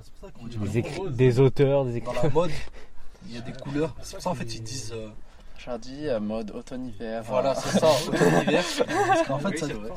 [0.02, 2.22] C'est pour ça On qu'il dit y a des, écri- des auteurs, des dans écrivains.
[2.24, 2.50] la mode,
[3.28, 3.94] il y a des couleurs.
[4.02, 4.92] C'est pour ça en fait ils disent
[5.64, 7.22] Chardy à mode automne-hiver.
[7.24, 8.64] voilà c'est ça automne-hiver.
[9.06, 9.90] Parce qu'en fait Oui, ça, c'est vrai.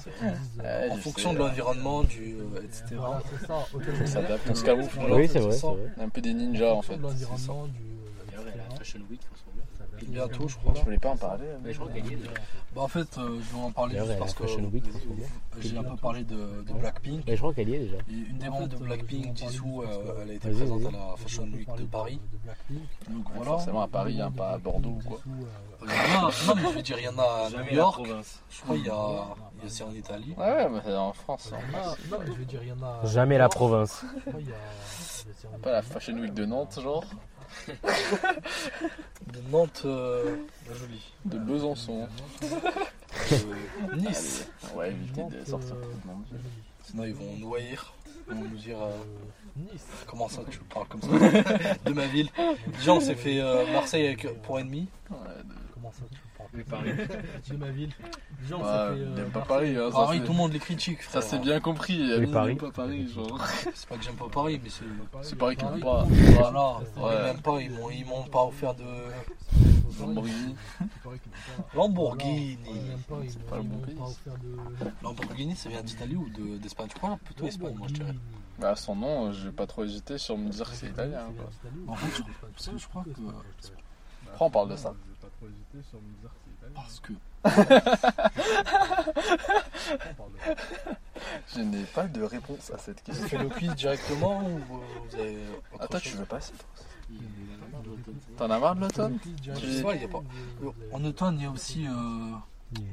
[0.60, 1.36] Ouais, en fonction sais.
[1.36, 2.84] de l'environnement, du euh, etc.
[2.94, 3.54] Voilà, c'est ça.
[3.74, 4.08] On automne-hiver.
[4.08, 5.00] s'adapte, on se camoufle.
[5.12, 5.68] Oui, c'est vrai, ça.
[6.00, 6.94] un peu des ninjas en En fait.
[6.94, 7.80] fonction de l'environnement, du.
[7.82, 8.76] euh, Et ouais, la etc.
[8.78, 9.22] Fashion Week,
[10.06, 10.74] bientôt, je crois.
[10.76, 11.46] Je voulais pas en parler.
[11.64, 12.32] Mais je crois qu'elle y est déjà.
[12.76, 14.44] Bah en fait euh, je vais en parler juste parce que
[15.60, 17.24] j'ai un peu parlé de, de Blackpink.
[17.26, 17.98] Mais je crois qu'elle y est déjà.
[18.10, 21.44] Et une des membres de Blackpink, Jisoo, euh, elle a été présente à la Fashion
[21.54, 22.20] Week de Paris.
[23.10, 23.52] Donc Ouais, voilà.
[23.52, 25.20] Forcément à Paris, hein, pas à Bordeaux ou quoi.
[25.28, 28.42] Non mais je veux dire, il y en a à New York, province.
[28.50, 29.26] je crois il y a,
[29.58, 30.34] il y a c'est en Italie.
[30.38, 31.52] Ouais, ouais, mais c'est en France.
[31.52, 33.06] Non, mais je veux dire, il y en a.
[33.06, 34.04] Jamais la province.
[35.62, 35.82] Pas la.
[35.82, 37.04] Fashion Week de Nantes, genre.
[39.34, 40.36] De Nantes, euh,
[40.74, 41.02] joli.
[41.26, 42.08] De Besançon.
[42.44, 43.38] Euh,
[43.98, 44.48] nice.
[44.64, 46.24] Allez, Ouais, éviter de sortir euh, trop de monde.
[46.84, 47.94] Sinon ils vont nous haïr.
[48.30, 49.88] Ils vont nous dire euh, Euh, Nice.
[50.06, 51.08] comment ça tu parles comme ça
[51.86, 52.30] de ma ville.
[52.78, 54.88] Déjà on s'est fait euh, Marseille avec, pour ennemi.
[55.10, 56.92] Ouais, de- Comment ça, tu parles Mais Paris.
[57.50, 57.92] De ma ville.
[57.92, 58.06] Fait.
[58.50, 59.42] il euh, aime pas.
[59.42, 61.02] Paris, hein, ça, Paris, c'est- tout le monde les critique.
[61.04, 62.14] Ça c'est bien compris.
[62.14, 62.56] Amine Paris.
[62.56, 63.40] pas Paris, genre.
[63.74, 64.84] C'est pas que j'aime pas Paris, mais c'est.
[65.22, 66.04] C'est Paris qui Paris, veut pas.
[66.06, 66.84] Voilà, Ouais.
[66.98, 68.84] ils m'aiment pas, ils m'ont, ils m'ont pas offert de
[70.00, 70.56] Lamborghini.
[70.80, 71.10] C'est pas.
[71.76, 72.58] Lamborghini.
[72.66, 73.16] M'aiment pas,
[74.38, 74.92] de.
[75.04, 76.88] Lamborghini, ça vient d'Italie ou de- d'Espagne?
[76.92, 78.14] Je crois plutôt Espagne, moi je dirais.
[78.60, 81.26] Bah, son nom, j'ai pas trop hésité sur me dire que c'est italien.
[81.38, 81.94] Quoi.
[81.94, 82.24] En fait,
[82.80, 83.10] je- crois que-
[84.32, 84.94] Après, on parle de ça.
[85.08, 86.37] J'ai pas trop hésité sur me dire que c'est italien.
[86.78, 87.14] Parce que.
[91.56, 93.28] Je n'ai pas de réponse à cette Vous question.
[93.28, 95.38] faites le quiz directement ou vous avez.
[95.74, 96.54] autre toi, tu chose veux passer.
[98.38, 100.22] T'en as marre de l'automne Je sais pas, il y a pas.
[100.92, 101.86] En automne, il y a aussi.
[101.88, 101.92] euh,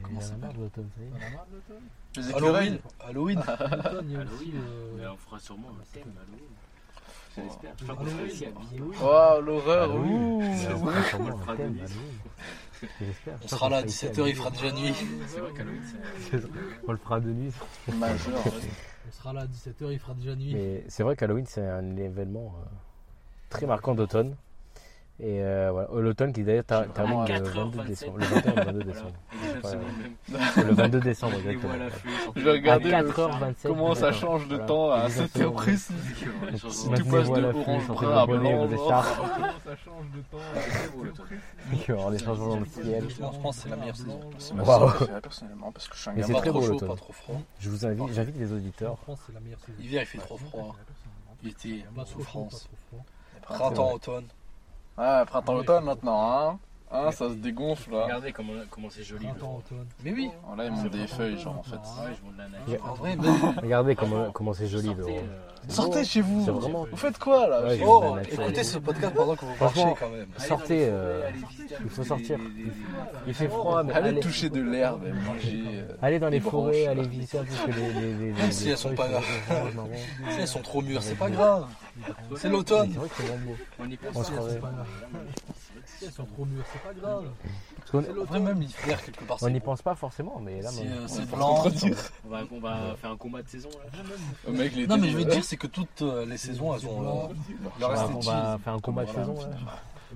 [0.03, 1.11] Comment ça marre de l'automne, ça y est.
[1.11, 1.85] T'en as marre de l'automne
[2.17, 2.75] Les Halloween.
[2.75, 2.81] écureuils.
[3.09, 3.43] Halloween.
[3.47, 4.29] L'automne, il y a aussi.
[4.33, 4.53] Halloween.
[4.57, 6.55] euh, Mais on fera sûrement un thème Halloween.
[7.37, 7.75] J'espère.
[7.79, 9.03] Je.
[9.03, 9.91] Waouh, l'horreur,
[13.43, 14.95] on sera là à 17h, il fera déjà nuit.
[15.27, 15.83] C'est vrai qu'Halloween,
[16.31, 16.41] c'est.
[16.87, 17.53] On le fera de nuit.
[17.95, 18.43] Majeur.
[19.07, 20.55] On sera là à 17h, il fera déjà nuit.
[20.55, 22.65] Mais c'est vrai qu'Halloween, c'est un événement euh,
[23.51, 24.35] très marquant d'automne.
[25.21, 27.55] Et euh, voilà, Oh, l'automne qui d'ailleurs ter- termine À le 4h27.
[27.55, 28.19] 22 décembre.
[28.19, 28.85] Le 21 et le 22 Voilà.
[28.85, 29.13] décembre.
[29.63, 30.51] Voilà.
[30.69, 31.73] Le 22 décembre, exactement.
[31.73, 31.77] à.
[32.35, 33.55] Je vais regarder À le- 4h27.
[33.63, 34.67] comment ça change de Voilà.
[34.67, 35.51] temps à Exactement.
[35.53, 35.93] 7h précis.
[36.51, 36.93] Les chansons.
[36.95, 38.69] tu passes à de orange brun à blanc,
[39.65, 40.39] ça change de temps
[41.73, 43.05] Il va y avoir des changements dans le ciel.
[43.09, 44.21] Je pense que c'est la meilleure saison.
[44.39, 44.65] C'est ma
[45.23, 47.41] personnellement parce que je suis un c'est Pas trop chaud, pas trop froid.
[47.61, 48.99] Je vous invite, j'invite les En auditeurs.
[48.99, 49.79] France, c'est la meilleure saison.
[49.81, 50.75] Hiver, il fait trop froid.
[51.45, 52.23] L'été, Pas en France.
[52.25, 53.05] trop froid.
[53.43, 54.25] Printemps, automne.
[54.99, 56.59] Ouais, printemps-automne maintenant, hein.
[56.93, 58.05] Hein, ça se dégonfle là.
[58.05, 59.27] Regardez comment comment c'est joli.
[60.05, 60.31] Mais oui.
[60.49, 61.75] Oh, là, ils montent des feuilles, genre en fait.
[61.83, 62.87] Ah ouais, je monte la nature.
[62.89, 63.55] En vrai, même.
[63.63, 64.87] Regardez comment comment c'est joli.
[64.95, 68.79] Sortez, le- euh, Sortez chez vous vraiment- Vous faites quoi là Ouais, Oh, écoutez ce
[68.79, 70.27] podcast pendant que vous Franchement, marchez quand même.
[70.37, 71.31] Sortez, euh,
[71.83, 72.39] il faut sortir.
[72.39, 72.73] les- les- les-
[73.27, 75.65] Il fait froid, mais Allez allez, toucher de l'herbe et manger.
[75.67, 78.33] euh, allez dans les les forêts, branches, allez visiter un peu que les, les, les,
[78.35, 79.91] Même si les elles sont pas orange, marron.
[80.31, 81.67] Si elles sont trop mûres, c'est pas grave.
[82.37, 82.91] C'est l'automne.
[82.93, 83.57] C'est vrai que c'est vraiment beau.
[83.81, 84.31] On y pense.
[85.87, 85.99] C'est.
[85.99, 87.25] Si elles sont trop mûres, c'est pas grave.
[87.79, 90.91] Parce qu'on- même l'hiver, quelque part, on c'est n'y pense pas forcément, mais là, maintenant-
[90.97, 91.65] euh, c'est blanc.
[92.25, 94.03] On va, on va faire un combat de saison là.
[94.49, 97.29] Au mec, Non, mais je veux dire, c'est que toutes euh, les saisons, elles ont
[97.29, 97.33] euh,
[97.81, 98.31] leur on va, on esthétique.
[98.33, 99.27] va faire un combat de Voilà.
[99.35, 99.51] saison.
[99.51, 99.57] là.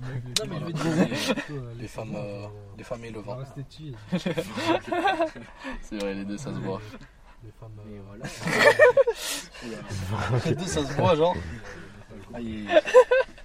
[0.01, 0.07] Non,
[0.47, 0.73] mais je veux
[1.05, 2.47] dire, euh, Les femmes, euh,
[2.77, 3.21] les femmes et le
[5.81, 6.79] C'est vrai, les deux, ça se voit.
[7.43, 7.71] les femmes.
[7.91, 8.23] Et euh, voilà.
[10.45, 11.35] Les deux, ça se voit, genre.
[12.33, 12.65] Aïe.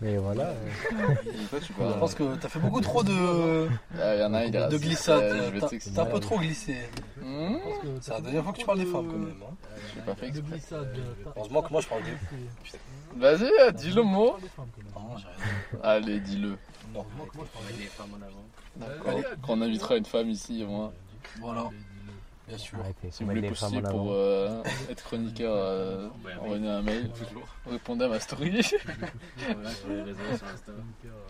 [0.05, 0.53] Mais voilà.
[0.53, 3.69] Et toi, tu Je pense que t'as fait beaucoup trop de,
[3.99, 5.35] Ah, il y en a, il est de glissades.
[5.47, 5.97] Je vais T'as- t'expliquer.
[5.97, 6.77] T'as un peu trop glissé.
[7.23, 7.57] Hmm,
[8.03, 9.35] C'est la dernière fois que tu parles des femmes, quand même.
[9.43, 9.55] hein.
[9.95, 10.77] J'ai pas fait De exprès.
[11.37, 13.19] Heureusement que moi, je parle de.
[13.21, 14.37] Vas-y, euh, dis le mot.
[14.41, 14.49] Des.
[14.95, 15.81] Non, j'ai rien.
[15.83, 16.51] Allez, dis-le.
[16.51, 16.57] Non.
[16.97, 19.11] Heureusement que moi, je parle Avec les femmes en avant.
[19.11, 19.23] Allez.
[19.43, 20.93] Quand on invitera une femme ici, au moins.
[21.41, 21.71] Voilà,
[22.47, 22.79] bien sûr.
[22.81, 26.09] Arrêtez, Si vous voulez en pour euh, être chroniqueur, euh,
[26.41, 27.11] envoyez un mail.
[27.67, 28.61] Répondez à ma story.
[29.47, 30.73] Voilà, sur les réseaux, sur Insta.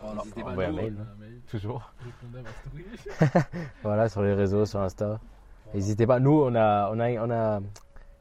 [0.02, 0.96] Envoyez un mail,
[1.48, 1.92] toujours.
[2.04, 3.62] Répondez à ma story.
[3.82, 5.20] Voilà, sur les réseaux, sur Insta.
[5.74, 6.20] N'hésitez pas.
[6.20, 7.60] Nous, on a, on, a, on a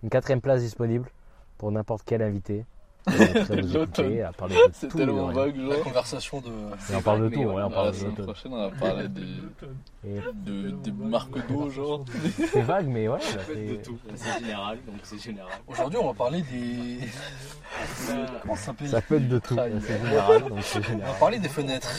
[0.01, 1.09] une quatrième place disponible
[1.57, 2.65] pour n'importe quel invité.
[3.05, 3.77] Vous
[4.21, 4.97] à parler de C'est tout.
[4.97, 5.45] tellement et de rien.
[5.51, 5.83] vague, La genre.
[5.83, 6.47] conversation de.
[6.91, 8.25] Et on parle de tout, ouais, on la parle de semaine l'automne.
[8.25, 9.21] prochaine, on va parler des,
[10.07, 12.05] Et de, des marques d'eau, genre.
[12.51, 13.19] C'est vague, mais ouais.
[13.19, 13.97] Fait, c'est- tout.
[14.15, 15.51] C'est général, donc c'est général.
[15.67, 16.99] Aujourd'hui, on va parler des.
[18.41, 19.55] Comment ça s'appelle Ça peut être de tout.
[19.81, 21.15] C'est général, donc c'est On va général.
[21.19, 21.91] parler des fenêtres.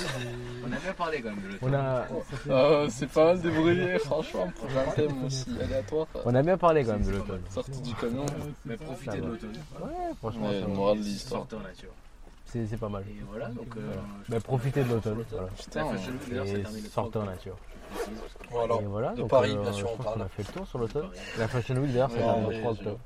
[0.67, 1.71] On a bien parlé quand même de l'automne.
[1.71, 2.07] On a,
[2.85, 6.07] Ah, c'est pas mal débrouillé, franchement, pour un thème aussi aléatoire.
[6.25, 7.43] on a bien parlé quand même de l'automne.
[7.51, 8.27] Sorti du camion.
[8.65, 9.53] Mais profitez de l'automne.
[9.83, 11.41] Ouais, franchement, Ouais, moral de l'histoire.
[11.43, 11.91] Sortez en nature.
[12.47, 13.03] c'est c'est pas mal.
[13.09, 13.77] Et voilà, donc.
[13.77, 13.93] euh,
[14.33, 15.25] qu'on profitez de l'automne.
[15.31, 15.47] Voilà.
[15.47, 15.87] La Putain,
[16.45, 17.57] Et sortez en 3 nature.
[18.51, 18.75] Voilà.
[18.81, 20.15] Et voilà, de donc, Paris, euh, bien sûr, on parle.
[20.19, 21.09] qu'on a fait le tour sur l'automne.
[21.39, 22.23] La Fashion Week d'ailleurs, c'est le
[22.61, 22.99] 3 je- octobre.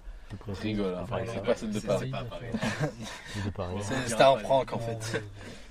[0.61, 1.05] Rigole, hein.
[1.33, 2.11] C'est pas celle de Paris.
[2.11, 2.51] pareil.
[3.45, 3.75] de Paris.
[3.81, 5.23] C'est- C'était un prank en fait.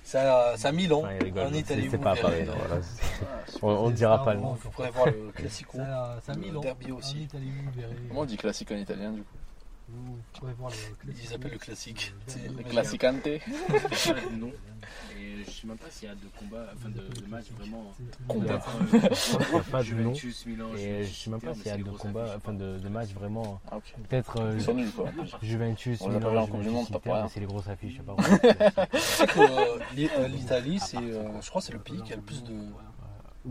[0.07, 0.19] C'est
[0.67, 1.87] à Milan, Enfin, il rigole, en Italie.
[1.91, 2.45] C'est vous pas à verrez.
[2.45, 2.81] Paris, non, voilà.
[3.45, 4.53] c'est- On on ne dira pas le nom.
[4.53, 5.77] Vous pourrez voir le classico.
[5.79, 6.61] Le Milan.
[6.61, 7.23] derby En aussi.
[7.23, 7.95] Italie, vous verrez.
[8.07, 9.35] Comment on dit classique en italien du coup?
[9.89, 11.23] Vous pourrez voir le classique.
[11.29, 12.13] Ils appellent le classique.
[12.27, 13.25] C'est- Le classicante
[14.33, 14.51] Non.
[15.17, 17.93] Et je sais même pas s'il y a de combats, enfin de, de matchs vraiment.
[18.27, 18.59] Combat.
[18.93, 19.05] Il n'y
[19.59, 20.13] a pas de nom.
[20.13, 20.67] Juventus, Milan.
[20.77, 23.61] Et je sais même pas s'il y a de combats, enfin de, de matchs vraiment.
[23.71, 23.77] Ah.
[24.09, 25.09] Peut-être euh, Ils sont nuls quoi.
[25.41, 26.97] Juventus, On Milan, en Juventus,
[27.33, 29.37] c'est les grosses affiches, je sais pas.
[29.37, 32.21] Euh, l'I- euh, l'Italie, c'est, euh, je crois, que c'est le pays qui a le
[32.21, 32.53] plus de.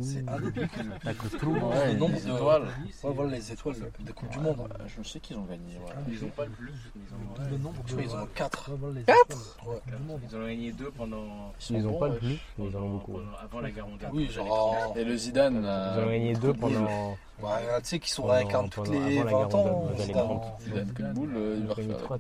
[0.03, 1.51] C'est un des pays qui a le plus T'as que tout.
[1.51, 2.63] Ouais, les nombre de- étoiles.
[2.63, 4.57] Ouais, voilà les étoiles des Coupes du Monde.
[4.81, 5.79] Euh, Je sais qu'ils ont gagné.
[5.85, 6.01] Voilà.
[6.09, 6.73] Ils ont pas le plus.
[6.95, 7.95] Ils ont, Le nombre de.
[8.03, 8.71] qu'ils en ont 4.
[8.71, 9.75] Ouais, voilà, les Quatre étoiles.
[9.75, 9.81] Ouais.
[9.97, 10.21] Du monde.
[10.31, 11.53] ils ont gagné deux pendant.
[11.71, 12.19] Ils ont bons, pas le ouais.
[12.19, 13.19] plus, mais ils en ont beaucoup.
[13.43, 14.11] Avant la guerre mondiale.
[14.15, 14.95] Oui, genre.
[14.97, 15.61] Et le Zidane.
[15.63, 17.17] Ils euh, ont gagné deux pendant.
[17.43, 17.51] Ouais,
[17.83, 19.89] tu sais qu'ils sont réincarnés toutes les avant la guerre 20 ans.
[19.99, 20.87] Zidane.
[20.95, 22.19] coup de boule, euh, il Ils va refaire.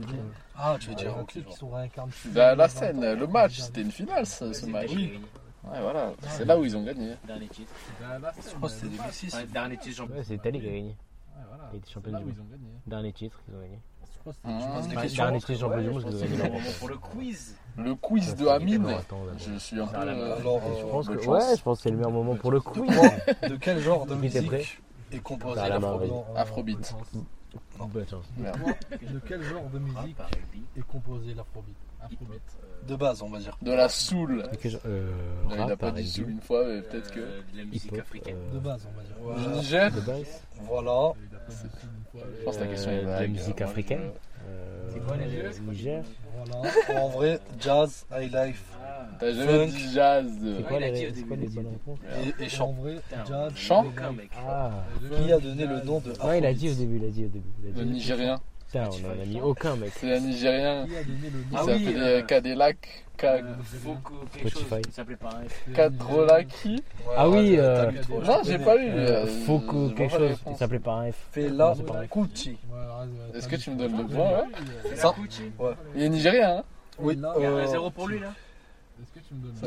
[0.58, 2.12] Ah, tu veux dire, qui sont réincarnés.
[2.26, 4.90] Bah, la scène, le match, c'était une finale, ce, match.
[5.66, 6.12] Ouais, voilà.
[6.28, 7.14] C'est là où ils ont gagné.
[7.26, 7.72] Dernier titre.
[8.00, 9.34] Bah, Je crois que c'était 2006.
[9.34, 10.16] Enfin, dernier titre, champion.
[10.16, 10.88] Ouais, c'est l'Italie qui a gagné.
[11.36, 11.64] Ouais, voilà.
[11.72, 12.36] Il était C'est champion là du où monde.
[12.36, 12.70] ils ont gagné.
[12.86, 13.80] Dernier titre qu'ils ont gagné.
[14.12, 16.36] Je crois que c'était- Bah, questions Dernier titre champion du monde qu'ils ont gagné C'est
[16.36, 16.52] le l'Europe.
[16.62, 17.56] moment pour le quiz.
[17.78, 18.86] Le quiz de Amine.
[19.38, 19.96] Je suis un peu.
[19.96, 20.36] Alors, euh,
[20.80, 22.90] Je pense que, ouais, je pense que c'est le meilleur moment pour le quiz.
[23.48, 24.52] de quel genre de musique
[25.12, 26.08] est composé Bah, la main, l'afro vas-y.
[26.10, 26.94] Non, Afrobeat.
[27.78, 28.24] Bonne chance.
[28.36, 28.58] Merde.
[28.90, 30.16] De quel genre de musique
[30.76, 31.74] est composé l'afrobeat?
[32.10, 32.42] Hip-hop, Afrobeat.
[32.86, 33.56] De base, on va dire.
[33.62, 34.42] De la soul.
[34.86, 35.10] Euh,
[35.48, 37.20] Non, il a rap, pas dit soul une fois, mais peut-être que.
[37.20, 38.36] euh, de la musique africaine.
[38.50, 39.16] euh, De base, on va dire.
[39.20, 39.42] Voilà.
[39.42, 40.42] Du Niger de base.
[40.62, 41.12] Voilà.
[42.38, 44.10] Je pense que la question Euh, est de la musique Moi, africaine.
[44.48, 46.02] Euh, C'est quoi, les- Niger.
[46.36, 47.00] Voilà.
[47.02, 49.66] En vrai, jazz, high life Ah, T'as jamais Funk.
[49.66, 50.26] dit jazz.
[50.56, 51.98] C'est quoi les bonnes réponses
[52.38, 52.72] et, et En chant.
[52.72, 52.96] vrai,
[53.26, 53.52] jazz.
[53.56, 53.86] chant.
[54.46, 54.70] Ah,
[55.24, 57.24] Qui a donné le nom de non, il a dit au début, il a dit
[57.24, 57.50] au début.
[57.78, 58.40] Le Nigérien.
[58.84, 59.92] Putain, on en a mis aucun, mec.
[59.96, 60.86] C'est un Nigérien.
[60.86, 60.92] Il
[61.52, 63.06] oui, s'appelait euh, Cadillac.
[63.24, 63.40] Euh.
[63.64, 64.74] Spotify.
[64.74, 64.82] Ouais,
[67.16, 68.22] Ah oui, ouais, euh, trop.
[68.22, 68.88] Non, j'ai pas lu.
[68.90, 69.60] Euh, euh, vois
[69.96, 70.36] quelque pas chose.
[70.50, 71.16] Il s'appelait par un F.
[71.32, 71.74] Fela.
[72.10, 72.58] Kuti.
[72.68, 74.44] Voilà, ouais, Est-ce que tu me donnes le point, ouais
[74.84, 75.50] Fela Ça- Kuti.
[75.94, 76.64] Il est Nigérien, hein
[76.98, 77.14] Oui.
[77.16, 78.32] Il y a euh, un zéro pour lui là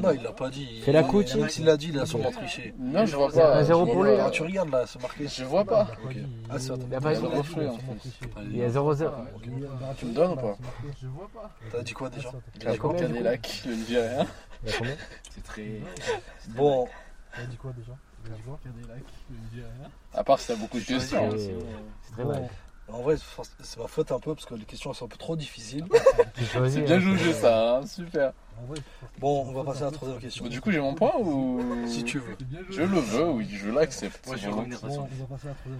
[0.01, 0.81] Non, il l'a pas dit.
[0.81, 2.73] Fela Il- Kuti Même s'il l'a dit, il a sûrement triché.
[2.79, 3.63] Non, je vois pas.
[3.63, 4.25] zéro je pour vois lui, pas.
[4.27, 5.27] Ah, tu regardes là, c'est marqué.
[5.27, 5.87] Je vois pas.
[6.49, 6.73] Ah, c'est.
[6.87, 7.21] Il a pas dit.
[7.21, 7.27] dit,
[8.51, 9.11] il y a 0-0.
[9.97, 10.57] Tu me donnes ou pas
[11.01, 11.49] Je vois pas.
[11.71, 12.29] T'as dit quoi déjà
[12.61, 14.25] Il a combien, du coup Cadillac, le Nigérien.
[14.63, 14.95] Il y a combien
[15.29, 15.81] C'est très.
[16.49, 16.87] Bon,
[17.35, 17.91] T'as dit quoi déjà?
[18.23, 18.59] T'as dit quoi?
[18.63, 19.89] Cadillac, le Nigérien.
[20.13, 21.31] À part si t'as beaucoup de questions.
[21.31, 21.55] c'est- c'est.
[22.03, 22.29] C'est très bon.
[22.31, 22.49] mal.
[22.91, 23.15] En vrai,
[23.61, 25.85] c'est ma faute un peu parce que les questions sont un peu trop difficiles.
[26.37, 26.99] J'ai choisi, C'est bien hein.
[26.99, 28.33] jugé ça, hein, super.
[29.19, 30.43] Bon, on va passer à la troisième question.
[30.43, 31.61] Bon, du coup, j'ai mon point ou?
[31.87, 32.35] Si tu veux.
[32.69, 32.75] Joué.
[32.77, 34.27] Je le veux, oui, je l'accepte.
[34.27, 34.35] À.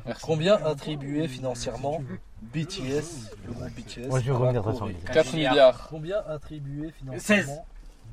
[0.06, 0.22] Merci.
[0.23, 2.02] Combien attribué financièrement
[2.41, 5.88] BTS, le groupe BTS Moi, je vais à revenir les 4 milliards.
[5.90, 7.65] Combien attribué financièrement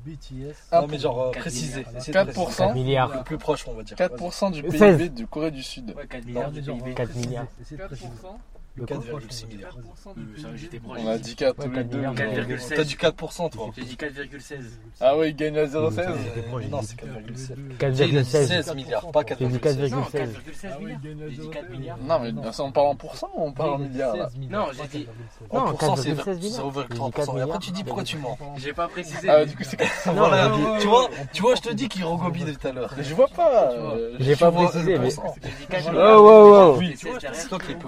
[0.05, 1.77] BTS Non, mais genre euh, Quatre précisé.
[1.85, 1.95] milliards.
[1.97, 2.33] essayez de 4%.
[2.33, 2.57] préciser.
[2.63, 3.17] 4 milliards.
[3.17, 3.95] Le plus proche, on va dire.
[3.97, 4.97] 4% du 16.
[4.97, 5.93] PIB de Corée du Sud.
[5.95, 6.93] Ouais, 4 Non, milliards mais de genre, PIB.
[6.93, 7.45] 4 précisez, milliards.
[7.61, 8.09] essayez de préciser.
[8.77, 9.75] Le 4,6 milliards.
[9.75, 10.99] 4% Euh, j'étais proche.
[11.03, 12.01] On a dit 4 tous les 4 deux.
[12.01, 12.75] 4,16.
[12.75, 13.69] T'as dit 4%, toi.
[13.75, 14.55] J'ai dit 4,16.
[15.01, 16.13] Ah ouais, il gagne à 0,16.
[16.23, 17.77] J'étais proche, j'ai Non, dit c'est 4,7.
[17.79, 18.23] 4,16.
[18.47, 19.89] 16 milliards, pas J'ai dit 4,6.
[19.89, 20.11] Non, 4,16.
[20.11, 20.99] 4,16 Ah oui, milliards.
[21.03, 21.49] il gagne à J'ai dit 0,16.
[21.51, 21.97] 4 milliards.
[21.97, 24.67] Non, mais ça, on parle en pourcent ou on parle en milliards là 16 milliards.
[24.67, 25.07] Non, j'ai dit-
[25.49, 26.71] En Non, pourcent, c'est 4,16 milliards.
[26.71, 27.37] 0,3%.
[27.37, 28.37] Et après, tu dis pourquoi tu mens.
[28.57, 29.27] J'ai pas précisé.
[29.29, 29.77] Ah, du coup, c'est
[30.13, 32.93] Voilà, j'ai dit- tu vois, tu vois, je te dis qu'il regobine tout à l'heure.
[32.99, 33.71] Je vois pas.
[33.71, 35.09] euh, J'ai pas précisé, le mais.
[35.09, 35.15] J'ai
[35.49, 36.21] dit 4 Oh, milliards.
[36.23, 36.77] wow, wow.
[36.77, 37.87] Oui, c'est toi qui es plus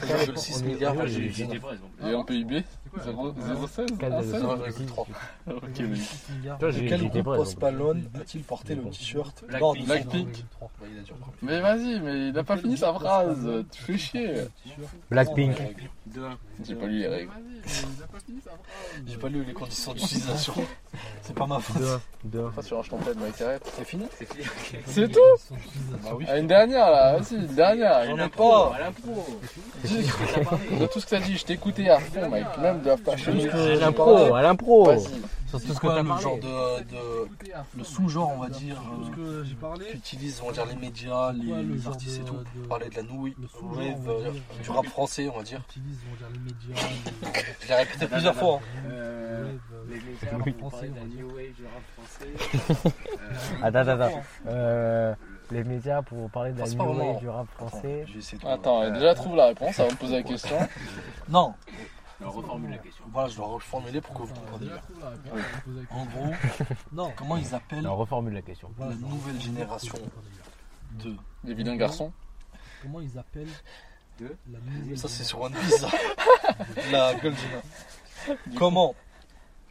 [0.00, 1.64] 1,6 milliard de GDP.
[2.04, 2.64] Et en PIB
[2.98, 3.98] 0,16
[6.88, 10.44] Quel groupe post-Malone a-t-il porté le t-shirt Blackpink
[11.42, 13.64] Mais vas-y, mais il n'a pas fini sa phrase.
[13.70, 14.34] Tu fais chier.
[15.10, 15.56] Blackpink.
[16.64, 17.30] J'ai pas lu les règles.
[19.06, 20.54] J'ai pas lu les conditions d'utilisation.
[21.22, 22.00] C'est pas ma faute.
[22.36, 23.72] Enfin, tu ranges ton plaid, Mike, arrête.
[23.76, 24.06] C'est fini
[24.86, 25.20] C'est tout
[26.28, 28.04] ah, Une dernière là, vas-y, une dernière.
[28.06, 28.72] J'en ai pas.
[29.84, 32.58] De tout ce que t'as dit, je t'ai écouté à fond, Mike.
[32.60, 33.28] Même de la page.
[33.28, 33.32] À
[33.76, 34.84] l'impro, à l'impro.
[34.86, 35.06] Vas-y.
[35.48, 36.22] Sur tout ce que t'as le parlé.
[36.22, 37.26] genre de,
[37.76, 38.80] le sous-genre, on va dire,
[39.18, 42.36] euh, qu'utilisent, on va dire, les médias, les, artistes et tout.
[42.36, 44.32] de- Parler de la nouille, euh, dire,
[44.62, 45.60] du rap français, on va dire.
[45.70, 46.88] Utilise, on va dire, les médias.
[47.34, 48.60] les- Je l'ai répété plusieurs fois.
[48.86, 50.54] web, Les médias, Oui.
[50.62, 52.92] on parlait de la new wave du rap français.
[53.60, 54.02] Attends, attends,
[54.46, 55.16] attends.
[55.50, 58.04] Euh, les médias pour parler de la new wave du rap Attends, français.
[58.08, 60.56] je de- Attends, déjà trouve la réponse avant de poser la question.
[61.28, 61.54] Non,
[62.20, 63.04] Alors, reformule la question.
[63.12, 65.86] voilà, je dois reformuler pour que vous compreniez bien.
[65.90, 66.34] En gros,
[66.92, 67.12] Non.
[67.16, 68.70] comment ils appellent Non, reformule la question.
[68.78, 69.94] la nouvelle génération
[71.04, 71.14] de...
[71.44, 72.12] Les vilains garçons.
[72.82, 73.46] Comment ils appellent
[74.18, 75.84] De la nouvelle Ça, c'est sur One Piece.
[76.92, 77.62] La Goldina.
[78.56, 78.94] Comment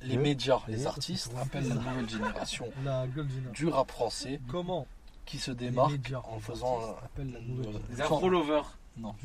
[0.01, 3.05] les médias, les artistes appellent la nouvelle génération La
[3.53, 4.87] du rap français Comment
[5.29, 8.77] qui se démarque médias, en faisant euh, génération Les afro lovers.
[8.97, 9.15] du Non.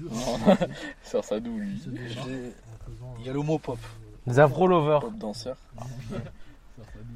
[1.02, 1.80] Ça, ça d'où lui
[3.20, 3.78] Il y a le mot pop.
[4.26, 5.00] Les afro lovers.
[5.00, 5.56] Pop danseur.
[5.78, 5.84] Ça,
[6.76, 7.14] ça dit.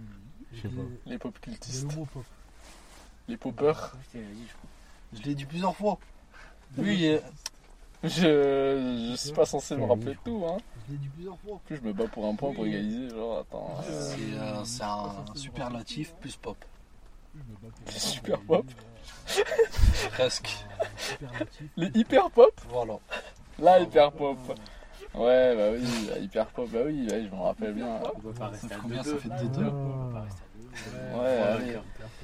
[0.54, 0.82] Je sais pas.
[1.06, 1.90] Il Les pop cultistes.
[1.90, 2.24] le mot pop.
[3.28, 3.94] Les poppers.
[5.12, 5.98] Je l'ai dit plusieurs fois.
[6.76, 7.22] Lui, est-
[8.04, 10.56] Je, je suis pas censé me rappeler de tout, hein.
[10.86, 11.54] Je l'ai dit plusieurs fois.
[11.54, 13.08] En plus, je me bats pour un point pour égaliser.
[13.10, 13.76] Genre, attends.
[13.88, 16.56] euh, c'est euh, c'est un superlatif plus pop.
[17.86, 18.64] C'est super pop.
[20.12, 20.64] Presque.
[21.76, 22.94] Les hyper pop Voilà.
[23.58, 24.38] Là, hyper pop.
[25.14, 28.00] Ouais, bah oui, la hyper pop, bah oui, ouais, je me rappelle bien.
[28.14, 29.18] On peut pas rester à combien ça 2-2.
[29.18, 29.70] fait On deux, peut deux
[30.12, 31.18] pas rester à 2.
[31.18, 31.78] Ouais, allez.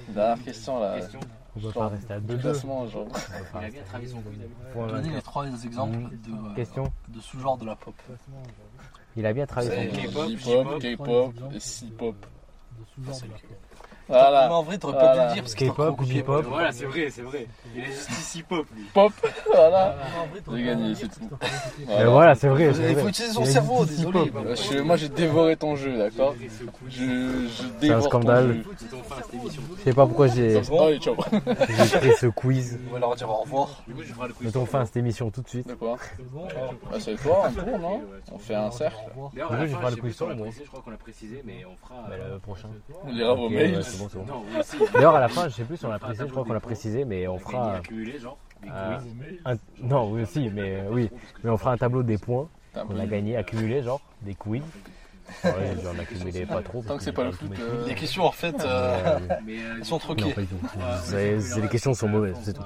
[0.08, 0.96] Dernière question là.
[1.56, 2.40] On peut pas rester à 2-2.
[2.40, 3.06] Classement, genre.
[3.06, 4.22] On peut pas Il a rester bien à travaillé son 2-2.
[4.22, 5.24] coup, Donnez les 24.
[5.24, 6.10] trois exemples Mhm.
[6.10, 7.94] de, euh, de sous-genre de la pop.
[9.16, 12.16] Il a bien travaillé son K-pop, J-pop, J-pop, K-pop et C-pop.
[14.06, 14.16] Pop.
[14.16, 14.48] Voilà.
[14.48, 15.22] Mais en vrai, t'aurais pas Voilà.
[15.22, 16.14] dû le dire parce que t'as K-pop, trop copié.
[16.14, 16.44] J-pop.
[16.48, 17.46] Voilà, c'est vrai, c'est vrai.
[17.74, 18.84] Il est juste ici pop, lui.
[18.92, 19.12] Pop,
[19.52, 19.96] voilà.
[20.34, 21.20] J'ai pas gagné, c'est tout.
[21.88, 22.66] Mais voilà, c'est vrai.
[22.66, 24.30] Il c'est faut utiliser son Il a dit cerveau, désolé.
[24.30, 24.46] Pop.
[24.72, 26.34] Euh, moi j'ai dévoré ton jeu, d'accord
[26.88, 28.64] Je, dévore ton scandale.
[29.78, 32.78] Je sais pas pourquoi j'ai j'ai pris ce quiz.
[32.90, 33.82] On va leur dire au revoir.
[33.86, 34.46] Du coup, je ferai le quiz.
[34.46, 35.68] Mettons fin à cette émission tout de suite.
[35.68, 36.24] De quoi C'est
[36.90, 38.02] Bah, c'est toi, on tourne, non
[38.32, 38.96] On fait un cercle.
[39.32, 40.46] D'ailleurs, je ferai le quiz sur moi.
[40.56, 42.02] je crois qu'on l'a précisé, mais on fera.
[42.08, 42.68] Bah, euh, le prochain.
[43.04, 43.82] On lira vos mails.
[43.94, 44.24] C'est bon, c'est bon.
[44.26, 44.92] Non, oui aussi.
[44.92, 46.52] D'ailleurs, à la fin, je sais plus si on l'a un précisé, je crois qu'on
[46.52, 47.80] l'a précisé, mais on fera.
[48.20, 48.36] genre.
[48.62, 49.38] Des Euh, quiz.
[49.44, 51.10] un- Non, oui aussi, mais euh, oui.
[51.42, 54.62] Mais on fera un tableau des points un qu'on a gagné, accumulés, genre, des quiz.
[55.42, 55.52] Ouais,
[55.82, 56.82] j'en accumulé pas trop.
[56.82, 57.50] Tant que c'est j'ai pas le foot.
[57.58, 60.32] euh, Les questions, en fait, euh, Mais euh, elles sont Non, truquées.
[60.34, 60.56] pas du tout.
[61.02, 62.62] C'est- c'est- les questions sont mauvaises, c'est tout.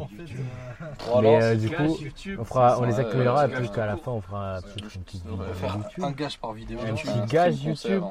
[0.00, 1.20] En fait, euh.
[1.22, 3.96] Mais euh, du coup, YouTube, on, fera, on les accumulera ouais, et puis qu'à la
[3.96, 6.04] fin, on fera peut-être une petite On vidéo va On va faire YouTube.
[6.04, 6.78] un gage par vidéo.
[6.80, 8.02] Un on petit un gage YouTube.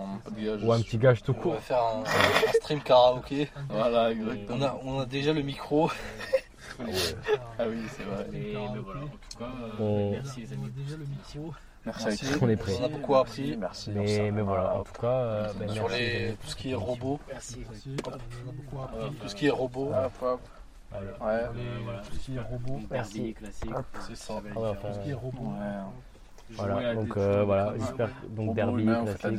[0.64, 1.54] Ou un petit gage tout On court.
[1.54, 3.50] va faire un, un stream karaoké.
[3.70, 4.10] Voilà,
[4.50, 5.90] On a, on a déjà le micro.
[6.78, 8.26] Ah oui, c'est vrai.
[8.34, 10.66] Mais, mais voilà, en tout cas, euh, On- merci les on amis.
[10.66, 11.54] a déjà le micro.
[11.86, 12.26] Merci.
[12.42, 12.74] On est prêt.
[12.82, 13.92] On a beaucoup appris Merci.
[13.92, 16.00] Mais, mais voilà, en tout cas, euh, ben, sur merci.
[16.02, 17.20] les, tout ce qui est robot.
[17.30, 17.64] Merci.
[17.70, 17.96] Merci.
[18.06, 18.18] On a
[18.52, 19.16] beaucoup appris.
[19.22, 19.92] Tout ce qui est robot.
[19.94, 20.42] Hop, hop.
[21.22, 21.44] Ouais.
[22.10, 22.80] Tout ce qui est robot.
[22.92, 23.34] Merci.
[23.34, 23.72] classique.
[24.08, 24.34] C'est ça.
[24.56, 25.42] Ah Tout ce qui est robot.
[25.42, 25.84] Ouais.
[26.52, 29.32] Voilà, donc euh, voilà, j'espère que donc Derby, humain, on fait la classique, la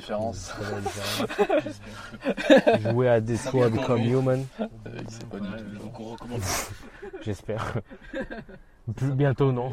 [0.80, 1.70] différence.
[2.92, 4.00] Jouer à Ça vient Become.
[4.02, 4.66] Human, Euh,
[5.08, 5.78] C'est pas du tout.
[5.84, 6.40] donc on recommande.
[7.22, 7.74] j'espère.
[8.94, 9.70] Plus bientôt, non.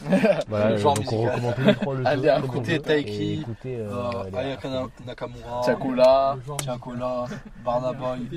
[0.48, 2.06] voilà, Le genre donc on recommande les trois le jeu.
[2.06, 2.78] Allez, écoutez jeu.
[2.82, 6.36] Taiki, euh, Euh, Ayaka Na- Nakamura, Tiakola.
[6.58, 7.24] Tiakola,
[7.64, 8.28] Barnaboy.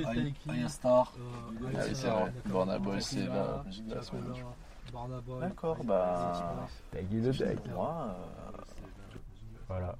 [0.48, 1.12] Ayastar.
[1.18, 2.32] Euh, oui, c'est vrai.
[2.46, 4.22] Burna Boy, c'est la musique de la semaine.
[4.32, 4.54] Tiakola,
[4.90, 5.40] Burna Boy.
[5.42, 6.66] D'accord, bah.
[6.92, 7.68] Taiki de Taiki.
[7.74, 8.06] Moi,
[9.68, 9.94] Voilà.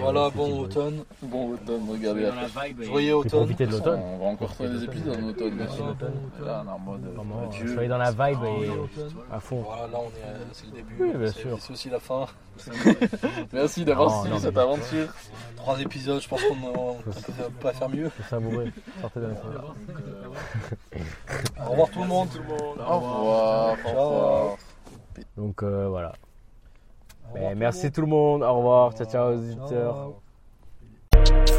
[0.00, 1.04] Voilà, bon automne.
[1.22, 2.80] bon automne, regardez Dans la la vibe.
[2.82, 3.40] et- Joyeux Et automne.
[3.40, 4.00] profitez de l'automne.
[4.00, 5.64] On va encore trouver des épisodes en automne, Là,
[6.64, 7.14] on est en mode.
[7.14, 8.70] Vraiment, euh, soyez dans la vibe Ah, et
[9.34, 9.62] à fond.
[9.66, 10.96] Voilà, là on est, euh, c'est le début.
[10.98, 11.58] Oui, bien C'est- sûr.
[11.60, 12.26] C'est aussi la fin.
[13.52, 15.08] Merci d'avoir suivi cette aventure.
[15.56, 17.12] Trois épisodes, je pense qu'on on peut
[17.60, 18.08] pas faire mieux.
[18.08, 18.72] Faut savourer.
[19.02, 19.34] Sortez de la.
[21.66, 22.28] Au revoir tout le monde.
[22.78, 23.76] Au revoir.
[23.84, 24.56] Au revoir.
[25.36, 26.12] Donc euh, voilà.
[27.56, 28.42] Merci tout le monde.
[28.42, 28.92] Au revoir.
[28.94, 30.12] Ciao, ciao, aux auditeurs.
[31.14, 31.56] Ciao.